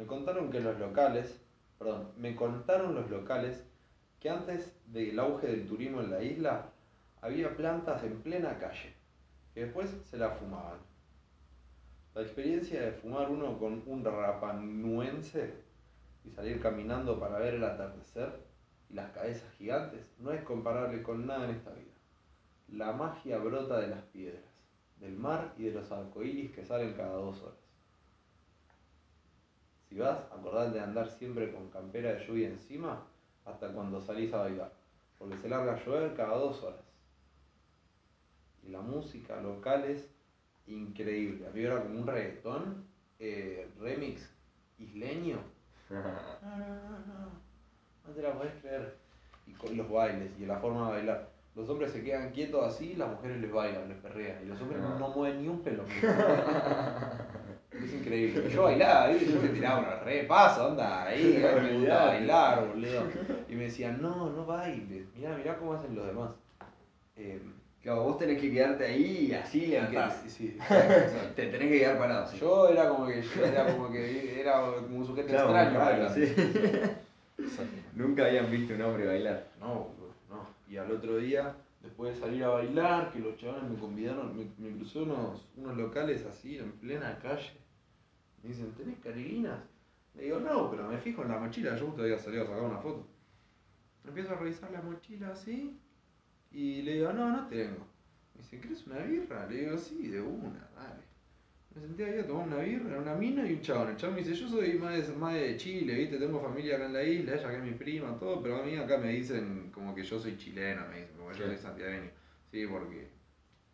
Me 0.01 0.07
contaron 0.07 0.51
que 0.51 0.61
los 0.61 0.79
locales, 0.79 1.39
perdón, 1.79 2.09
me 2.17 2.35
contaron 2.35 2.95
los 2.95 3.11
locales 3.11 3.63
que 4.19 4.31
antes 4.31 4.75
del 4.87 5.19
auge 5.19 5.49
del 5.49 5.69
turismo 5.69 6.01
en 6.01 6.11
la 6.11 6.23
isla 6.23 6.71
había 7.21 7.55
plantas 7.55 8.03
en 8.05 8.23
plena 8.23 8.59
calle, 8.59 8.95
que 9.53 9.67
después 9.67 9.91
se 10.11 10.17
las 10.17 10.39
fumaban. 10.39 10.79
La 12.15 12.23
experiencia 12.23 12.81
de 12.81 12.93
fumar 12.93 13.29
uno 13.29 13.59
con 13.59 13.83
un 13.85 14.03
rapanuense 14.03 15.53
y 16.25 16.31
salir 16.31 16.63
caminando 16.63 17.21
para 17.21 17.39
ver 17.39 17.57
el 17.57 17.65
atardecer 17.65 18.41
y 18.89 18.95
las 18.95 19.11
cabezas 19.13 19.53
gigantes 19.59 20.11
no 20.19 20.33
es 20.33 20.43
comparable 20.45 21.03
con 21.03 21.27
nada 21.27 21.45
en 21.45 21.57
esta 21.57 21.73
vida. 21.73 21.93
La 22.69 22.93
magia 22.93 23.37
brota 23.37 23.79
de 23.79 23.89
las 23.89 24.03
piedras, 24.05 24.45
del 24.99 25.19
mar 25.19 25.53
y 25.59 25.65
de 25.65 25.73
los 25.73 25.93
arcoíris 25.93 26.53
que 26.53 26.65
salen 26.65 26.95
cada 26.95 27.17
dos 27.17 27.43
horas. 27.43 27.70
Si 29.91 29.99
vas, 29.99 30.21
acordate 30.31 30.79
de 30.79 30.85
andar 30.85 31.11
siempre 31.11 31.51
con 31.51 31.69
campera 31.69 32.13
de 32.13 32.25
lluvia 32.25 32.47
encima 32.47 33.03
hasta 33.45 33.73
cuando 33.73 34.01
salís 34.01 34.33
a 34.33 34.43
bailar, 34.43 34.73
porque 35.19 35.37
se 35.37 35.49
larga 35.49 35.75
a 35.75 35.85
llover 35.85 36.15
cada 36.15 36.37
dos 36.37 36.63
horas. 36.63 36.79
Y 38.63 38.69
la 38.69 38.81
música 38.81 39.41
local 39.41 39.85
es 39.87 40.09
increíble. 40.69 41.45
A 41.45 41.51
mí 41.51 41.63
era 41.63 41.83
como 41.83 41.99
un 41.99 42.07
reggaetón, 42.07 42.85
eh, 43.19 43.69
remix 43.81 44.33
isleño. 44.79 45.39
No, 45.91 45.99
no, 46.57 46.67
no, 46.67 46.99
no. 47.01 47.31
No 48.07 48.15
te 48.15 48.23
la 48.23 48.33
podés 48.33 48.55
creer. 48.63 48.95
Y 49.45 49.53
con 49.55 49.77
los 49.77 49.91
bailes 49.91 50.31
y 50.39 50.47
la 50.47 50.61
forma 50.61 50.87
de 50.87 50.93
bailar. 50.93 51.29
Los 51.57 51.69
hombres 51.69 51.91
se 51.91 52.05
quedan 52.05 52.31
quietos 52.31 52.65
así, 52.65 52.95
las 52.95 53.11
mujeres 53.11 53.41
les 53.41 53.53
bailan, 53.53 53.89
les 53.89 53.99
perrean. 53.99 54.41
Y 54.41 54.47
los 54.47 54.61
hombres 54.61 54.81
no, 54.81 54.97
no 55.01 55.09
mueven 55.09 55.43
ni 55.43 55.49
un 55.49 55.61
pelo. 55.63 55.83
Es 57.73 57.93
increíble. 57.95 58.51
Yo 58.51 58.65
bailaba, 58.65 59.09
¿viste? 59.09 59.33
yo 59.33 59.41
me 59.41 59.49
tiraba 59.49 59.79
una 59.81 59.97
re 60.01 60.25
paso, 60.25 60.69
onda, 60.69 61.05
ahí, 61.05 61.43
a 61.45 61.61
mí 61.61 61.69
me 61.71 61.79
gusta 61.79 62.05
bailar, 62.07 62.69
boludo. 62.69 63.05
Y 63.49 63.55
me 63.55 63.65
decían, 63.65 64.01
no, 64.03 64.31
no 64.31 64.45
bailes, 64.47 65.07
mirá, 65.15 65.37
mirá 65.37 65.57
cómo 65.57 65.75
hacen 65.75 65.95
los 65.95 66.07
demás. 66.07 66.31
Eh, 67.17 67.41
Claro, 67.83 68.03
vos 68.03 68.19
tenés 68.19 68.39
que 68.39 68.53
quedarte 68.53 68.85
ahí 68.85 69.29
y 69.31 69.33
así 69.33 69.69
levantás. 69.69 70.21
sí, 70.25 70.29
sí. 70.29 70.59
Te 71.35 71.47
tenés 71.47 71.71
que 71.71 71.79
quedar 71.79 71.97
parado. 71.99 72.27
sí. 72.31 72.37
Yo 72.39 72.69
era 72.69 72.91
como 72.91 73.07
que, 73.07 73.23
yo 73.23 73.43
era 73.47 73.65
como 73.75 73.91
que, 73.91 74.39
era 74.39 74.61
como 74.83 74.99
un 74.99 75.07
sujeto 75.07 75.29
Claro, 75.29 75.49
extraño 75.57 75.79
bailando. 75.79 76.15
sí. 76.15 76.35
Nunca 77.95 78.27
habían 78.27 78.51
visto 78.51 78.75
un 78.75 78.83
hombre 78.83 79.07
bailar. 79.07 79.47
No, 79.59 79.67
boludo, 79.69 80.13
no. 80.29 80.47
Y 80.69 80.77
al 80.77 80.91
otro 80.91 81.17
día, 81.17 81.55
después 81.81 82.15
de 82.15 82.21
salir 82.21 82.45
a 82.45 82.51
bailar, 82.51 83.13
que 83.13 83.21
los 83.21 83.37
chavales 83.37 83.71
me 83.71 83.79
convidaron, 83.79 84.37
me, 84.37 84.45
me 84.59 84.77
crucé 84.77 85.01
unos, 85.01 85.49
unos 85.57 85.77
locales 85.77 86.25
así, 86.27 86.59
en 86.59 86.73
plena 86.73 87.19
calle. 87.19 87.53
Me 88.43 88.51
dicen, 88.51 88.73
¿tenés 88.73 88.99
carguinas? 88.99 89.61
Le 90.15 90.25
digo, 90.25 90.41
no, 90.41 90.71
pero 90.71 90.89
me 90.89 90.99
fijo 90.99 91.23
en 91.23 91.29
la 91.29 91.39
mochila, 91.39 91.77
yo 91.77 91.87
justo 91.87 92.03
había 92.03 92.19
salido 92.19 92.45
a 92.45 92.47
sacar 92.47 92.63
una 92.63 92.79
foto. 92.79 93.07
Empiezo 94.07 94.33
a 94.33 94.37
revisar 94.37 94.71
la 94.73 94.83
mochila 94.83 95.31
así, 95.31 95.79
y 96.51 96.83
le 96.83 96.95
digo, 96.95 97.13
no, 97.13 97.31
no 97.31 97.47
tengo. 97.49 97.87
Me 98.35 98.43
dice, 98.43 98.61
¿querés 98.61 98.87
una 98.87 98.99
birra? 98.99 99.47
Le 99.47 99.57
digo, 99.57 99.79
sí, 99.79 100.09
de 100.09 100.21
una, 100.21 100.69
dale. 100.75 101.10
Me 101.75 101.81
senté 101.83 102.05
ahí 102.05 102.19
a 102.19 102.27
tomar 102.27 102.49
una 102.49 102.59
birra, 102.59 102.99
una 102.99 103.15
mina 103.15 103.47
y 103.49 103.53
un 103.55 103.61
chabón. 103.61 103.91
El 103.91 103.97
chabón 103.97 104.17
me 104.17 104.23
dice, 104.23 104.35
yo 104.35 104.49
soy 104.49 104.75
más 104.75 105.07
de, 105.07 105.15
más 105.15 105.35
de 105.35 105.57
Chile, 105.57 105.95
¿viste? 105.95 106.19
Tengo 106.19 106.41
familia 106.41 106.77
acá 106.77 106.87
en 106.87 106.93
la 106.93 107.03
isla, 107.05 107.35
ella 107.35 107.49
que 107.49 107.57
es 107.57 107.63
mi 107.63 107.73
prima, 107.73 108.19
todo, 108.19 108.43
pero 108.43 108.57
a 108.57 108.65
mí 108.65 108.75
acá 108.77 108.99
me 108.99 109.13
dicen 109.13 109.71
como 109.73 109.95
que 109.95 110.03
yo 110.03 110.19
soy 110.19 110.37
chileno, 110.37 110.83
me 110.89 111.01
dicen, 111.01 111.17
como 111.17 111.33
yo 111.33 111.47
soy 111.47 111.57
santiagueño. 111.57 112.11
Sí, 112.51 112.67
porque 112.67 113.09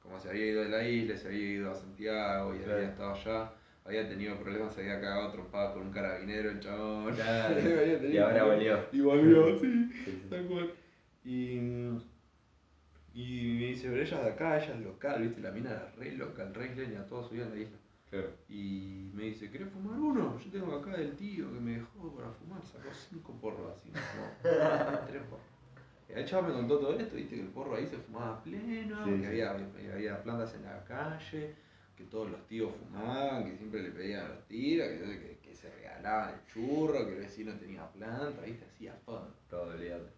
como 0.03 0.21
se 0.21 0.29
había 0.29 0.47
ido 0.47 0.63
de 0.63 0.69
la 0.69 0.87
isla, 0.87 1.17
se 1.17 1.29
había 1.29 1.53
ido 1.53 1.71
a 1.73 1.75
Santiago 1.75 2.55
y 2.55 2.63
había 2.71 2.89
estado 2.91 3.15
allá, 3.15 3.53
había 3.85 4.09
tenido 4.09 4.37
problemas, 4.39 4.75
se 4.75 4.83
había 4.83 5.01
cagado 5.01 5.33
trompadas 5.33 5.73
con 5.73 5.87
un 5.87 5.93
carabinero 5.93 6.51
el 6.51 6.61
chabón. 6.61 7.15
Claro. 7.15 7.55
Tenido 7.57 8.09
Y 8.11 8.19
ahora 8.19 8.45
volvió. 8.45 8.79
Y 8.93 9.01
volvió, 9.01 9.59
sí. 9.59 9.91
Sí, 10.05 10.21
sí. 10.23 10.29
Tal 10.29 10.47
cual. 10.47 10.71
Y, 11.25 11.57
y 13.15 13.57
me 13.59 13.67
dice, 13.69 13.89
pero 13.89 14.03
ella 14.03 14.19
es 14.19 14.25
de 14.25 14.31
acá, 14.31 14.63
ella 14.63 14.75
es 14.75 14.81
local, 14.81 15.23
¿viste? 15.23 15.41
La 15.41 15.51
mina 15.51 15.71
era 15.71 15.91
re 15.97 16.13
local, 16.13 16.55
re 16.55 16.67
isleña, 16.67 17.07
toda 17.07 17.27
su 17.27 17.35
vida 17.35 17.47
en 17.47 17.51
la 17.51 17.57
isla. 17.57 17.79
Claro. 18.11 18.31
Y 18.49 19.11
me 19.15 19.25
dice, 19.25 19.51
¿querés 19.51 19.69
fumar 19.71 19.99
uno? 19.99 20.39
Yo 20.39 20.51
tengo 20.51 20.77
acá 20.77 20.93
del 20.97 21.17
tío 21.17 21.53
que 21.53 21.61
me 21.61 21.73
dejó 21.73 22.15
para 22.15 22.31
fumar, 22.31 22.65
sacó 22.65 22.89
cinco 22.93 23.33
porros 23.41 23.73
así, 23.77 23.91
fumó 23.91 24.29
tres 25.07 25.23
porros. 25.25 25.45
El 26.09 26.25
chaval 26.25 26.53
me 26.53 26.57
contó 26.59 26.79
todo 26.79 26.99
esto, 26.99 27.17
viste 27.17 27.35
que 27.35 27.43
el 27.43 27.49
porro 27.49 27.75
ahí 27.75 27.87
se 27.87 27.97
fumaba 27.97 28.41
pleno, 28.43 29.05
Sí, 29.05 29.11
que 29.11 29.19
sí. 29.19 29.27
había, 29.27 29.51
había 29.93 30.23
plantas 30.23 30.55
en 30.55 30.63
la 30.63 30.85
calle, 30.85 31.55
que 31.97 32.05
todos 32.05 32.31
los 32.31 32.47
tíos 32.47 32.73
fumaban, 32.77 33.45
que 33.45 33.57
siempre 33.57 33.83
le 33.83 33.91
pedían 33.91 34.25
a 34.27 34.29
los 34.29 34.47
tíos, 34.47 34.87
que, 34.87 34.99
que, 35.01 35.39
que 35.43 35.55
se 35.55 35.69
regalaban 35.69 36.35
el 36.35 36.47
churro, 36.47 37.05
que 37.07 37.13
el 37.15 37.19
vecino 37.19 37.55
tenía 37.59 37.91
planta, 37.91 38.41
viste, 38.43 38.65
así 38.67 38.87
a 38.87 38.95
fondo. 39.05 39.35
Todo 39.51 39.73
olvídate. 39.75 40.11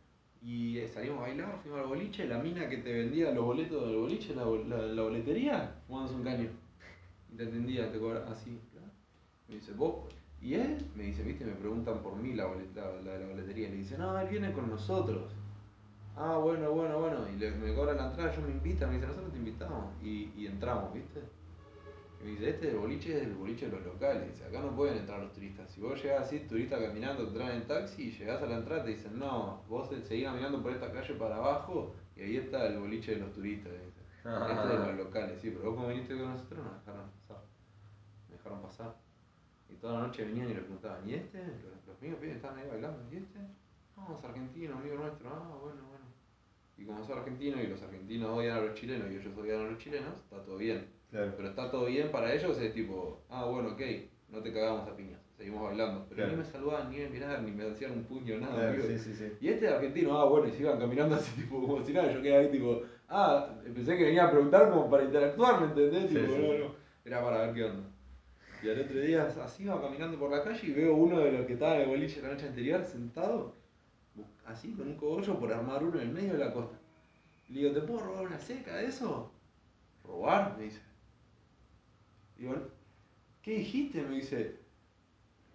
Y 0.43 0.79
eh, 0.79 0.87
salimos 0.87 1.19
a 1.21 1.23
bailar, 1.23 1.59
fuimos 1.63 1.81
al 1.81 1.87
boliche, 1.87 2.27
la 2.27 2.39
mina 2.39 2.69
que 2.69 2.77
te 2.79 2.93
vendía 2.93 3.31
los 3.33 3.45
boletos 3.47 3.87
del 3.89 3.97
boliche, 3.97 4.35
la, 4.37 4.45
la, 4.45 4.77
la 4.87 5.03
boletería, 5.03 5.75
fumándose 5.87 6.15
un 6.17 6.23
caño. 6.25 6.51
Te 7.39 7.45
atendía, 7.45 7.89
te 7.93 8.01
cobraba 8.01 8.33
así. 8.33 8.59
Me 9.47 9.55
dice, 9.55 9.73
vos, 9.75 10.13
y 10.43 10.55
él 10.55 10.85
me 10.97 11.05
dice, 11.05 11.23
viste, 11.23 11.45
me 11.45 11.53
preguntan 11.53 12.03
por 12.03 12.17
mí 12.17 12.35
la, 12.35 12.47
boleta, 12.47 12.81
la 13.05 13.13
de 13.13 13.21
la 13.21 13.27
boletería. 13.29 13.69
Le 13.69 13.77
dice, 13.77 13.97
no, 13.97 14.19
él 14.19 14.29
viene 14.29 14.53
con 14.53 14.69
nosotros. 14.69 15.31
Ah, 16.17 16.37
bueno, 16.37 16.73
bueno, 16.73 16.99
bueno. 16.99 17.19
Y 17.33 17.39
le, 17.39 17.53
me 17.53 17.73
cobra 17.77 17.95
la 17.95 18.09
entrada, 18.09 18.35
yo 18.35 18.43
me 18.43 18.51
invita, 18.51 18.89
me 18.89 18.95
dice, 18.95 19.07
nosotros 19.07 19.31
te 19.31 19.39
invitamos. 19.39 19.85
Y, 20.03 20.33
y 20.37 20.49
entramos, 20.49 20.93
viste. 20.93 21.21
Y 22.21 22.25
me 22.25 22.31
dice, 22.33 22.51
este 22.51 22.67
del 22.67 22.79
boliche 22.79 23.17
es 23.17 23.23
el 23.23 23.35
boliche 23.35 23.67
de 23.67 23.77
los 23.77 23.87
locales. 23.87 24.33
Dice, 24.33 24.45
acá 24.45 24.61
no 24.61 24.75
pueden 24.75 24.99
entrar 24.99 25.21
los 25.21 25.33
turistas. 25.33 25.71
Si 25.71 25.81
vos 25.81 26.03
llegás 26.03 26.23
así, 26.23 26.41
turista 26.41 26.77
caminando, 26.77 27.29
te 27.29 27.35
traen 27.35 27.63
en 27.63 27.69
taxi 27.69 28.09
y 28.09 28.11
llegás 28.11 28.43
a 28.43 28.47
la 28.47 28.57
entrada, 28.57 28.83
te 28.83 28.91
dicen, 28.91 29.17
no, 29.17 29.63
vos 29.69 29.89
seguís 30.09 30.25
caminando 30.25 30.61
por 30.61 30.73
esta 30.73 30.91
calle 30.91 31.15
para 31.15 31.37
abajo 31.37 31.95
y 32.17 32.23
ahí 32.23 32.37
está 32.37 32.67
el 32.67 32.81
boliche 32.81 33.13
de 33.13 33.21
los 33.21 33.33
turistas. 33.33 33.73
Dice. 33.75 33.99
Este 34.29 34.75
es 34.75 34.81
de 34.81 34.87
los 34.87 34.97
locales, 34.97 35.41
sí, 35.41 35.51
pero 35.51 35.71
vos 35.71 35.77
como 35.77 35.89
viniste 35.89 36.15
con 36.15 36.33
nosotros 36.33 36.65
nos 36.65 36.85
dejaron 36.85 37.18
dejaron 38.49 38.63
pasar. 38.63 38.95
Y 39.71 39.75
toda 39.77 40.01
la 40.01 40.07
noche 40.07 40.25
venían 40.25 40.51
y 40.51 40.55
le 40.55 40.61
preguntaban, 40.61 41.09
¿y 41.09 41.15
este? 41.15 41.39
Los, 41.39 41.87
los 41.87 42.01
míos 42.03 42.17
pibes 42.21 42.37
estaban 42.37 42.59
ahí 42.59 42.67
bailando, 42.69 42.99
¿y 43.13 43.17
este? 43.19 43.39
No, 43.97 44.17
es 44.17 44.25
argentino, 44.25 44.77
amigo 44.77 44.97
nuestro, 44.97 45.29
ah, 45.31 45.59
bueno, 45.63 45.83
bueno. 45.89 46.05
Y 46.79 46.85
como 46.85 47.05
soy 47.05 47.19
argentino 47.19 47.61
y 47.61 47.67
los 47.67 47.83
argentinos 47.83 48.31
odian 48.31 48.57
a 48.59 48.61
los 48.61 48.75
chilenos 48.75 49.11
y 49.11 49.17
ellos 49.17 49.37
odian 49.37 49.61
a 49.61 49.71
los 49.71 49.79
chilenos, 49.79 50.17
está 50.17 50.43
todo 50.43 50.57
bien. 50.57 50.87
Claro. 51.11 51.33
Pero 51.37 51.49
está 51.49 51.71
todo 51.71 51.87
bien 51.87 52.11
para 52.11 52.33
ellos, 52.33 52.57
es 52.59 52.73
tipo, 52.73 53.23
ah, 53.29 53.45
bueno, 53.47 53.71
ok, 53.71 53.81
no 54.31 54.41
te 54.41 54.53
cagamos 54.53 54.89
a 54.89 54.97
piñas, 54.97 55.21
seguimos 55.37 55.63
bailando. 55.65 56.05
Pero 56.09 56.17
Claro. 56.17 56.31
ni 56.33 56.37
me 56.39 56.45
saludaban, 56.45 56.91
ni 56.91 56.99
me 56.99 57.09
miraban, 57.11 57.45
ni 57.45 57.51
me 57.53 57.69
hacían 57.71 57.93
un 57.93 58.05
puño, 58.05 58.39
nada, 58.39 58.55
Claro, 58.55 58.69
amigo. 58.71 58.85
sí, 58.87 58.99
sí, 58.99 59.15
sí. 59.15 59.33
Y 59.41 59.49
este 59.49 59.67
es 59.67 59.73
argentino, 59.73 60.19
ah, 60.19 60.25
bueno, 60.27 60.47
y 60.49 60.53
se 60.53 60.63
iban 60.63 60.79
caminando 60.79 61.17
así, 61.17 61.33
tipo, 61.43 61.61
como 61.61 61.83
si 61.85 61.93
nada, 61.93 62.11
yo 62.13 62.23
quedaba 62.23 62.41
ahí, 62.43 62.51
tipo, 62.51 62.83
ah, 63.09 63.55
pensé 63.75 63.97
que 63.99 64.05
venía 64.05 64.25
a 64.27 64.31
preguntar 64.31 64.71
como 64.71 64.89
para 64.89 65.05
interactuar, 65.05 65.61
¿me 65.61 65.67
entendés? 65.67 66.09
Tipo, 66.09 66.21
no, 66.39 66.59
no, 66.67 66.75
era 67.05 67.23
para 67.23 67.47
ver 67.47 67.55
qué 67.55 67.65
onda. 67.65 67.89
Y 68.63 68.69
al 68.69 68.81
otro 68.81 69.01
día, 69.01 69.25
así 69.45 69.63
iba 69.63 69.81
caminando 69.81 70.19
por 70.19 70.31
la 70.31 70.43
calle 70.43 70.67
y 70.67 70.73
veo 70.73 70.95
uno 70.95 71.21
de 71.21 71.33
los 71.33 71.47
que 71.47 71.53
estaba 71.53 71.77
en 71.77 71.83
el 71.83 71.89
boliche 71.89 72.21
la 72.23 72.31
noche 72.31 72.49
anterior 72.49 72.85
sentado, 72.85 73.55
así, 74.47 74.73
con 74.73 74.89
un 74.89 74.97
cogollo 74.97 75.39
por 75.39 75.53
armar 75.53 75.85
uno 75.85 76.01
en 76.01 76.09
el 76.09 76.15
medio 76.15 76.33
de 76.33 76.39
la 76.39 76.53
costa. 76.53 76.79
Le 77.49 77.61
digo, 77.61 77.73
¿te 77.73 77.81
puedo 77.83 78.01
robar 78.01 78.27
una 78.27 78.39
seca 78.39 78.77
de 78.77 78.87
eso? 78.87 79.31
¿Robar? 80.05 80.57
Me 80.59 80.65
dice. 80.65 80.81
Digo, 82.37 82.55
¿qué 83.43 83.59
dijiste? 83.59 84.03
Me 84.03 84.17
dice, 84.17 84.57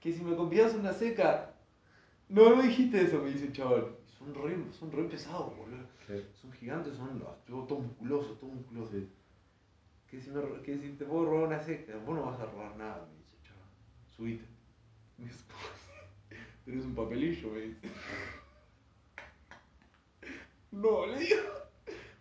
que 0.03 0.11
si 0.11 0.21
me 0.21 0.35
convidas 0.35 0.73
una 0.73 0.91
seca. 0.91 1.53
No, 2.27 2.55
no 2.55 2.61
dijiste 2.61 3.01
eso, 3.01 3.21
me 3.21 3.29
dice 3.29 3.45
el 3.45 3.53
chaval. 3.53 3.95
Son 4.17 4.33
re, 4.33 4.57
son 4.77 4.91
re 4.91 5.03
pesados, 5.05 5.55
boludo. 5.55 5.87
Son 6.41 6.51
gigantes, 6.51 6.95
son 6.95 7.19
todos 7.47 7.67
todo 7.67 7.79
musculosos, 7.79 8.39
todo 8.39 8.49
musculosos. 8.49 9.03
Que 10.13 10.21
si, 10.21 10.29
me, 10.29 10.41
que 10.61 10.77
si 10.77 10.89
te 10.89 11.05
puedo 11.05 11.25
robar 11.25 11.47
una 11.47 11.59
seca, 11.59 11.97
vos 12.05 12.15
no 12.15 12.27
vas 12.27 12.39
a 12.39 12.45
robar 12.45 12.77
nada, 12.77 13.03
me 13.09 13.17
dice 13.17 13.35
chaval. 13.41 13.65
Subite. 14.15 14.45
¿cómo 15.17 15.27
así? 15.27 15.43
Tenés 16.65 16.85
un 16.85 16.93
papelillo, 16.93 17.49
me 17.49 17.61
dice. 17.61 17.79
No, 20.71 21.07
le 21.07 21.17
digo. 21.17 21.41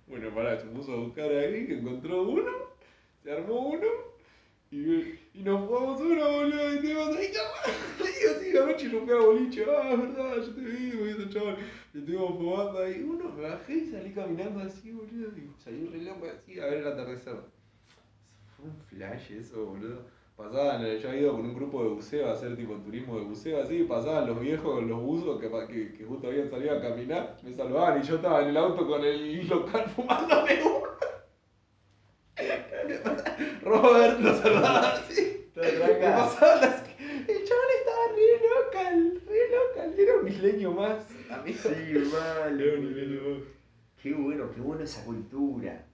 Bueno, 0.07 0.35
pará, 0.35 0.59
se 0.59 0.69
puso 0.69 0.95
a 0.95 1.01
buscar 1.01 1.31
ahí, 1.33 1.67
que 1.67 1.81
encontró 1.81 2.23
uno, 2.23 2.51
se 3.23 3.31
armó 3.31 3.73
uno, 3.73 3.87
y, 4.71 5.19
nos 5.35 5.67
jugamos 5.67 6.01
uno, 6.01 6.33
boludo, 6.33 6.75
y 6.75 6.81
te 6.81 6.95
vas 6.95 7.15
ahí, 7.15 7.31
cabrón. 7.31 7.77
Le 7.99 8.07
digo, 8.11 8.33
sí, 8.41 8.53
la 8.55 8.65
noche 8.67 8.89
fui 8.89 9.11
a 9.11 9.17
boliche, 9.17 9.67
ah, 9.69 9.97
verdad, 9.97 10.37
yo 10.37 10.55
te 10.55 10.63
vi, 10.63 10.97
me 10.97 11.13
dice 11.13 11.29
chaval. 11.29 11.59
Y 11.93 11.99
estuvimos 11.99 12.39
fumando 12.39 12.79
ahí, 12.79 13.03
uno, 13.03 13.29
me 13.33 13.43
bajé 13.43 13.75
y 13.75 13.91
salí 13.91 14.15
caminando 14.15 14.61
así, 14.61 14.93
boludo, 14.93 15.37
y 15.37 15.51
salí 15.63 15.85
re 15.89 15.99
loco 15.99 16.27
así 16.27 16.59
a 16.59 16.65
ver 16.65 16.79
el 16.79 16.87
atardecer. 16.87 17.62
Flash 19.03 19.33
eso, 19.33 19.67
boludo. 19.67 20.05
Pasaban, 20.37 20.87
eh, 20.87 21.01
yo 21.01 21.09
había 21.09 21.23
ido 21.23 21.33
con 21.33 21.45
un 21.45 21.55
grupo 21.55 21.83
de 21.83 21.91
buceo 21.91 22.29
a 22.29 22.35
hacer 22.35 22.57
tipo 22.57 22.75
turismo 22.75 23.17
de 23.17 23.25
buceo 23.25 23.61
así, 23.61 23.79
y 23.79 23.85
pasaban 23.85 24.29
los 24.29 24.39
viejos 24.39 24.75
con 24.75 24.89
los 24.89 25.01
buzos 25.01 25.41
que, 25.41 25.51
que, 25.67 25.93
que 25.93 26.05
justo 26.05 26.29
habían 26.29 26.49
salido 26.49 26.79
a 26.79 26.81
caminar, 26.81 27.37
me 27.43 27.53
saludaban 27.53 28.01
y 28.01 28.07
yo 28.07 28.15
estaba 28.15 28.43
en 28.43 28.49
el 28.51 28.57
auto 28.57 28.87
con 28.87 29.05
el 29.05 29.49
local 29.49 29.91
fumándome 29.97 30.63
uno. 30.63 30.83
Robert 33.63 34.21
lo 34.21 34.35
saludaba 34.35 34.93
así. 34.93 35.51
pasaban 35.53 36.61
las... 36.61 36.83
El 37.29 37.45
chaval 37.45 37.71
estaba 37.79 38.07
re 38.15 38.31
local, 38.55 39.23
re 39.27 39.51
local. 39.51 39.95
Era 39.99 40.17
un 40.17 40.29
isleño 40.29 40.71
más. 40.71 41.07
Amigo. 41.29 41.59
Sí, 41.61 42.11
mal. 42.13 42.61
Era 42.61 42.79
un 42.79 42.87
isleño 42.87 43.21
más. 43.31 43.43
Qué 44.01 44.15
bueno, 44.15 44.51
qué 44.55 44.61
bueno 44.61 44.85
esa 44.85 45.05
cultura. 45.05 45.85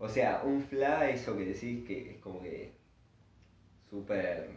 O 0.00 0.08
sea, 0.08 0.42
un 0.44 0.60
fla, 0.62 1.08
eso 1.10 1.36
que 1.36 1.44
decís 1.44 1.86
que 1.86 2.12
es 2.12 2.18
como 2.20 2.42
que 2.42 2.72
súper 3.88 4.50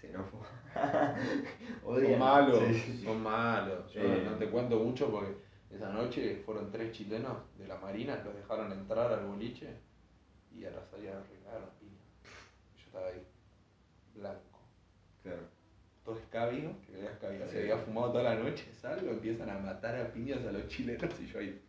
xenófobo. 0.00 0.44
Son 1.84 2.18
malos, 2.18 2.62
Sí, 2.76 3.02
son 3.04 3.22
malos. 3.22 3.92
Yo 3.92 4.00
Eh. 4.02 4.22
no 4.24 4.36
te 4.36 4.48
cuento 4.48 4.78
mucho 4.78 5.10
porque 5.10 5.34
esa 5.70 5.90
noche 5.92 6.42
fueron 6.46 6.70
tres 6.70 6.92
chilenos 6.92 7.36
de 7.58 7.66
la 7.68 7.76
Marina, 7.76 8.22
los 8.24 8.34
dejaron 8.34 8.72
entrar 8.72 9.12
al 9.12 9.26
boliche 9.26 9.68
y 10.52 10.64
a 10.64 10.70
la 10.70 10.82
salida 10.84 11.22
regaron 11.30 11.68
piña. 11.78 12.00
Yo 12.76 12.84
estaba 12.86 13.08
ahí, 13.08 13.22
blanco. 14.14 14.60
Claro. 15.22 15.42
Todo 16.04 16.16
escabio, 16.18 16.72
que 16.86 17.04
escabiado, 17.04 17.46
Sí. 17.46 17.52
se 17.56 17.58
había 17.62 17.76
fumado 17.78 18.12
toda 18.12 18.24
la 18.24 18.36
noche, 18.36 18.64
salgo, 18.72 19.10
empiezan 19.10 19.50
a 19.50 19.58
matar 19.58 19.94
a 19.96 20.10
piñas 20.12 20.44
a 20.46 20.52
los 20.52 20.66
chilenos 20.68 21.20
y 21.20 21.26
yo 21.26 21.38
ahí 21.40 21.60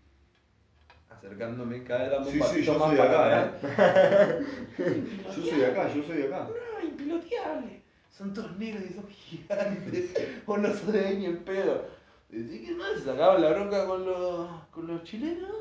acercándome 1.11 1.83
cada 1.83 2.01
vez 2.01 2.11
dando 2.11 2.29
un 2.29 2.43
Sí, 2.53 2.63
yo 2.63 2.79
más 2.79 2.87
soy 2.89 2.97
para 2.97 3.27
acá, 3.27 3.57
atrás. 3.57 4.45
Yo 5.35 5.43
soy 5.43 5.59
de 5.59 5.65
acá, 5.67 5.93
yo 5.93 6.03
soy 6.03 6.17
de 6.17 6.25
acá. 6.25 6.47
No, 6.49 6.87
impiloteable. 6.87 7.81
Son 8.09 8.33
todos 8.33 8.57
negros 8.57 8.83
y 8.89 8.93
son 8.93 9.07
gigantes. 9.07 10.45
Vos 10.45 10.59
no 10.59 10.69
sos 10.73 10.91
de 10.91 11.05
ahí 11.05 11.17
ni 11.17 11.25
en 11.25 11.43
pedo. 11.43 11.85
Decís 12.29 12.67
que 12.69 12.75
más, 12.75 12.93
se 12.93 13.05
sacaban 13.05 13.41
la 13.41 13.49
bronca 13.51 13.85
con 13.85 14.05
los, 14.05 14.49
con 14.71 14.87
los 14.87 15.03
chilenos. 15.03 15.51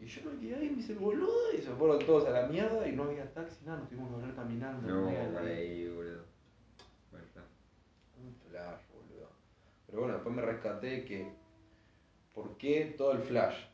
Y 0.00 0.06
yo 0.06 0.22
me 0.30 0.40
quedé 0.40 0.56
ahí, 0.56 0.70
me 0.70 0.80
hice 0.80 0.92
el 0.92 0.98
boludo 0.98 1.52
y 1.56 1.58
se 1.58 1.70
fueron 1.70 1.98
todos 2.00 2.26
a 2.26 2.30
la 2.30 2.48
mierda 2.48 2.86
y 2.88 2.92
no 2.92 3.04
había 3.04 3.32
taxi, 3.32 3.64
nada, 3.64 3.78
nos 3.78 3.88
tuvimos 3.88 4.08
que 4.08 4.16
volver 4.16 4.34
caminando. 4.34 4.88
No, 4.88 5.08
ahí. 5.08 5.88
boludo. 5.88 6.24
Plan. 7.10 7.44
Un 8.20 8.34
flash, 8.50 8.80
boludo. 8.92 9.28
Pero 9.86 9.98
bueno, 10.00 10.14
después 10.14 10.34
me 10.34 10.42
rescaté 10.42 11.04
que. 11.04 11.32
¿Por 12.34 12.56
qué 12.56 12.94
todo 12.96 13.12
el 13.12 13.20
flash? 13.20 13.71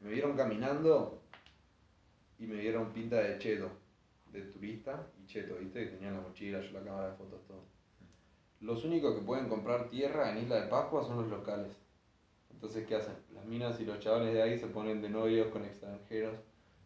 Me 0.00 0.10
vieron 0.10 0.36
caminando 0.36 1.20
y 2.38 2.46
me 2.46 2.56
dieron 2.56 2.92
pinta 2.92 3.16
de 3.16 3.38
cheto, 3.38 3.70
de 4.32 4.42
turista 4.42 5.06
y 5.22 5.26
cheto, 5.26 5.56
¿viste? 5.56 5.84
Que 5.84 5.90
tenía 5.96 6.10
la 6.10 6.20
mochila, 6.20 6.60
yo 6.60 6.72
la 6.72 6.84
cámara 6.84 7.10
de 7.10 7.16
fotos, 7.16 7.40
todo. 7.46 7.62
Los 8.60 8.84
únicos 8.84 9.14
que 9.14 9.24
pueden 9.24 9.48
comprar 9.48 9.88
tierra 9.88 10.30
en 10.30 10.38
Isla 10.38 10.62
de 10.62 10.68
Pascua 10.68 11.04
son 11.04 11.18
los 11.18 11.28
locales. 11.28 11.72
Entonces, 12.50 12.86
¿qué 12.86 12.96
hacen? 12.96 13.14
Las 13.34 13.44
minas 13.44 13.78
y 13.80 13.84
los 13.84 14.00
chavales 14.00 14.32
de 14.32 14.42
ahí 14.42 14.58
se 14.58 14.66
ponen 14.66 15.02
de 15.02 15.10
novios 15.10 15.48
con 15.48 15.64
extranjeros. 15.64 16.34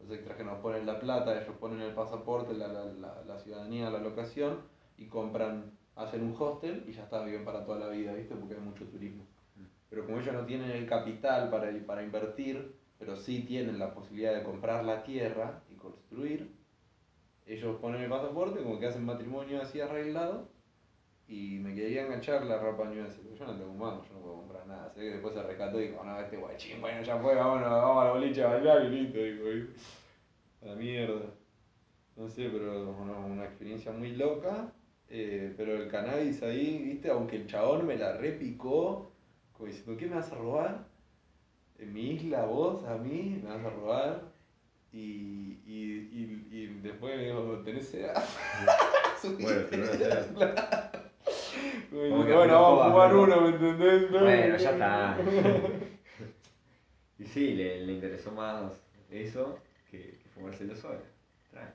Los 0.01 0.11
extranjeros 0.11 0.59
ponen 0.61 0.87
la 0.87 0.99
plata, 0.99 1.41
ellos 1.41 1.57
ponen 1.61 1.81
el 1.81 1.95
pasaporte, 1.95 2.55
la, 2.55 2.69
la, 2.69 2.87
la, 2.87 3.23
la 3.25 3.39
ciudadanía, 3.39 3.91
la 3.91 4.01
locación 4.01 4.61
y 4.97 5.07
compran, 5.07 5.71
hacen 5.95 6.23
un 6.23 6.35
hostel 6.39 6.85
y 6.89 6.93
ya 6.93 7.05
está, 7.05 7.25
viven 7.25 7.45
para 7.45 7.65
toda 7.65 7.79
la 7.79 7.89
vida, 7.89 8.15
¿viste? 8.15 8.35
Porque 8.35 8.55
hay 8.55 8.61
mucho 8.61 8.85
turismo. 8.87 9.25
Pero 9.89 10.07
como 10.07 10.21
ellos 10.21 10.35
no 10.35 10.47
tienen 10.47 10.71
el 10.71 10.87
capital 10.87 11.51
para, 11.51 11.71
para 11.87 12.03
invertir, 12.03 12.75
pero 13.01 13.17
sí 13.17 13.43
tienen 13.43 13.79
la 13.79 13.95
posibilidad 13.95 14.35
de 14.35 14.45
comprar 14.45 14.85
la 14.85 15.03
tierra 15.03 15.63
y 15.73 15.75
construir, 15.75 16.55
ellos 17.47 17.81
ponen 17.81 18.03
el 18.03 18.11
pasaporte, 18.11 18.63
como 18.63 18.79
que 18.79 18.87
hacen 18.87 19.05
matrimonio 19.05 19.61
así 19.63 19.81
arreglado, 19.81 20.49
y 21.27 21.59
me 21.61 21.75
quería 21.75 22.05
enganchar 22.05 22.45
la 22.45 22.59
ropa 22.59 22.93
ese, 22.93 23.21
porque 23.23 23.39
yo 23.39 23.47
no 23.47 23.57
tengo 23.57 23.71
un 23.71 23.79
mango, 23.79 24.05
yo 24.07 24.15
no 24.15 24.21
puedo 24.21 24.37
comprar 24.37 24.67
nada. 24.67 24.91
Sé 24.91 25.01
que 25.01 25.11
después 25.13 25.33
se 25.33 25.43
rescató 25.43 25.81
y 25.81 25.89
dijo, 25.89 26.05
no, 26.05 26.21
este 26.21 26.37
guachín, 26.37 26.81
bueno, 26.81 27.03
ya 27.03 27.19
fue, 27.19 27.37
vámonos, 27.37 27.71
vamos 27.71 28.03
a 28.03 28.05
la 28.07 28.13
boliche 28.13 28.43
a 28.43 28.49
bailar 28.49 28.85
y 28.85 28.89
listo. 28.91 29.19
A 30.63 30.67
la 30.67 30.75
mierda. 30.75 31.35
No 32.17 32.29
sé, 32.29 32.51
pero 32.51 32.91
una 33.27 33.45
experiencia 33.45 33.93
muy 33.93 34.17
loca. 34.17 34.73
eh, 35.09 35.55
pero 35.57 35.75
el 35.77 35.89
cannabis 35.89 36.43
ahí, 36.43 36.83
viste, 36.85 37.11
aunque 37.11 37.37
el 37.37 37.47
chabón 37.47 37.87
me 37.87 37.97
la 37.97 38.17
repicó, 38.17 39.13
como 39.53 39.67
diciendo, 39.67 39.97
¿qué 39.97 40.07
me 40.07 40.17
vas 40.17 40.31
a 40.33 40.37
robar? 40.37 40.90
En 41.81 41.93
mi 41.93 42.11
isla, 42.13 42.45
vos, 42.45 42.85
a 42.85 42.95
mí, 42.97 43.41
me 43.43 43.49
vas 43.49 43.65
a 43.65 43.71
robar. 43.71 44.23
Y, 44.93 45.59
y, 45.67 46.09
y, 46.13 46.47
y 46.51 46.67
después 46.83 47.17
me 47.17 47.25
dijo, 47.27 47.63
¿tenés 47.65 47.89
sed? 47.89 48.11
Bueno, 49.39 49.61
diciendo, 49.71 50.39
que 52.27 52.35
bueno, 52.35 52.47
no 52.47 52.63
vamos 52.63 53.05
a 53.05 53.09
¿no? 53.09 53.23
uno, 53.23 53.41
¿me 53.43 53.49
entendés? 53.51 54.11
No, 54.11 54.21
Bueno, 54.21 54.49
no, 54.49 54.57
ya 54.57 54.71
está. 54.71 55.17
Y 57.19 57.27
sí, 57.27 57.55
le, 57.55 57.85
le 57.85 57.93
interesó 57.93 58.33
más 58.33 58.73
eso 59.11 59.59
que, 59.91 60.19
que 60.23 60.29
fumárselo 60.31 60.75
solo. 60.75 61.01
Tranca. 61.51 61.75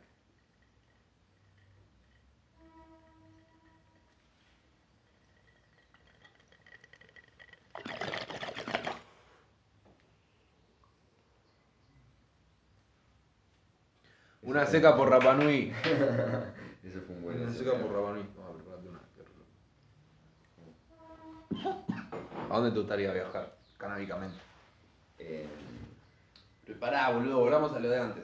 Una 14.55 14.65
seca 14.65 14.95
por 14.95 15.09
Rapanui. 15.09 15.69
Eso 16.81 17.01
fue 17.05 17.13
un 17.13 17.23
buen 17.23 17.41
Una 17.41 17.53
seca 17.53 17.71
por 17.71 17.91
Rapanui. 17.91 18.23
Vamos 18.37 18.51
a 18.51 18.53
prepararte 18.55 18.87
una. 18.87 19.01
¿A 22.49 22.55
dónde 22.55 22.71
te 22.71 22.79
gustaría 22.79 23.11
viajar? 23.11 23.53
Canábicamente. 23.77 24.37
Eh, 25.19 25.45
Pero 26.65 26.79
pará, 26.79 27.09
boludo, 27.09 27.41
volvamos 27.41 27.73
a 27.73 27.79
lo 27.81 27.89
de 27.89 27.99
antes. 27.99 28.23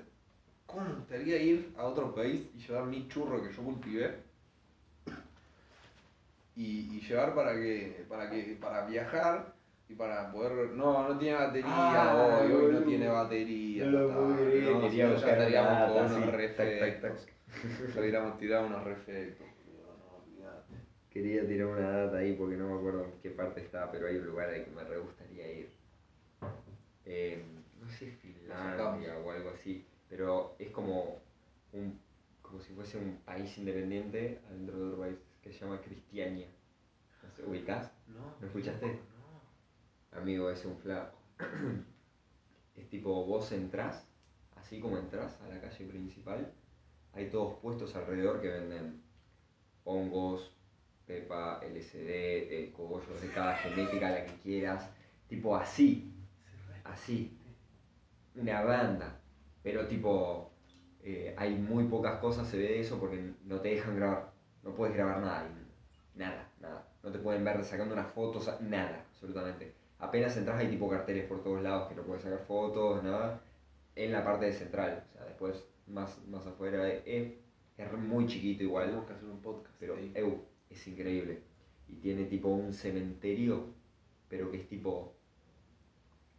¿Cómo 0.68 0.86
me 0.88 0.94
gustaría 0.94 1.36
ir 1.36 1.76
a 1.78 1.84
otro 1.84 2.16
país 2.16 2.48
y 2.56 2.60
llevar 2.60 2.86
mi 2.86 3.10
churro 3.10 3.44
que 3.44 3.52
yo 3.52 3.62
cultivé? 3.64 4.24
Y, 6.56 6.96
y 6.96 7.02
llevar 7.02 7.36
para 7.36 7.56
que, 7.56 8.06
para 8.08 8.30
que, 8.30 8.58
para 8.62 8.86
viajar 8.86 9.54
y 9.92 9.96
para 9.96 10.32
poder. 10.32 10.72
No, 10.72 11.10
no 11.10 11.18
tiene 11.18 11.36
batería 11.36 11.66
Ah, 11.68 12.42
hoy, 12.44 12.52
hoy 12.52 12.72
no 12.74 12.80
tiene 12.84 13.08
batería. 13.08 13.86
No 13.86 13.92
lo 13.92 14.36
creer, 14.36 14.72
no, 14.74 14.82
quería 14.82 15.08
no, 15.08 15.16
ya 15.18 15.32
estaríamos 15.32 15.92
con 15.92 16.16
unos 16.16 16.32
reflectos. 16.34 17.28
Hubiéramos 17.98 18.38
tirado 18.38 18.68
unos 18.68 18.84
reflectos, 18.86 19.46
no, 19.68 20.16
olvidate. 20.24 20.74
quería 21.10 21.46
tirar 21.46 21.68
una 21.68 21.90
data 21.90 22.18
ahí 22.18 22.34
porque 22.34 22.56
no 22.56 22.70
me 22.70 22.76
acuerdo 22.76 23.04
en 23.06 23.12
qué 23.22 23.32
parte 23.32 23.62
estaba, 23.62 23.92
pero 23.92 24.08
hay 24.08 24.16
un 24.16 24.26
lugar 24.28 24.50
al 24.50 24.64
que 24.64 24.72
me 24.72 24.84
re 24.84 24.98
gustaría 25.00 25.52
ir. 25.52 25.70
Eh, 27.06 27.44
no 27.80 27.90
sé 27.90 28.12
si 28.12 28.32
Finlandia 28.34 29.18
o 29.18 29.32
algo 29.32 29.50
así, 29.50 29.86
pero 30.10 30.56
es 30.60 30.70
como 30.72 31.20
un 31.74 32.00
como 32.42 32.62
si 32.62 32.74
fuese 32.74 32.98
un 32.98 33.18
país 33.26 33.58
independiente 33.58 34.40
adentro 34.50 34.78
de 34.78 34.86
otro 34.88 35.00
país 35.02 35.16
que 35.42 35.52
se 35.52 35.60
llama 35.60 35.80
Cristiania. 35.82 36.48
No 37.44 37.50
¿ubicás? 37.50 37.92
No, 38.08 38.36
¿No 38.40 38.48
escuchaste? 38.48 39.00
Amigo, 40.12 40.50
es 40.50 40.66
un 40.66 40.78
flaco. 40.78 41.18
es 42.76 42.90
tipo, 42.90 43.26
vos 43.26 43.52
entrás, 43.54 44.06
así 44.56 44.80
como 44.80 44.98
entrás 44.98 45.40
a 45.42 45.48
la 45.48 45.62
calle 45.62 45.86
principal, 45.86 46.52
hay 47.14 47.30
todos 47.30 47.58
puestos 47.60 47.96
alrededor 47.96 48.42
que 48.42 48.50
venden 48.50 49.02
hongos, 49.86 50.52
pepa, 51.08 51.62
LSD, 51.64 51.96
eh, 51.96 52.74
cogollos 52.76 53.22
de 53.22 53.30
cada 53.30 53.56
genética, 53.56 54.12
la 54.12 54.26
que 54.26 54.36
quieras, 54.44 54.90
tipo 55.28 55.56
así, 55.56 56.14
así, 56.84 57.38
una 58.36 58.62
banda, 58.62 59.20
pero 59.64 59.88
tipo, 59.88 60.52
eh, 61.04 61.34
hay 61.38 61.56
muy 61.56 61.86
pocas 61.86 62.20
cosas, 62.20 62.48
se 62.48 62.58
ve 62.58 62.64
de 62.64 62.80
eso 62.82 63.00
porque 63.00 63.34
no 63.46 63.60
te 63.62 63.70
dejan 63.70 63.96
grabar, 63.96 64.32
no 64.64 64.76
puedes 64.76 64.96
grabar 64.96 65.22
nada, 65.22 65.50
nada, 66.16 66.50
nada, 66.60 66.88
no 67.02 67.12
te 67.12 67.20
pueden 67.20 67.44
ver 67.44 67.64
sacando 67.64 67.94
unas 67.94 68.12
fotos, 68.12 68.50
nada, 68.62 69.06
absolutamente. 69.10 69.81
Apenas 70.02 70.36
entras 70.36 70.60
hay 70.60 70.68
tipo 70.70 70.90
carteles 70.90 71.26
por 71.28 71.42
todos 71.44 71.62
lados 71.62 71.88
que 71.88 71.96
no 71.96 72.02
puedes 72.04 72.24
sacar 72.24 72.40
fotos, 72.46 73.04
nada, 73.04 73.40
en 73.96 74.12
la 74.12 74.24
parte 74.26 74.46
de 74.48 74.54
central, 74.54 75.04
o 75.10 75.14
sea, 75.14 75.26
después 75.26 75.64
más, 75.88 76.20
más 76.28 76.46
afuera 76.48 76.88
es, 76.88 77.34
es 77.78 77.94
muy 77.98 78.26
chiquito 78.28 78.64
igual, 78.64 78.88
Tenemos 78.88 79.06
que 79.08 79.14
hacer 79.14 79.30
un 79.30 79.42
podcast. 79.42 79.76
pero 79.80 79.96
ahí. 79.96 80.12
eu, 80.16 80.44
es 80.70 80.88
increíble. 80.88 81.40
Y 81.88 81.96
tiene 81.96 82.26
tipo 82.26 82.50
un 82.50 82.74
cementerio, 82.74 83.66
pero 84.30 84.50
que 84.52 84.58
es 84.62 84.68
tipo 84.68 85.14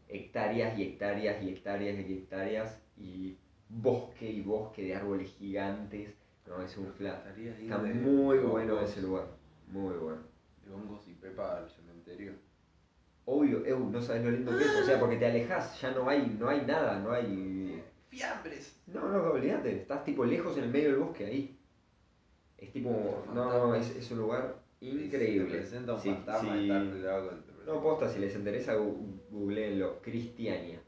hectáreas 0.09 0.79
y 0.79 0.83
hectáreas 0.83 1.42
y 1.42 1.48
hectáreas 1.51 1.98
y 1.98 2.12
hectáreas 2.14 2.81
y 2.96 3.37
bosque 3.68 4.31
y 4.31 4.42
bosque 4.42 4.83
de 4.83 4.94
árboles 4.94 5.31
gigantes. 5.38 6.14
No, 6.46 6.61
es 6.62 6.77
un 6.77 6.92
flat. 6.92 7.25
Está 7.38 7.79
de- 7.79 7.94
muy 7.94 8.38
bueno 8.38 8.81
ese 8.81 9.01
lugar. 9.03 9.27
Muy 9.68 9.94
bueno. 9.96 10.22
De 10.66 10.72
hongos 10.75 11.07
y 11.09 11.14
pepa 11.14 11.59
al 11.59 11.70
cementerio. 11.70 12.33
Obvio, 13.25 13.65
eu, 13.65 13.79
no 13.79 14.01
sabes 14.03 14.25
lo 14.25 14.31
lindo 14.33 14.57
que 14.57 14.65
es. 14.65 14.81
O 14.83 14.85
sea, 14.85 14.99
porque 14.99 15.17
te 15.17 15.27
alejas, 15.27 15.81
ya 15.81 15.93
no 15.93 16.09
hay, 16.09 16.37
no 16.39 16.49
hay 16.49 16.63
nada, 16.67 16.99
no 16.99 17.13
hay. 17.13 17.83
¡Fiambres! 18.09 18.81
No, 18.87 19.09
no, 19.09 19.31
olvídate, 19.33 19.77
estás 19.83 20.05
tipo 20.05 20.25
lejos 20.25 20.57
en 20.59 20.65
el 20.65 20.71
medio 20.71 20.91
del 20.91 20.99
bosque 20.99 21.25
ahí. 21.27 21.59
Es 22.59 22.73
tipo. 22.73 23.25
No, 23.33 23.69
no, 23.69 23.75
es, 23.75 23.95
es 23.97 24.11
un 24.11 24.19
lugar 24.19 24.57
increíble. 24.81 25.51
Te 25.51 25.57
presenta 25.59 25.95
un 25.95 26.01
Sí, 26.01 26.11
fantasma 26.11 26.55
sí. 26.59 26.69
te 26.69 27.65
No, 27.67 27.81
posta, 27.83 28.09
si 28.09 28.19
les 28.19 28.35
interesa, 28.35 28.75
googleenlo. 28.75 30.01
Cristiania. 30.03 30.81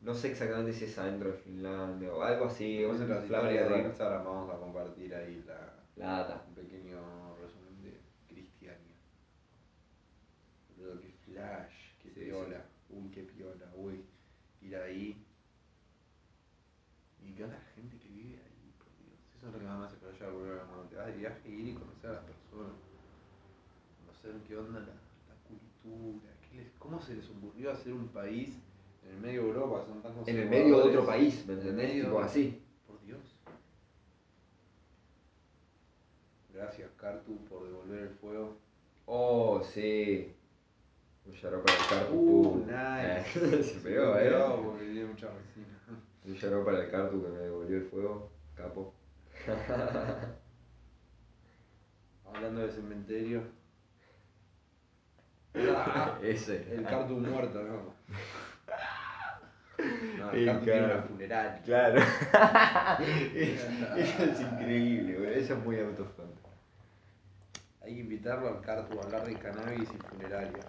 No 0.00 0.14
sé 0.14 0.30
exactamente 0.30 0.72
si 0.72 0.86
es 0.86 0.98
adentro 0.98 1.30
de 1.30 1.36
Finlandia 1.36 2.12
o 2.12 2.22
algo 2.22 2.46
así. 2.46 2.82
En 2.82 2.88
las 3.08 3.24
flavor 3.26 3.52
historias 3.52 3.68
de. 3.70 3.88
Instagram 3.88 4.24
vamos 4.24 4.50
a 4.54 4.58
compartir 4.58 5.14
ahí 5.14 5.44
la, 5.46 5.74
La 5.96 6.06
data. 6.22 6.44
Un 6.48 6.54
pequeño 6.54 7.36
resumen 7.36 7.82
de 7.82 8.00
Cristiania. 8.26 8.96
Boludo, 10.76 11.00
qué 11.00 11.29
flash, 11.40 11.74
qué 12.02 12.10
Sí, 12.10 12.20
piola. 12.20 12.64
Uy, 12.90 13.08
qué 13.10 13.22
piola, 13.22 13.66
uy. 13.76 14.04
Ir 14.62 14.76
ahí. 14.76 15.16
Y 17.24 17.32
qué 17.32 17.44
onda 17.44 17.56
la 17.56 17.64
gente 17.74 17.96
que 17.98 18.08
vive 18.08 18.36
ahí, 18.42 18.72
por 18.78 18.88
Dios. 18.98 19.18
Eso 19.36 19.46
es 19.46 19.52
lo 19.52 19.58
que 19.58 19.64
más 19.64 19.78
me 19.80 19.86
hace 19.86 19.96
para 19.96 20.12
allá, 20.12 20.28
boludo. 20.30 20.66
Cuando 20.66 20.84
te 20.88 20.96
vas 20.96 21.06
de 21.06 21.12
viaje, 21.16 21.48
ir 21.48 21.68
y 21.68 21.74
conocer 21.74 22.10
a 22.10 22.12
las 22.14 22.24
personas. 22.24 22.72
Conocer 24.00 24.42
qué 24.46 24.56
onda 24.56 24.80
la, 24.80 24.86
la 24.86 25.36
cultura. 25.48 26.32
qué 26.50 26.56
les- 26.58 26.72
¿Cómo 26.78 27.00
se 27.00 27.14
les 27.14 27.28
ocurrió 27.30 27.70
hacer 27.72 27.92
un 27.92 28.08
país 28.08 28.58
en 29.04 29.10
el 29.14 29.20
medio 29.20 29.42
de 29.42 29.48
Europa? 29.48 29.84
Son 29.86 30.02
tan 30.02 30.12
En 30.26 30.36
el 30.36 30.48
medio 30.48 30.76
de 30.78 30.82
otro 30.88 31.06
país, 31.06 31.46
¿me 31.46 31.54
entendés? 31.54 31.88
medio- 31.88 32.04
Tipo 32.06 32.20
así. 32.20 32.60
Por 32.86 33.00
Dios. 33.04 33.20
Gracias, 36.52 36.90
Cartu, 36.96 37.36
por 37.48 37.64
devolver 37.64 38.02
el 38.02 38.10
fuego. 38.10 38.56
Oh, 39.06 39.62
sí. 39.62 40.34
Un 41.42 41.50
lloró 41.50 41.62
para 41.64 41.78
el 41.78 41.84
cartu. 41.88 42.14
Uh, 42.14 42.42
pum. 42.42 42.66
nice. 42.66 43.56
Eh, 43.56 43.62
Se 43.62 43.80
pegó, 43.80 44.18
eh. 44.18 44.30
pegó 44.30 44.62
porque 44.62 44.84
tiene 44.84 45.06
mucha 45.06 45.28
resina. 45.28 45.80
Un 46.26 46.34
lloró 46.34 46.64
para 46.64 46.84
el 46.84 46.90
cartu 46.90 47.22
que 47.22 47.28
me 47.28 47.38
devolvió 47.38 47.76
el 47.78 47.84
fuego. 47.84 48.30
Capo. 48.54 48.92
Hablando 52.26 52.60
de 52.60 52.70
cementerio. 52.70 53.42
Ese. 56.22 56.72
El 56.72 56.84
Cartu 56.84 57.14
muerto, 57.14 57.62
¿no? 57.62 57.94
No, 60.18 60.30
el 60.30 60.46
Cartu 60.46 60.64
tiene 60.64 60.84
una 60.84 61.02
funeraria. 61.02 61.62
Claro. 61.62 62.00
Eso 63.96 64.24
es 64.24 64.40
increíble, 64.40 65.14
boludo. 65.14 65.30
Eso 65.30 65.54
es 65.54 65.64
muy 65.64 65.80
autofan. 65.80 66.26
Hay 67.82 67.94
que 67.94 68.00
invitarlo 68.00 68.48
al 68.48 68.60
Cartu 68.60 69.00
a 69.00 69.02
hablar 69.02 69.26
de 69.26 69.34
cannabis 69.34 69.88
y 69.90 69.96
funeraria. 69.96 70.62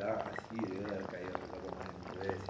Hará 0.00 0.30
así, 0.30 0.64
debe 0.64 0.94
haber 0.94 1.08
caído 1.08 1.34
en 1.36 1.52
loco 1.52 1.70
más 1.72 1.86
de 1.86 1.92
mil 1.94 2.16
veces. 2.16 2.48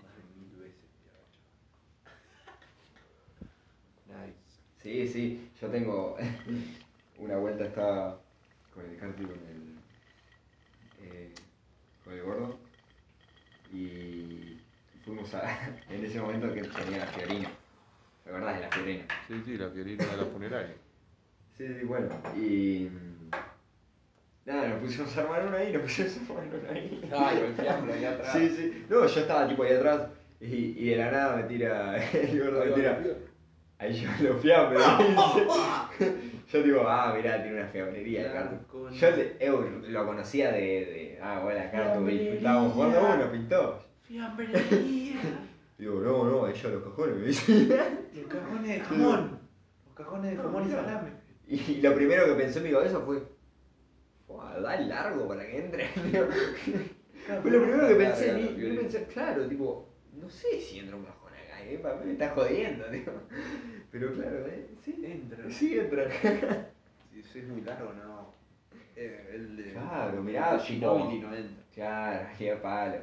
Más 0.00 0.16
de 0.16 0.22
mil 0.38 0.56
veces. 0.60 0.90
Nice. 4.06 4.38
Sí, 4.82 5.08
sí. 5.08 5.50
Yo 5.60 5.68
tengo. 5.68 6.16
Una 7.18 7.36
vuelta 7.36 7.64
estaba 7.64 8.20
con 8.72 8.84
el 8.84 8.96
cartu 8.96 9.22
y 9.22 9.26
con 9.26 9.38
el. 9.38 9.78
eh, 11.00 11.34
con 12.04 12.12
el 12.12 12.22
gordo. 12.22 12.58
Y 13.72 14.56
fuimos 15.04 15.34
a. 15.34 15.82
En 15.90 16.04
ese 16.04 16.20
momento 16.20 16.52
que 16.54 16.62
tenía 16.62 16.98
la 16.98 17.06
fiorina. 17.08 17.50
¿Te 18.22 18.30
acordás 18.30 18.54
de 18.56 18.60
la 18.62 18.70
fiorina? 18.70 19.04
Sí, 19.26 19.42
sí, 19.44 19.56
la 19.58 19.68
fiorina 19.70 20.04
de 20.04 20.16
la 20.16 20.24
funeraria. 20.26 20.74
Sí, 21.56 21.66
sí, 21.68 21.84
bueno. 21.84 22.08
Y. 22.36 22.88
Nada, 24.46 24.68
nos 24.68 24.78
pusimos 24.80 25.16
a 25.16 25.20
armar 25.22 25.46
una 25.46 25.56
ahí, 25.56 25.72
nos 25.72 25.82
pusimos 25.82 26.12
a 26.30 26.32
armar 26.42 26.60
una 26.60 26.70
ahí. 26.72 27.10
Ay, 27.16 27.54
fiambre 27.58 27.94
ahí 27.94 28.04
atrás. 28.12 28.32
Sí, 28.32 28.48
sí. 28.50 28.86
No, 28.90 29.06
yo 29.06 29.20
estaba 29.20 29.48
tipo 29.48 29.62
ahí 29.62 29.72
atrás 29.72 30.08
y, 30.40 30.46
y 30.78 30.90
de 30.90 30.96
la 30.96 31.10
nada 31.10 31.36
me 31.36 31.42
tira. 31.44 31.96
El 32.12 32.42
gordo 32.42 32.64
me 32.64 32.72
tira. 32.72 33.00
Ahí 33.78 33.94
yo 33.94 34.08
lo 34.28 34.36
fiambre. 34.38 34.78
yo 36.52 36.62
digo, 36.62 36.84
ah, 36.86 37.12
mirá, 37.16 37.42
tiene 37.42 37.60
una 37.60 37.68
fiambrería, 37.68 38.30
Claro, 38.30 38.90
Yo 38.92 39.10
le- 39.10 39.90
lo 39.90 40.06
conocía 40.06 40.52
de, 40.52 40.60
de. 40.60 41.18
Ah, 41.22 41.40
bueno, 41.42 41.60
Fiambrería. 41.70 42.34
estábamos 42.34 42.72
jugando 42.74 43.00
uno, 43.14 43.32
pintó. 43.32 43.82
Fiambrería. 44.02 45.20
Digo, 45.78 46.00
no, 46.00 46.24
no, 46.24 46.44
ahí 46.44 46.54
ya 46.54 46.68
los 46.68 46.82
cojones 46.82 47.16
me 47.16 47.26
dice. 47.26 47.66
Los 48.14 48.26
cajones 48.28 48.68
de 48.68 48.80
jamón. 48.80 49.38
Los 49.86 49.94
cajones 49.96 50.30
de 50.30 50.36
jamón 50.36 50.66
y 50.68 50.70
salame. 50.70 51.10
Y 51.48 51.80
lo 51.82 51.94
primero 51.94 52.26
que 52.26 52.34
pensó 52.34 52.58
en 52.58 52.64
mi 52.64 52.70
cabeza 52.72 53.00
fue. 53.00 53.22
"Fua, 54.26 54.58
Da 54.60 54.80
largo 54.80 55.28
para 55.28 55.46
que 55.46 55.58
entre. 55.58 55.88
Digo, 56.10 56.26
Fue 57.42 57.50
lo 57.50 57.62
primero 57.62 57.88
que 57.88 57.94
pensé, 57.94 58.34
ni, 58.34 58.50
ni 58.50 58.76
pensé, 58.76 59.04
claro, 59.06 59.46
tipo, 59.48 59.88
no 60.12 60.28
sé 60.28 60.60
si 60.60 60.78
entra 60.78 60.96
un 60.96 61.04
cajón 61.04 61.32
acá, 61.32 61.62
¿eh? 61.64 61.78
para 61.78 61.96
mí 61.96 62.06
me 62.06 62.12
está 62.12 62.30
jodiendo, 62.30 62.86
digo. 62.90 63.12
Pero 63.90 64.12
claro, 64.12 64.46
¿eh? 64.46 64.68
sí, 64.82 65.02
Entra. 65.04 65.50
sí 65.50 65.78
entra. 65.78 66.08
Si 67.12 67.20
eso 67.20 67.38
es 67.38 67.44
muy 67.46 67.60
largo, 67.60 67.92
no. 67.92 68.32
Eh, 68.96 69.30
el 69.34 69.56
de. 69.56 69.72
Claro, 69.72 70.20
mirá, 70.20 70.60
el 70.68 70.80
no 70.80 71.08
entra. 71.08 71.62
Claro, 71.72 72.28
qué 72.36 72.56
palo. 72.56 72.98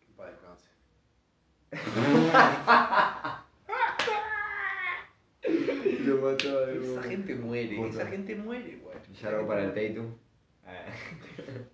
Que 0.00 0.12
para 0.16 0.30
descanse. 0.30 0.70
Lo 6.14 6.30
mató 6.32 6.66
de 6.66 6.92
Esa 6.92 7.02
gente 7.02 7.34
muere, 7.34 7.76
Puta. 7.76 7.88
esa 7.90 8.06
gente 8.06 8.34
muere, 8.36 8.76
güey. 8.76 8.96
Ya 9.20 9.30
lo 9.30 9.46
para 9.46 9.64
el 9.64 9.74
Tatum. 9.74 10.14
Ah. 10.64 10.84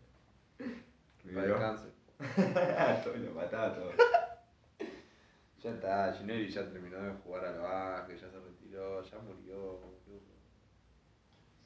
Que 1.22 1.28
para 1.34 1.46
descanse. 1.46 1.88
Todo 3.04 3.16
lo 3.16 3.30
mataba 3.32 3.74
todo. 3.74 3.92
Ya 5.62 5.70
está, 5.70 6.12
Ginelli 6.14 6.48
ya 6.48 6.68
terminó 6.70 6.98
de 6.98 7.12
jugar 7.22 7.44
al 7.44 7.58
básquet, 7.60 8.16
ya 8.18 8.30
se 8.30 8.40
retiró, 8.40 9.02
ya 9.02 9.18
murió. 9.18 9.78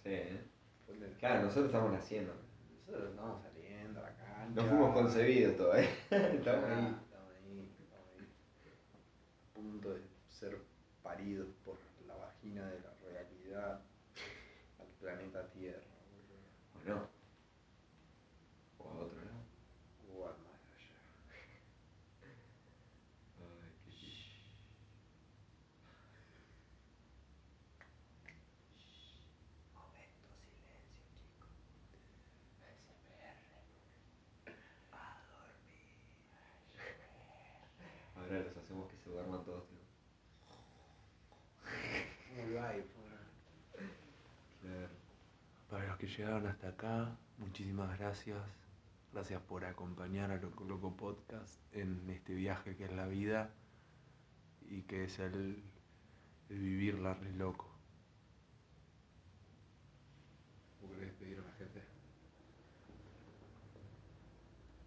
Sí, 0.03 0.11
¿eh? 0.11 0.41
Claro, 1.19 1.43
nosotros 1.45 1.67
estamos 1.67 1.93
naciendo. 1.93 2.35
Nosotros 2.87 3.11
estamos 3.11 3.41
saliendo 3.43 4.01
a 4.01 4.03
la 4.03 4.17
cancha. 4.17 4.51
No 4.63 4.63
fuimos 4.69 4.93
concebidos 4.95 5.57
todavía. 5.57 5.89
Estamos 6.11 6.65
Ah, 6.69 6.77
ahí. 6.77 6.97
Estamos 7.05 7.31
ahí, 7.33 7.71
estamos 7.81 8.09
ahí. 8.19 8.29
A 9.51 9.55
punto 9.55 9.95
de 9.95 10.01
ser 10.29 10.59
paridos 11.03 11.49
por 11.65 11.79
vagina 12.45 12.69
de 12.69 12.81
la 12.81 12.93
realidad 13.03 13.81
al 14.79 14.87
planeta 15.01 15.49
Tierra, 15.53 15.81
boludo. 16.11 16.37
¿O 16.75 16.79
no? 16.89 17.09
O 18.79 18.89
a 18.91 19.05
otro 19.05 19.17
lado. 19.25 19.45
O 20.13 20.27
al 20.29 20.37
más 20.41 20.61
allá. 20.75 21.01
Ay, 23.41 23.73
qué 23.87 23.91
chido. 23.93 24.53
Momento 29.73 30.29
silencio, 30.45 31.17
chicos. 31.17 32.05
A 34.93 34.95
dormir. 35.31 35.97
Ahora 38.17 38.39
los 38.45 38.57
hacemos 38.57 38.91
que 38.91 38.97
se 38.99 39.09
duerman 39.11 39.45
todos, 39.45 39.67
tío. 39.69 39.79
Muy 42.35 42.53
guay, 42.53 42.85
Claro. 44.61 44.89
Para 45.71 45.87
los 45.89 45.99
que 45.99 46.04
llegaron 46.17 46.47
hasta 46.47 46.69
acá, 46.69 47.17
muchísimas 47.39 47.99
gracias. 47.99 48.39
Gracias 49.13 49.41
por 49.43 49.65
acompañar 49.65 50.31
a 50.31 50.37
Loco 50.37 50.65
Loco 50.65 50.97
Podcast 50.97 51.61
en 51.73 52.09
este 52.11 52.35
viaje 52.35 52.77
que 52.77 52.85
es 52.85 52.93
la 52.93 53.07
vida 53.07 53.51
y 54.63 54.83
que 54.83 55.05
es 55.05 55.19
el, 55.19 55.63
el 56.49 56.59
vivirla 56.59 57.15
re 57.15 57.33
loco. 57.33 57.69
¿Vos 60.81 60.91
querés 60.93 61.39
a 61.39 61.43
la 61.43 61.53
gente? 61.55 61.83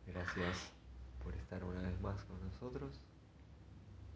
Gracias 0.08 0.72
por 1.24 1.34
estar 1.36 1.64
una 1.64 1.82
vez 1.82 2.00
más 2.02 2.24
con 2.26 2.42
nosotros. 2.42 3.02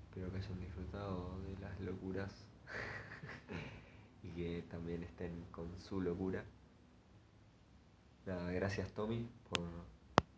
Espero 0.04 0.32
que 0.32 0.38
hayan 0.38 0.60
disfrutado 0.60 1.39
de 1.41 1.58
las 1.60 1.80
locuras 1.82 2.45
y 4.24 4.30
que 4.30 4.63
también 4.69 5.04
estén 5.04 5.45
con 5.52 5.80
su 5.80 6.02
locura. 6.02 6.43
Nada, 8.25 8.51
gracias 8.51 8.91
Tommy 8.93 9.27
por, 9.49 9.63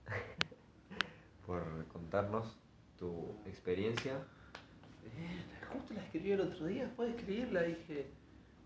por 1.46 1.86
contarnos 1.88 2.58
tu 2.98 3.36
experiencia. 3.46 4.26
Eh, 5.06 5.44
justo 5.74 5.94
la 5.94 6.04
escribí 6.04 6.32
el 6.32 6.42
otro 6.42 6.66
día, 6.66 6.86
después 6.86 7.10
de 7.10 7.20
escribirla 7.20 7.64
dije, 7.64 8.08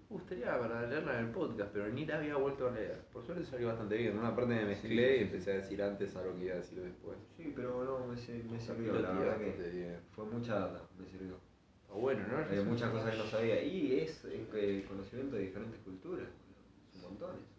"Uh, 0.10 0.14
gustaría 0.14 0.58
para 0.60 0.86
leerla 0.88 1.20
en 1.20 1.26
el 1.26 1.32
podcast, 1.32 1.72
pero 1.74 1.90
ni 1.90 2.06
la 2.06 2.18
había 2.18 2.36
vuelto 2.36 2.68
a 2.68 2.72
leer. 2.72 3.02
Por 3.12 3.26
suerte 3.26 3.44
salió 3.44 3.68
bastante 3.70 3.98
bien. 3.98 4.12
En 4.12 4.20
una 4.20 4.36
parte 4.36 4.54
me 4.54 4.66
mezclé 4.66 5.08
sí, 5.08 5.14
y 5.16 5.18
sí, 5.18 5.24
empecé 5.24 5.52
a 5.52 5.56
decir 5.56 5.82
antes 5.82 6.16
algo 6.16 6.36
que 6.36 6.46
iba 6.46 6.54
a 6.54 6.58
decir 6.58 6.82
después. 6.82 7.18
Sí, 7.36 7.54
pero 7.56 7.84
no, 7.84 8.00
me, 8.06 8.14
me 8.14 8.60
sirvió, 8.60 8.94
la 9.00 9.12
verdad 9.14 9.38
que 9.40 9.70
bien. 9.72 10.00
fue 10.12 10.26
mucha 10.26 10.60
data, 10.60 10.84
me 11.00 11.08
sirvió. 11.10 11.40
Está 11.82 11.94
bueno, 11.94 12.24
¿no? 12.28 12.38
Hay 12.38 12.64
muchas 12.66 12.92
cosas 12.92 13.12
que 13.12 13.18
no 13.18 13.26
sabía 13.26 13.64
y 13.64 14.00
es, 14.00 14.24
es 14.26 14.48
que 14.50 14.86
conocimiento 14.88 15.38
de 15.38 15.42
diferentes 15.44 15.80
culturas, 15.82 16.28
son 16.94 17.02
montones. 17.02 17.57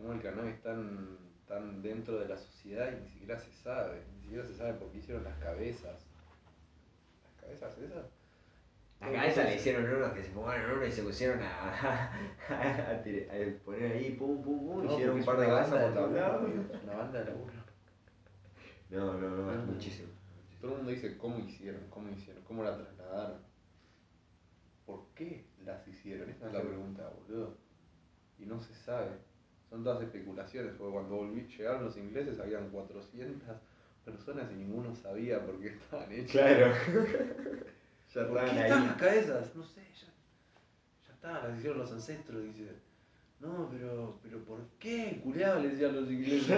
Cómo 0.00 0.12
el 0.14 0.22
cannabis 0.22 0.54
es 0.54 0.62
tan, 0.62 1.18
tan 1.46 1.82
dentro 1.82 2.18
de 2.18 2.28
la 2.28 2.36
sociedad 2.36 2.90
y 2.90 3.02
ni 3.02 3.08
siquiera 3.08 3.38
se 3.38 3.52
sabe. 3.52 4.02
Ni 4.14 4.22
siquiera 4.22 4.46
se 4.46 4.54
sabe 4.54 4.74
por 4.74 4.90
qué 4.90 4.98
hicieron 4.98 5.24
las 5.24 5.36
cabezas. 5.38 6.06
¿Las 7.24 7.34
cabezas 7.42 7.78
esas? 7.78 8.06
La 9.00 9.12
cabeza 9.12 9.44
le 9.44 9.56
hicieron 9.56 9.84
unos 9.94 10.12
que 10.12 10.22
se 10.22 10.30
fumaron 10.30 10.72
uno 10.76 10.86
y 10.86 10.92
se 10.92 11.02
pusieron 11.02 11.40
a, 11.42 12.12
a, 12.48 13.02
poner 13.64 13.92
ahí 13.92 14.12
pum 14.18 14.42
pum 14.42 14.58
pum, 14.66 14.84
No, 14.84 14.92
hicieron 14.92 15.18
un 15.18 15.24
par 15.24 15.38
de 15.38 15.46
cabezas 15.46 15.84
por 15.84 15.94
todos 15.94 16.12
lados. 16.12 16.50
Una 16.84 16.94
banda 16.94 17.18
de 17.18 17.24
laburo. 17.26 17.52
No, 18.90 19.12
no, 19.18 19.28
no, 19.28 19.52
es 19.52 19.58
Ah. 19.58 19.62
muchísimo. 19.66 20.08
muchísimo. 20.08 20.60
Todo 20.60 20.70
el 20.72 20.76
mundo 20.78 20.90
dice 20.92 21.16
cómo 21.16 21.38
hicieron, 21.38 21.80
cómo 21.88 22.10
hicieron, 22.10 22.42
cómo 22.44 22.62
la 22.62 22.76
trasladaron. 22.76 23.38
¿Por 24.84 25.06
qué 25.14 25.46
las 25.64 25.86
hicieron? 25.88 26.28
Esa 26.28 26.48
es 26.48 26.52
la 26.52 26.60
pregunta, 26.60 27.08
boludo. 27.08 27.56
Y 28.38 28.46
no 28.46 28.60
se 28.60 28.74
sabe. 28.74 29.29
Son 29.70 29.84
todas 29.84 30.02
especulaciones, 30.02 30.74
porque 30.76 30.92
cuando 30.92 31.16
volví, 31.16 31.46
llegaron 31.46 31.84
los 31.84 31.96
ingleses 31.96 32.38
habían 32.40 32.68
400 32.70 33.56
personas 34.04 34.50
y 34.50 34.56
ninguno 34.56 34.94
sabía 34.96 35.44
por 35.46 35.60
qué 35.60 35.68
estaban 35.68 36.10
hechas. 36.12 36.32
Claro. 36.32 36.72
ya 38.14 38.26
¿Por 38.28 38.38
estaban 38.38 38.50
qué 38.50 38.58
ahí. 38.58 38.62
están 38.70 38.86
las 38.86 38.96
cabezas? 38.96 39.54
No 39.54 39.62
sé, 39.64 39.80
ya, 39.94 40.08
ya 41.06 41.14
está, 41.14 41.46
las 41.48 41.56
hicieron 41.58 41.78
los 41.78 41.92
ancestros, 41.92 42.42
dice. 42.42 42.72
No, 43.38 43.68
pero, 43.70 44.18
pero 44.22 44.44
¿por 44.44 44.60
qué? 44.80 45.20
Culeado 45.22 45.60
le 45.60 45.68
decían 45.70 45.94
los 45.94 46.10
ingleses. 46.10 46.48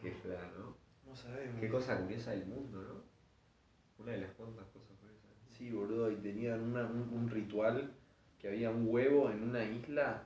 Qué 0.00 0.10
fla, 0.12 0.40
¿no? 0.58 0.76
no 1.08 1.14
sabemos. 1.16 1.60
Qué 1.60 1.68
cosa 1.68 1.98
curiosa 2.00 2.30
del 2.32 2.46
mundo, 2.46 2.80
¿no? 2.82 4.02
Una 4.02 4.12
de 4.12 4.18
las 4.22 4.30
cuantas 4.32 4.66
cosas 4.66 4.90
curiosas. 5.00 5.30
Sí, 5.56 5.70
boludo, 5.70 6.10
y 6.10 6.16
tenían 6.16 6.60
una- 6.60 6.86
un, 6.86 7.08
un 7.12 7.28
ritual 7.30 7.92
que 8.38 8.48
había 8.48 8.70
un 8.70 8.86
huevo 8.88 9.30
en 9.30 9.42
una 9.42 9.64
isla, 9.64 10.24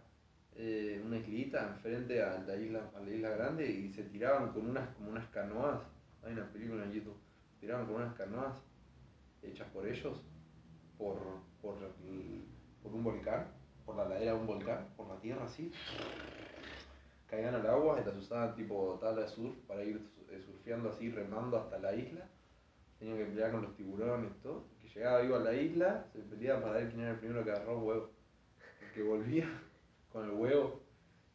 eh, 0.56 1.00
una 1.04 1.16
islita 1.18 1.68
enfrente 1.68 2.22
a 2.22 2.38
la 2.38 2.56
isla, 2.56 2.90
a 2.94 3.00
la 3.00 3.10
isla 3.10 3.30
grande 3.30 3.70
y 3.70 3.92
se 3.92 4.04
tiraban 4.04 4.52
con 4.52 4.68
unas, 4.68 4.88
como 4.96 5.10
unas 5.10 5.28
canoas. 5.28 5.80
Hay 6.22 6.32
una 6.32 6.50
película 6.52 6.84
en 6.84 6.92
YouTube. 6.92 7.16
Tiraban 7.60 7.86
con 7.86 7.96
unas 7.96 8.14
canoas 8.14 8.60
hechas 9.42 9.68
por 9.68 9.86
ellos, 9.86 10.22
por, 10.98 11.16
por, 11.62 11.76
por 12.82 12.92
un 12.92 13.04
volcán, 13.04 13.46
por 13.86 13.96
la 13.96 14.08
ladera 14.08 14.32
de 14.32 14.38
un 14.38 14.46
volcán, 14.46 14.86
por 14.96 15.08
la 15.08 15.20
tierra 15.20 15.44
así. 15.44 15.72
Caían 17.28 17.54
al 17.54 17.66
agua 17.66 18.00
y 18.00 18.04
las 18.04 18.16
usaban 18.16 18.54
tipo 18.54 18.98
tabla 19.00 19.22
de 19.22 19.28
surf 19.28 19.54
para 19.66 19.82
ir 19.84 20.00
eh, 20.30 20.40
surfeando 20.44 20.90
así, 20.90 21.10
remando 21.10 21.58
hasta 21.58 21.78
la 21.78 21.94
isla 21.94 22.26
tenían 23.00 23.16
que 23.16 23.24
pelear 23.24 23.50
con 23.50 23.62
los 23.62 23.74
tiburones 23.74 24.30
y 24.30 24.42
todo. 24.42 24.64
Que 24.80 24.88
llegaba 24.88 25.22
vivo 25.22 25.36
a 25.36 25.40
la 25.40 25.54
isla 25.54 26.06
se 26.12 26.18
peleaba 26.20 26.62
para 26.62 26.74
ver 26.74 26.88
quién 26.90 27.00
era 27.00 27.12
el 27.12 27.18
primero 27.18 27.42
que 27.42 27.50
agarró 27.50 27.78
huevo. 27.80 28.10
El 28.82 28.92
que 28.92 29.02
volvía 29.02 29.48
con 30.12 30.24
el 30.24 30.32
huevo 30.32 30.80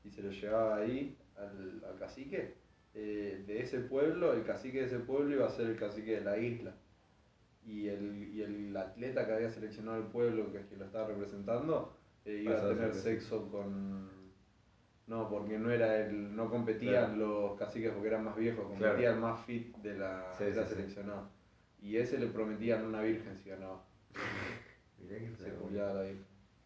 y 0.03 0.09
se 0.09 0.21
lo 0.21 0.29
llevaba 0.31 0.77
ahí 0.77 1.17
al, 1.37 1.83
al 1.89 1.97
cacique, 1.97 2.53
eh, 2.93 3.43
de 3.45 3.61
ese 3.61 3.79
pueblo, 3.79 4.33
el 4.33 4.43
cacique 4.43 4.79
de 4.79 4.85
ese 4.85 4.99
pueblo 4.99 5.35
iba 5.35 5.47
a 5.47 5.49
ser 5.49 5.67
el 5.67 5.77
cacique 5.77 6.15
de 6.15 6.21
la 6.21 6.37
isla. 6.37 6.73
Y 7.65 7.87
el, 7.87 8.29
y 8.33 8.43
el 8.43 8.77
atleta 8.77 9.25
que 9.25 9.33
había 9.33 9.49
seleccionado 9.49 9.97
el 9.97 10.05
pueblo, 10.07 10.51
que 10.51 10.59
es 10.59 10.65
quien 10.67 10.79
lo 10.79 10.85
estaba 10.85 11.07
representando, 11.07 11.93
eh, 12.23 12.41
iba 12.43 12.55
a 12.61 12.69
tener 12.69 12.93
sexo 12.93 13.49
con... 13.49 14.09
No, 15.07 15.29
porque 15.29 15.57
no 15.59 15.71
era 15.71 15.97
el, 16.05 16.35
no 16.35 16.49
competían 16.49 17.17
los 17.19 17.57
caciques 17.57 17.91
porque 17.91 18.07
eran 18.07 18.23
más 18.23 18.35
viejos, 18.35 18.65
competía 18.67 18.95
Claro. 18.95 19.19
más 19.21 19.45
fit 19.45 19.75
de 19.77 19.97
la 19.97 20.31
Sí, 20.37 20.43
era 20.45 20.63
sí, 20.63 20.69
sí. 20.69 20.75
seleccionado. 20.75 21.29
Y 21.81 21.97
ese 21.97 22.17
le 22.19 22.27
prometían 22.27 22.85
una 22.85 23.01
virgen 23.01 23.35
si 23.35 23.49
ganaba. 23.49 23.83
Mirá 24.99 25.19
que 25.19 25.35
Se 25.35 25.49
la 25.49 26.01
virgen. 26.01 26.25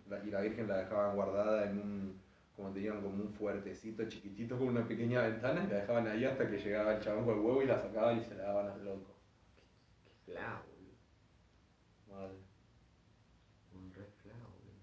La- 0.10 0.24
y 0.26 0.32
la 0.32 0.42
virgen 0.42 0.68
la 0.68 0.78
dejaban 0.78 1.16
guardada 1.16 1.70
en 1.70 1.78
un, 1.80 2.22
como 2.56 2.72
tenían 2.72 3.02
como 3.02 3.16
un 3.24 3.30
fuertecito 3.34 4.08
chiquitito 4.10 4.58
con 4.58 4.68
una 4.70 4.88
pequeña 4.88 5.22
ventana 5.22 5.64
y 5.64 5.68
la 5.72 5.78
dejaban 5.82 6.08
ahí 6.08 6.26
hasta 6.26 6.50
que 6.50 6.58
llegaba 6.58 6.96
el 6.96 7.02
chabón 7.02 7.26
con 7.26 7.36
el 7.36 7.42
huevo 7.42 7.62
y 7.62 7.68
la 7.68 7.80
sacaban 7.80 8.18
y 8.18 8.24
se 8.24 8.36
la 8.36 8.44
daban 8.44 8.68
al 8.72 8.84
loco. 8.86 9.16
Qué 10.26 10.32
fla, 10.34 10.62
boludo. 10.66 10.96
Madre. 12.20 12.38
Un 13.74 13.94
re 13.94 14.06
fla, 14.22 14.34
boludo. 14.34 14.80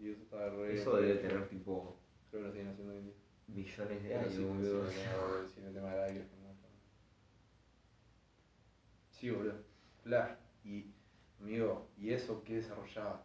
Y 0.00 0.10
eso 0.10 0.22
estaba 0.22 0.48
re. 0.50 0.74
Eso 0.74 0.96
debe 0.96 1.14
tener 1.16 1.48
tipo 1.48 1.96
Creo 2.30 2.42
que 2.42 2.46
lo 2.48 2.52
siguen 2.52 2.68
haciendo 2.68 2.92
hoy 2.92 2.98
en 2.98 3.04
día. 3.04 3.14
millones 3.48 4.02
de 4.02 4.08
Pero 4.08 4.20
años, 4.20 4.32
sí, 4.34 4.44
boludo. 4.44 4.90
sí, 4.90 4.96
el 5.42 5.48
cine 5.48 5.70
tema 5.72 5.90
de 5.90 5.96
la 6.00 6.06
virgen. 6.08 6.28
Sí, 9.10 9.30
boludo. 9.30 9.54
Flash. 10.02 10.32
Y, 10.64 10.86
amigo, 11.40 11.88
¿y 11.96 12.10
eso 12.12 12.42
qué 12.44 12.56
desarrollaba? 12.56 13.24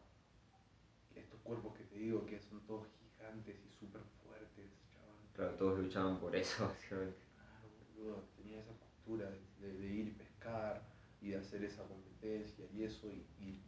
Estos 1.19 1.39
cuerpos 1.41 1.73
que 1.77 1.83
te 1.85 1.95
digo 1.97 2.25
que 2.25 2.39
son 2.39 2.59
todos 2.65 2.87
gigantes 2.99 3.55
y 3.65 3.69
súper 3.79 4.01
fuertes, 4.23 4.69
chaval. 4.91 5.17
Claro, 5.33 5.53
todos 5.55 5.79
luchaban 5.79 6.19
por 6.19 6.35
eso, 6.35 6.65
básicamente. 6.67 7.17
Claro, 7.33 7.69
boludo, 7.95 8.23
tenía 8.35 8.59
esa 8.59 8.73
postura 8.73 9.29
de, 9.29 9.39
de- 9.67 9.77
de 9.79 9.87
ir 9.87 10.07
y 10.09 10.11
pescar 10.11 10.81
y 11.21 11.29
de 11.29 11.37
hacer 11.37 11.63
esa 11.63 11.83
competencia 11.87 12.65
y 12.73 12.83
eso. 12.83 13.07
Y, 13.07 13.25
y, 13.39 13.59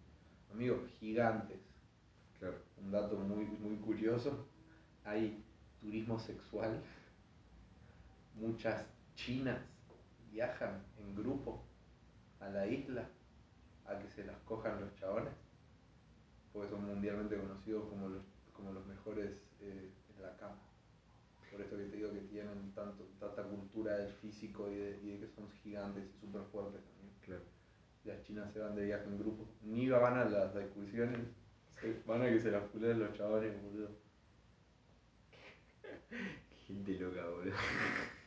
amigo, 0.51 0.85
gigantes. 0.99 1.59
Claro. 2.39 2.57
Un 2.77 2.91
dato 2.91 3.17
muy, 3.17 3.45
muy 3.45 3.77
curioso. 3.77 4.47
Hay 5.03 5.43
turismo 5.79 6.19
sexual. 6.19 6.81
Muchas 8.33 8.85
chinas 9.15 9.59
viajan 10.31 10.83
en 10.97 11.15
grupo 11.15 11.63
a 12.39 12.49
la 12.49 12.67
isla 12.67 13.09
a 13.85 13.99
que 13.99 14.09
se 14.09 14.25
las 14.25 14.37
cojan 14.41 14.81
los 14.81 14.95
chabones. 14.95 15.33
Porque 16.53 16.69
son 16.69 16.85
mundialmente 16.85 17.37
conocidos 17.37 17.85
como 17.89 18.09
los, 18.09 18.23
como 18.53 18.73
los 18.73 18.85
mejores 18.85 19.31
eh, 19.61 19.89
en 20.15 20.21
la 20.21 20.35
cama. 20.37 20.59
Por 21.51 21.61
esto 21.61 21.77
que 21.77 21.85
te 21.85 21.97
digo 21.97 22.11
que 22.11 22.21
tienen 22.21 22.71
tanto, 22.73 23.03
tanta 23.19 23.43
cultura 23.43 23.97
del 23.97 24.11
físico 24.13 24.69
y 24.69 24.75
de, 24.75 24.99
y 25.03 25.07
de 25.11 25.19
que 25.19 25.27
son 25.27 25.49
gigantes 25.63 26.05
y 26.09 26.19
súper 26.19 26.43
fuertes 26.43 26.81
también. 26.83 27.13
Claro. 27.25 27.41
Las 28.05 28.23
chinas 28.23 28.51
se 28.51 28.59
van 28.59 28.75
de 28.75 28.85
viaje 28.85 29.05
en 29.05 29.19
grupo. 29.19 29.45
Ni 29.63 29.89
van 29.89 30.17
a 30.17 30.25
las 30.25 30.55
excursiones, 30.55 31.19
se- 31.79 32.01
van 32.05 32.21
a 32.21 32.29
que 32.29 32.39
se 32.39 32.51
las 32.51 32.63
culen 32.69 32.99
los 32.99 33.13
chabones, 33.13 33.53
boludo. 33.63 33.89
Gente 36.67 36.97
loca, 36.99 37.25
boludo. 37.27 37.55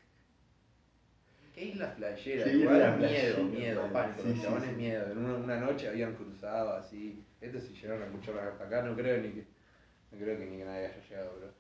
Qué 1.55 1.67
isla 1.67 1.89
flayera, 1.93 2.45
Qué 2.45 2.57
igual 2.57 2.99
miedo, 2.99 3.45
miedo, 3.45 3.93
pánico, 3.93 4.23
Sí, 4.23 4.29
los 4.29 4.37
sí, 4.37 4.43
chabones 4.43 4.71
sí. 4.71 4.77
miedo. 4.77 5.13
En 5.13 5.19
una, 5.19 5.35
una 5.35 5.61
noche 5.61 5.89
habían 5.89 6.15
cruzado 6.17 6.75
así, 6.75 7.25
estos 7.41 7.63
si 7.63 7.75
llegaron 7.75 8.03
a 8.03 8.07
escuchar 8.07 8.39
hasta 8.39 8.65
acá, 8.65 8.83
no 8.83 8.97
creo 8.97 9.23
ni 9.23 9.29
que, 9.31 9.47
no 10.11 10.19
creo 10.19 10.37
que 10.37 10.47
ni 10.47 10.57
que 10.59 10.65
nadie 10.65 10.87
haya 10.87 11.09
llegado, 11.09 11.31
pero 11.39 11.53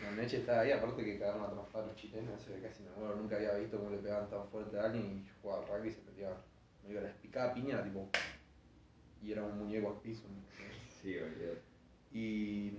una 0.00 0.22
noche 0.22 0.36
estaba 0.38 0.60
ahí, 0.60 0.70
aparte 0.70 1.04
que 1.04 1.18
cagaron 1.18 1.42
a 1.42 1.50
trompada 1.50 1.84
a 1.84 1.86
los 1.88 1.96
chilenos, 1.96 2.40
casi 2.62 2.82
me 2.84 2.90
muero, 2.96 3.16
nunca 3.16 3.36
había 3.36 3.54
visto 3.54 3.76
cómo 3.76 3.90
le 3.90 3.98
pegaban 3.98 4.30
tan 4.30 4.48
fuerte 4.48 4.78
a 4.78 4.84
alguien 4.84 5.04
y 5.04 5.28
jugaba 5.42 5.62
al 5.62 5.68
rugby 5.68 5.88
y 5.88 5.92
se 5.92 6.00
peleaban. 6.02 6.38
Me 6.84 6.90
digo, 6.90 7.00
les 7.00 7.14
picaba 7.14 7.52
piña, 7.52 7.82
tipo, 7.82 8.08
y 9.20 9.32
era 9.32 9.42
un 9.42 9.58
muñeco 9.58 9.88
al 9.90 10.00
piso. 10.00 10.22
¿no? 10.28 10.40
Sí, 11.02 11.16
boludo. 11.18 11.58
Y 12.12 12.72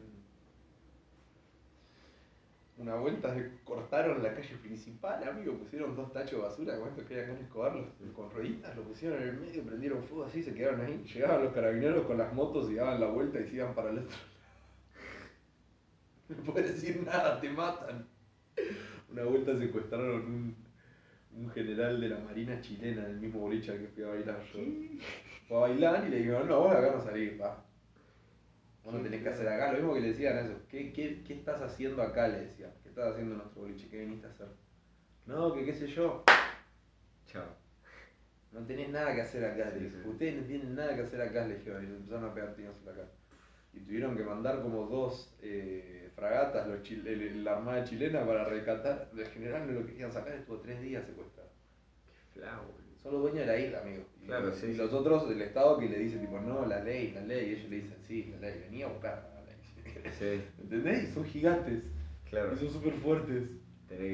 una 2.81 2.95
vuelta 2.95 3.33
se 3.33 3.59
cortaron 3.63 4.21
la 4.23 4.33
calle 4.33 4.55
principal, 4.57 5.23
amigo, 5.23 5.57
pusieron 5.57 5.95
dos 5.95 6.11
tachos 6.11 6.31
de 6.33 6.37
basura, 6.47 6.75
como 6.75 6.87
estos 6.89 7.05
que 7.05 7.21
acá 7.21 7.31
en 7.33 7.37
Escobar, 7.39 7.75
los- 7.75 8.13
con 8.13 8.29
rueditas, 8.31 8.75
lo 8.75 8.83
pusieron 8.83 9.21
en 9.21 9.29
el 9.29 9.37
medio, 9.39 9.63
prendieron 9.63 10.03
fuego 10.03 10.25
así, 10.25 10.43
se 10.43 10.53
quedaron 10.53 10.81
ahí. 10.81 11.03
Llegaban 11.13 11.43
los 11.43 11.53
carabineros 11.53 12.05
con 12.05 12.17
las 12.17 12.33
motos 12.33 12.69
y 12.71 12.75
daban 12.75 12.99
la 12.99 13.07
vuelta 13.07 13.39
y 13.39 13.47
se 13.47 13.55
iban 13.57 13.73
para 13.75 13.89
el 13.91 13.99
otro 13.99 14.09
lado. 14.11 14.31
No 16.29 16.43
puedes 16.53 16.73
decir 16.75 17.03
nada, 17.05 17.39
te 17.39 17.49
matan. 17.49 18.07
Una 19.11 19.23
vuelta 19.25 19.57
secuestraron 19.57 20.25
un, 20.25 20.55
un 21.37 21.49
general 21.51 21.99
de 22.01 22.09
la 22.09 22.19
marina 22.19 22.61
chilena, 22.61 23.07
el 23.07 23.19
mismo 23.19 23.41
boliche 23.41 23.71
al 23.71 23.79
que 23.79 23.87
fui 23.89 24.03
a 24.03 24.07
bailar 24.09 24.43
yo. 24.53 24.59
Fue 25.47 25.57
a 25.57 25.61
bailar 25.61 26.05
y 26.07 26.09
le 26.11 26.17
dijeron, 26.19 26.47
no, 26.47 26.61
vos 26.61 26.75
acá 26.75 26.91
no 26.91 27.01
salís, 27.01 27.33
pa. 27.33 27.65
Vos 28.83 28.93
no 28.93 29.01
tenés 29.01 29.21
que 29.21 29.29
hacer 29.29 29.47
acá. 29.47 29.71
Lo 29.71 29.77
mismo 29.77 29.93
que 29.93 30.01
le 30.01 30.07
decían 30.09 30.37
a 30.37 30.41
eso. 30.41 30.55
¿Qué, 30.69 30.91
qué, 30.91 31.23
qué 31.25 31.33
estás 31.35 31.61
haciendo 31.61 32.01
acá? 32.01 32.27
Le 32.27 32.41
decían. 32.41 32.71
¿Qué 32.83 32.89
estás 32.89 33.11
haciendo 33.11 33.33
en 33.33 33.37
nuestro 33.39 33.61
boliche? 33.61 33.87
¿Qué 33.89 33.99
viniste 33.99 34.27
a 34.27 34.29
hacer? 34.31 34.47
No, 35.27 35.53
que 35.53 35.65
qué 35.65 35.73
sé 35.73 35.87
yo. 35.87 36.23
Chao. 37.27 37.45
No 38.51 38.59
tenés 38.65 38.89
nada 38.89 39.13
que 39.15 39.21
hacer 39.21 39.45
acá. 39.45 39.69
le 39.69 39.79
Sí, 39.79 39.85
dijo. 39.85 39.97
sí. 40.03 40.09
Ustedes 40.09 40.35
no 40.41 40.47
tienen 40.47 40.75
nada 40.75 40.95
que 40.95 41.01
hacer 41.01 41.21
acá, 41.21 41.45
le 41.47 41.55
dijeron. 41.57 41.83
Y 41.83 41.87
le 41.87 41.95
empezaron 41.95 42.29
a 42.29 42.33
pegar 42.33 42.55
tiros 42.55 42.75
en 42.79 42.85
la 42.85 42.91
cara. 42.93 43.09
Y 43.73 43.79
tuvieron 43.81 44.17
que 44.17 44.23
mandar 44.23 44.61
como 44.61 44.85
dos 44.87 45.33
eh, 45.41 46.09
fragatas, 46.15 46.67
los 46.67 46.81
chil- 46.81 47.07
el- 47.07 47.43
la 47.43 47.57
armada 47.57 47.83
chilena, 47.85 48.25
para 48.25 48.43
rescatar. 48.45 49.09
El 49.15 49.25
general 49.27 49.67
no 49.71 49.79
lo 49.79 49.85
querían 49.87 50.11
sacar, 50.11 50.33
estuvo 50.33 50.57
tres 50.59 50.81
días 50.81 51.05
secuestrado. 51.05 51.49
Qué 52.33 52.39
fla, 52.39 52.57
boludo. 52.57 52.97
Son 53.01 53.13
los 53.13 53.21
dueños 53.21 53.39
de 53.41 53.45
la 53.45 53.57
isla, 53.59 53.79
amigo. 53.81 54.03
Y, 54.21 54.25
Claro, 54.25 54.53
sí, 54.53 54.67
y 54.67 54.75
los 54.75 54.93
otros 54.93 55.27
del 55.29 55.41
Estado 55.41 55.77
que 55.77 55.89
le 55.89 55.99
dicen, 55.99 56.21
tipo, 56.21 56.39
no, 56.39 56.65
la 56.65 56.83
ley, 56.83 57.11
la 57.11 57.21
ley. 57.21 57.49
Y 57.49 57.53
ellos 57.53 57.69
le 57.69 57.75
dicen, 57.77 57.97
sí, 58.07 58.31
la 58.31 58.47
ley. 58.47 58.59
Venía 58.69 58.85
a 58.85 58.89
buscar 58.89 59.29
la 59.33 59.41
ley. 59.41 59.55
Sí, 60.17 60.41
¿Entendés? 60.61 61.09
Y 61.09 61.13
son 61.13 61.25
gigantes. 61.25 61.83
claro. 62.29 62.53
Y 62.53 62.57
son 62.57 62.69
súper 62.69 62.93
fuertes. 62.93 63.49
Tenés 63.91 64.07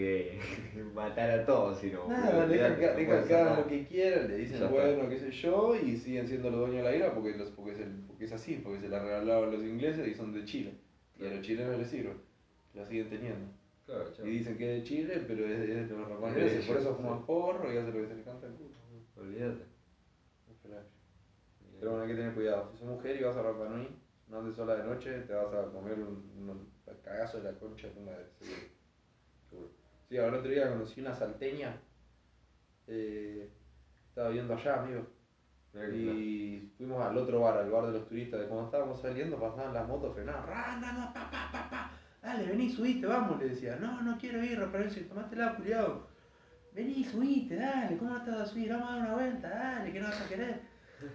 que 0.74 0.84
matar 0.95 1.30
a 1.30 1.45
todos, 1.45 1.80
si 1.80 1.91
no. 1.91 2.08
Nada, 2.08 2.47
dejan 2.47 2.78
que, 2.78 2.86
hagan 2.88 3.58
lo 3.58 3.68
que 3.68 3.86
quieran, 3.86 4.28
le 4.28 4.38
dicen, 4.38 4.72
bueno, 4.72 5.08
qué 5.08 5.20
sé 5.20 5.30
yo, 5.30 5.76
y 5.76 5.95
siguen 5.97 6.28
siendo 6.28 6.49
los 6.49 6.62
dueños 6.62 6.78
de 6.78 6.84
la 6.84 6.95
isla 6.95 7.14
porque, 7.14 7.38
los, 7.38 7.51
porque, 7.51 7.74
es 7.74 7.80
el, 7.82 7.91
porque 8.08 8.26
es 8.26 8.32
así, 8.32 8.60
porque 8.64 8.80
se 8.80 8.89
la 8.89 9.03
regalaron 9.03 9.51
los 9.51 9.64
ingleses 9.64 10.08
y 10.08 10.16
son 10.16 10.34
de 10.34 10.45
Chile. 10.45 10.74
Y 11.20 11.28
a 11.28 11.30
los 11.30 11.41
chilenos 11.41 11.78
les 11.78 11.89
sirve. 11.89 12.14
La 12.74 12.86
siguen 12.86 13.10
teniendo. 13.10 13.51
Claro. 13.86 14.05
Y 14.26 14.30
dicen 14.30 14.58
que 14.58 14.78
es 14.78 14.84
de 14.84 14.89
Chile, 14.89 15.24
pero 15.28 15.45
es 15.45 15.60
de, 15.60 15.82
es 15.82 15.89
de 15.89 15.95
los 15.95 16.01
Es 16.01 16.08
de 16.08 16.14
rapaneses, 16.16 16.66
por 16.66 16.78
eso 16.78 16.95
fuman 16.95 17.26
porro 17.26 17.72
y 17.72 17.78
hacen 17.78 17.93
lo 17.93 18.01
que 18.01 18.08
se 18.08 18.16
les 18.16 18.26
canta 18.26 18.47
el 18.47 18.53
culo. 18.53 18.76
Olvídate. 19.16 19.77
Pero 21.80 21.91
bueno, 21.91 22.03
hay 22.05 22.09
que 22.09 22.15
tener 22.15 22.34
cuidado. 22.34 22.70
Si 22.72 22.78
sos 22.78 22.88
mujer 22.88 23.20
y 23.20 23.24
vas 23.24 23.38
a 23.38 23.43
Rapa 23.43 23.70
Nui, 23.70 23.88
no 24.28 24.39
andes 24.39 24.55
sola 24.55 24.76
de 24.76 24.84
noche, 24.84 25.22
te 25.22 25.34
vas 25.34 25.53
a 25.53 25.72
comer 25.72 25.99
un, 25.99 26.15
un 26.38 26.72
cagazo 27.03 27.38
de 27.38 27.51
la 27.51 27.59
concha 27.59 27.88
de 27.88 27.93
tu 27.93 27.99
madre, 28.01 28.26
seguro. 28.39 28.61
Seguro. 29.49 29.70
Sí, 30.09 30.18
ahora 30.18 30.38
otro 30.38 30.49
día 30.49 30.70
conocí 30.70 31.01
una 31.01 31.13
salteña 31.13 31.80
eh, 32.88 33.49
estaba 34.09 34.30
viendo 34.30 34.53
allá, 34.53 34.82
amigo. 34.82 35.05
Y 35.93 36.72
fuimos 36.76 37.05
al 37.05 37.18
otro 37.18 37.41
bar, 37.41 37.57
al 37.57 37.70
bar 37.70 37.86
de 37.86 37.91
los 37.91 38.07
turistas. 38.07 38.39
De 38.39 38.47
cuando 38.47 38.65
estábamos 38.65 38.99
saliendo, 38.99 39.39
pasaban 39.39 39.74
las 39.74 39.88
motos, 39.88 40.15
frenaban. 40.15 40.47
¡Ra, 40.47 40.78
na, 40.78 40.93
na, 40.93 41.13
pa, 41.13 41.30
pa, 41.30 41.49
pa, 41.51 41.70
pa! 41.70 41.91
Dale, 42.22 42.47
vení, 42.47 42.70
subiste, 42.70 43.05
vamos, 43.05 43.39
le 43.39 43.49
decía. 43.49 43.76
No, 43.76 44.01
no 44.01 44.18
quiero 44.18 44.43
ir, 44.43 44.59
Rafael, 44.59 45.07
tomátela, 45.07 45.55
culiado. 45.55 46.07
Vení, 46.78 47.04
subiste, 47.04 47.56
dale, 47.56 47.98
¿cómo 47.98 48.12
no 48.12 48.24
te 48.24 48.30
vas 48.30 48.42
a 48.42 48.46
subir? 48.46 48.70
Vamos 48.70 48.88
a 48.88 48.92
dar 48.98 49.02
una 49.02 49.16
vuelta, 49.16 49.50
dale, 49.50 49.92
que 49.92 50.00
no 50.00 50.10
vas 50.10 50.22
a 50.22 50.30
querer. 50.30 50.62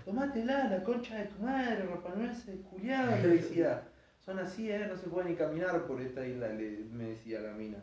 Tomátela, 0.05 0.69
la 0.69 0.83
concha 0.83 1.17
de 1.17 1.27
tu 1.27 1.41
madre, 1.41 1.87
Rafael, 1.87 2.63
culiado, 2.69 3.23
le 3.23 3.29
decía. 3.29 3.89
Son 4.19 4.41
así, 4.41 4.73
¿eh? 4.73 4.89
No 4.89 4.97
se 4.97 5.09
puede 5.09 5.31
ni 5.31 5.37
caminar 5.37 5.87
por 5.87 6.01
esta 6.01 6.27
isla, 6.27 6.49
le, 6.49 6.79
me 6.91 7.11
decía 7.11 7.39
la 7.39 7.53
mina. 7.53 7.79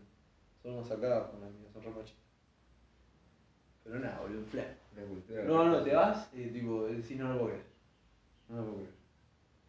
Son 0.61 0.73
unos 0.73 0.89
sacados 0.89 1.29
con 1.29 1.39
la 1.39 1.47
mina, 1.47 1.69
son 1.71 1.83
remachitas. 1.83 2.21
Pero 3.85 3.99
nada, 3.99 4.19
boludo, 4.19 4.39
un 4.39 4.45
flash. 4.45 4.75
No, 5.47 5.69
no, 5.69 5.81
te 5.81 5.95
vas 5.95 6.29
y 6.33 6.47
tipo, 6.47 6.85
decís, 6.85 7.17
no 7.17 7.29
lo 7.29 7.39
puedo 7.39 7.51
creer. 7.51 7.65
No 8.49 8.57
lo 8.57 8.63
puedo 8.63 8.75
creer. 8.79 8.93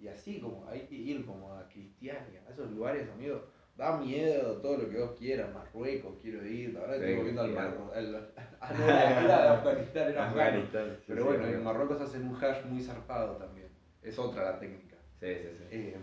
Y 0.00 0.08
así 0.08 0.40
como 0.40 0.66
hay 0.68 0.80
que 0.80 0.96
ir 0.96 1.24
como 1.24 1.54
a 1.54 1.68
Cristiania, 1.68 2.42
a 2.48 2.50
esos 2.50 2.72
lugares, 2.72 3.08
amigo. 3.08 3.44
Da 3.76 3.96
miedo, 3.98 4.56
todo 4.60 4.76
lo 4.76 4.90
que 4.90 4.98
vos 4.98 5.12
quieras, 5.18 5.54
Marruecos, 5.54 6.18
quiero 6.20 6.44
ir, 6.46 6.76
ahora 6.76 6.96
estoy 6.96 7.14
volviendo 7.16 7.42
al. 7.42 7.50
Marruecos. 7.52 7.96
Era 7.96 9.42
de 9.42 9.48
Afganistán, 9.48 10.08
era. 10.10 10.28
Afganistán. 10.28 10.96
sí, 10.98 11.04
Pero 11.06 11.22
sí, 11.22 11.28
bueno, 11.28 11.46
en 11.46 11.64
Marruecos 11.64 12.00
hacen 12.02 12.28
un 12.28 12.34
hash 12.44 12.64
muy 12.66 12.82
zarpado 12.82 13.36
también. 13.36 13.68
Es 14.02 14.18
otra 14.18 14.44
la 14.52 14.58
técnica. 14.58 14.96
Sí, 15.18 15.26
sí, 15.34 15.48
sí. 15.58 15.64
Eh, 15.70 15.96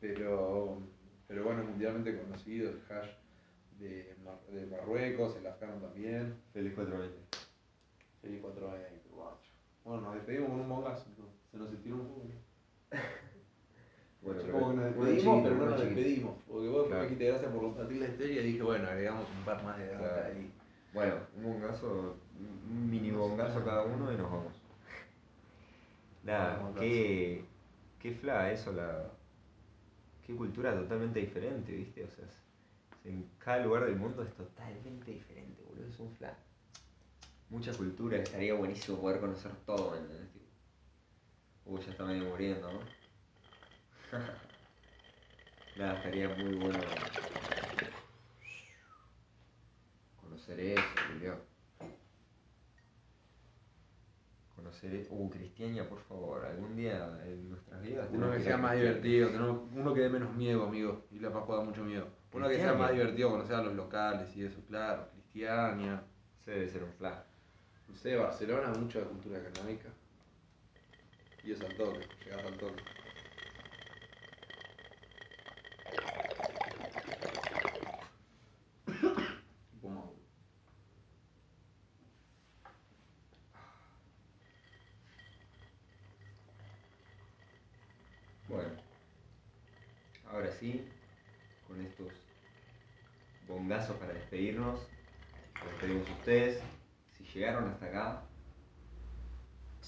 pero, 0.00 0.78
pero 1.26 1.44
bueno, 1.44 1.62
es 1.62 1.68
mundialmente 1.68 2.16
conocido 2.20 2.70
el 2.70 2.80
hash 2.88 3.10
de, 3.78 4.14
Mar- 4.24 4.40
de 4.48 4.66
Marruecos, 4.66 5.36
el 5.36 5.46
afgano 5.46 5.74
también. 5.76 6.34
Feliz 6.52 6.74
420. 6.74 7.38
Feliz 8.22 8.40
420, 8.40 9.08
guacho. 9.10 9.50
Bueno, 9.84 10.02
nos 10.02 10.14
despedimos 10.14 10.50
con 10.50 10.60
un 10.60 10.68
bongazo, 10.68 11.06
se 11.50 11.56
nos 11.58 11.72
estiró 11.72 11.96
un 11.96 12.06
poco. 12.08 12.22
¿no? 12.92 12.98
Bueno, 14.22 14.40
Yo 14.40 14.46
pero 14.46 14.52
como 14.58 14.70
que 14.70 14.76
nos 14.76 14.96
uno 14.96 15.05
despedimos, 15.16 15.42
pero 15.42 15.54
no 15.56 15.66
nos 15.70 15.80
despedimos. 15.80 16.34
Porque 16.48 16.68
vos 16.68 16.86
Claro. 16.86 17.00
me 17.02 17.08
dijiste 17.08 17.26
gracias 17.26 17.52
por 17.52 17.60
compartir 17.62 17.96
la 17.98 18.08
historia 18.08 18.40
y 18.40 18.46
dije, 18.46 18.62
bueno, 18.62 18.88
agregamos 18.88 19.26
un 19.30 19.44
par 19.44 19.62
más 19.64 19.78
de 19.78 19.86
data 19.88 19.98
Claro. 19.98 20.26
ahí. 20.26 20.50
Bueno, 20.92 21.14
un 21.36 21.42
bongazo, 21.44 22.16
un 22.38 22.90
mini 22.90 23.10
bongazo 23.10 23.64
cada 23.64 23.82
uno 23.84 24.12
y 24.12 24.16
nos 24.16 24.30
vamos. 24.30 24.52
Nada, 26.22 26.72
qué, 26.78 27.44
qué 28.00 28.12
fla 28.12 28.50
eso, 28.50 28.72
la, 28.72 29.04
qué 30.26 30.34
cultura 30.34 30.74
totalmente 30.74 31.20
diferente, 31.20 31.72
¿viste? 31.72 32.02
O 32.04 32.10
sea, 32.10 32.24
en 33.04 33.28
cada 33.38 33.64
lugar 33.64 33.84
del 33.84 33.94
mundo 33.96 34.22
es 34.24 34.32
totalmente 34.34 35.12
diferente, 35.12 35.62
boludo, 35.62 35.86
es 35.86 35.98
un 36.00 36.10
fla. 36.16 36.34
Mucha 37.48 37.72
cultura, 37.74 38.16
estaría 38.16 38.54
buenísimo 38.54 38.98
poder 38.98 39.20
conocer 39.20 39.52
todo, 39.64 39.92
¿me 39.92 39.98
entendés? 39.98 40.32
Tipo, 40.32 40.46
Uy, 41.66 41.80
ya 41.84 41.90
está 41.92 42.04
medio 42.04 42.24
muriendo, 42.24 42.72
¿no? 42.72 42.78
Nada, 45.76 45.96
estaría 45.98 46.28
muy 46.28 46.54
bueno 46.54 46.80
conocer 50.20 50.58
eso, 50.60 50.98
Julio. 51.06 51.36
Conocer 54.54 54.94
eso. 54.94 55.12
Uh, 55.14 55.28
Cristiania, 55.30 55.88
por 55.88 56.00
favor, 56.00 56.44
algún 56.44 56.74
día 56.76 57.20
en 57.26 57.50
nuestras 57.50 57.82
vidas. 57.82 58.08
Uno 58.10 58.18
tenemos 58.20 58.36
que 58.36 58.42
sea 58.44 58.56
más 58.56 58.70
Cristiania. 58.72 59.00
divertido, 59.00 59.28
tenemos- 59.30 59.70
uno 59.74 59.94
que 59.94 60.00
dé 60.00 60.08
menos 60.08 60.34
miedo, 60.34 60.64
amigo. 60.64 61.04
Y 61.10 61.18
la 61.18 61.32
Pascua 61.32 61.56
da 61.56 61.64
mucho 61.64 61.84
miedo. 61.84 62.08
Uno 62.32 62.48
que 62.48 62.56
sea 62.56 62.72
más 62.74 62.92
divertido, 62.92 63.30
conocer 63.30 63.56
a 63.56 63.62
los 63.62 63.74
locales 63.74 64.34
y 64.36 64.44
eso, 64.44 64.60
claro. 64.66 65.08
Cristiania. 65.12 66.02
Ese 66.40 66.50
debe 66.52 66.68
ser 66.68 66.82
un 66.84 66.92
flash. 66.92 67.24
No 67.88 67.94
sé, 67.94 68.16
Barcelona, 68.16 68.72
mucho 68.78 68.98
de 69.00 69.06
cultura 69.06 69.42
canábica. 69.42 69.88
Y 71.42 71.52
es 71.52 71.62
al 71.62 71.74
toque, 71.74 72.04
llegás 72.24 72.44
al 72.44 72.56
toque. 72.58 72.80
Como- 79.80 80.14
Bueno, 88.48 88.70
ahora 90.56 90.58
sí, 90.58 90.88
con 91.66 91.80
estos 91.80 92.08
bongazos 93.46 93.96
para 93.96 94.14
despedirnos, 94.14 94.80
nos 95.54 95.70
despedimos 95.72 96.08
ustedes. 96.10 96.62
Si 97.16 97.24
llegaron 97.24 97.68
hasta 97.68 97.86
acá, 97.86 98.22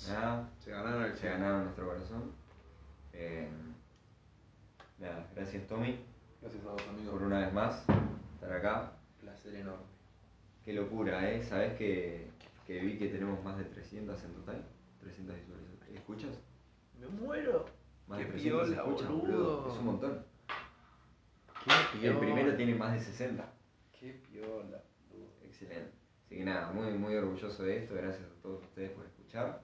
nada, 0.08 0.50
Se 0.60 0.70
ganaron 0.70 1.04
el 1.04 1.16
se 1.16 1.28
ganaron 1.28 1.64
nuestro 1.64 1.86
corazón. 1.86 2.32
Eh, 3.12 3.48
nada, 4.98 5.28
gracias 5.34 5.66
Tommy 5.66 6.04
Gracias 6.40 6.64
a 6.64 6.70
vos, 6.70 6.82
amigo. 6.88 7.12
por 7.12 7.22
una 7.22 7.40
vez 7.40 7.52
más 7.52 7.84
estar 8.34 8.52
acá. 8.52 8.92
Placer 9.20 9.54
enorme. 9.56 9.84
Qué 10.64 10.72
locura, 10.74 11.30
¿eh? 11.30 11.42
¿Sabes 11.42 11.76
que, 11.76 12.30
que 12.66 12.80
vi 12.80 12.98
que 12.98 13.08
tenemos 13.08 13.42
más 13.42 13.56
de 13.56 13.64
300 13.64 14.22
en 14.22 14.34
total? 14.34 14.64
300 15.00 15.34
visualizaciones. 15.34 15.98
¿Escuchas? 15.98 16.38
Me 17.00 17.06
muero. 17.06 17.66
Más 18.06 18.18
Qué 18.18 18.24
de 18.24 18.30
300 18.32 18.68
piola, 18.68 18.82
escuchas, 18.82 19.08
boludo. 19.10 19.68
Es 19.72 19.78
un 19.78 19.84
montón. 19.84 20.27
Qué 22.00 22.06
El 22.08 22.18
primero 22.18 22.54
tiene 22.56 22.74
más 22.74 22.92
de 22.94 23.00
60. 23.00 23.44
Qué 23.98 24.12
piola. 24.30 24.82
Excelente. 25.44 25.92
Así 26.24 26.36
que 26.36 26.44
nada, 26.44 26.72
muy, 26.72 26.90
muy 26.92 27.14
orgulloso 27.16 27.62
de 27.64 27.78
esto. 27.78 27.94
Gracias 27.94 28.28
a 28.28 28.42
todos 28.42 28.62
ustedes 28.62 28.90
por 28.90 29.04
escuchar. 29.06 29.62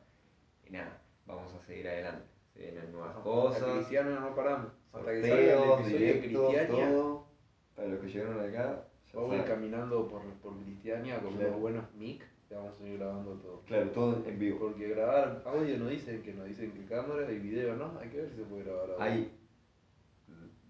Y 0.66 0.70
nada, 0.72 1.02
vamos 1.26 1.52
a 1.54 1.60
seguir 1.60 1.88
adelante. 1.88 2.26
Se 2.52 2.60
vienen 2.60 2.92
nuevas 2.92 3.16
cosas. 3.16 3.76
Cristiana 3.76 4.20
no 4.20 4.34
paramos. 4.34 4.72
Hasta 4.92 5.12
que 5.12 5.22
salga 5.22 5.84
el 5.86 6.02
episodio 6.04 6.58
de 6.58 6.66
todo. 6.66 7.26
Para 7.74 7.88
los 7.88 8.00
que 8.00 8.08
llegaron 8.08 8.40
acá, 8.40 8.86
ya 9.12 9.20
Vamos 9.20 9.32
a 9.32 9.36
ir 9.36 9.44
caminando 9.44 10.08
por, 10.08 10.22
por 10.42 10.56
Cristiania 10.62 11.20
con 11.20 11.34
Claro. 11.34 11.48
unos 11.50 11.60
buenos 11.60 11.94
mic. 11.94 12.24
Y 12.50 12.54
vamos 12.54 12.80
a 12.80 12.86
ir 12.86 12.98
grabando 12.98 13.32
todo. 13.34 13.62
Claro, 13.66 13.90
todo 13.90 14.24
en 14.26 14.38
vivo. 14.38 14.58
Porque 14.60 14.88
grabar 14.88 15.42
audio 15.44 15.78
no 15.78 15.86
dicen 15.88 16.22
que 16.22 16.32
no 16.34 16.44
dicen 16.44 16.70
que 16.72 16.84
cámara 16.86 17.30
y 17.30 17.38
video 17.38 17.74
no. 17.76 17.98
Hay 17.98 18.08
que 18.08 18.18
ver 18.18 18.30
si 18.30 18.36
se 18.36 18.42
puede 18.42 18.64
grabar 18.64 18.90
audio. 18.92 19.02
Hay, 19.02 19.32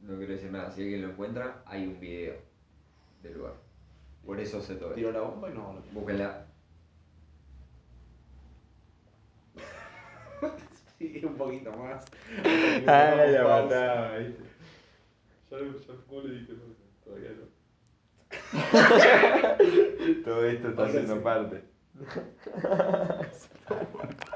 no 0.05 0.17
quiero 0.19 0.35
decir 0.35 0.53
nada, 0.53 0.71
si 0.71 0.83
alguien 0.83 1.03
lo 1.03 1.11
encuentra, 1.11 1.63
hay 1.67 1.87
un 1.87 1.99
video 1.99 2.37
del 3.23 3.39
lugar. 3.39 3.55
Por 4.25 4.39
eso 4.41 4.61
sé 4.61 4.77
todo 4.77 4.93
Tiro 4.93 5.13
la 5.13 5.21
bomba 5.21 5.51
y 5.51 5.55
no. 5.55 5.83
Búsquenla. 5.93 6.47
Sí, 10.97 11.21
un 11.25 11.35
poquito 11.35 11.73
más. 11.73 12.05
Ah, 12.87 13.15
la 13.17 13.43
mataba, 13.43 14.17
¿viste? 14.19 14.45
Ya, 15.51 15.59
ya 15.59 15.95
fue, 16.09 16.23
le 16.23 16.39
dije, 16.39 16.53
no, 16.53 16.63
todavía 17.05 17.33
no. 17.33 17.47
Todo 20.25 20.45
esto 20.47 20.69
está 20.69 20.89
sí. 20.89 20.99
parte. 21.23 21.65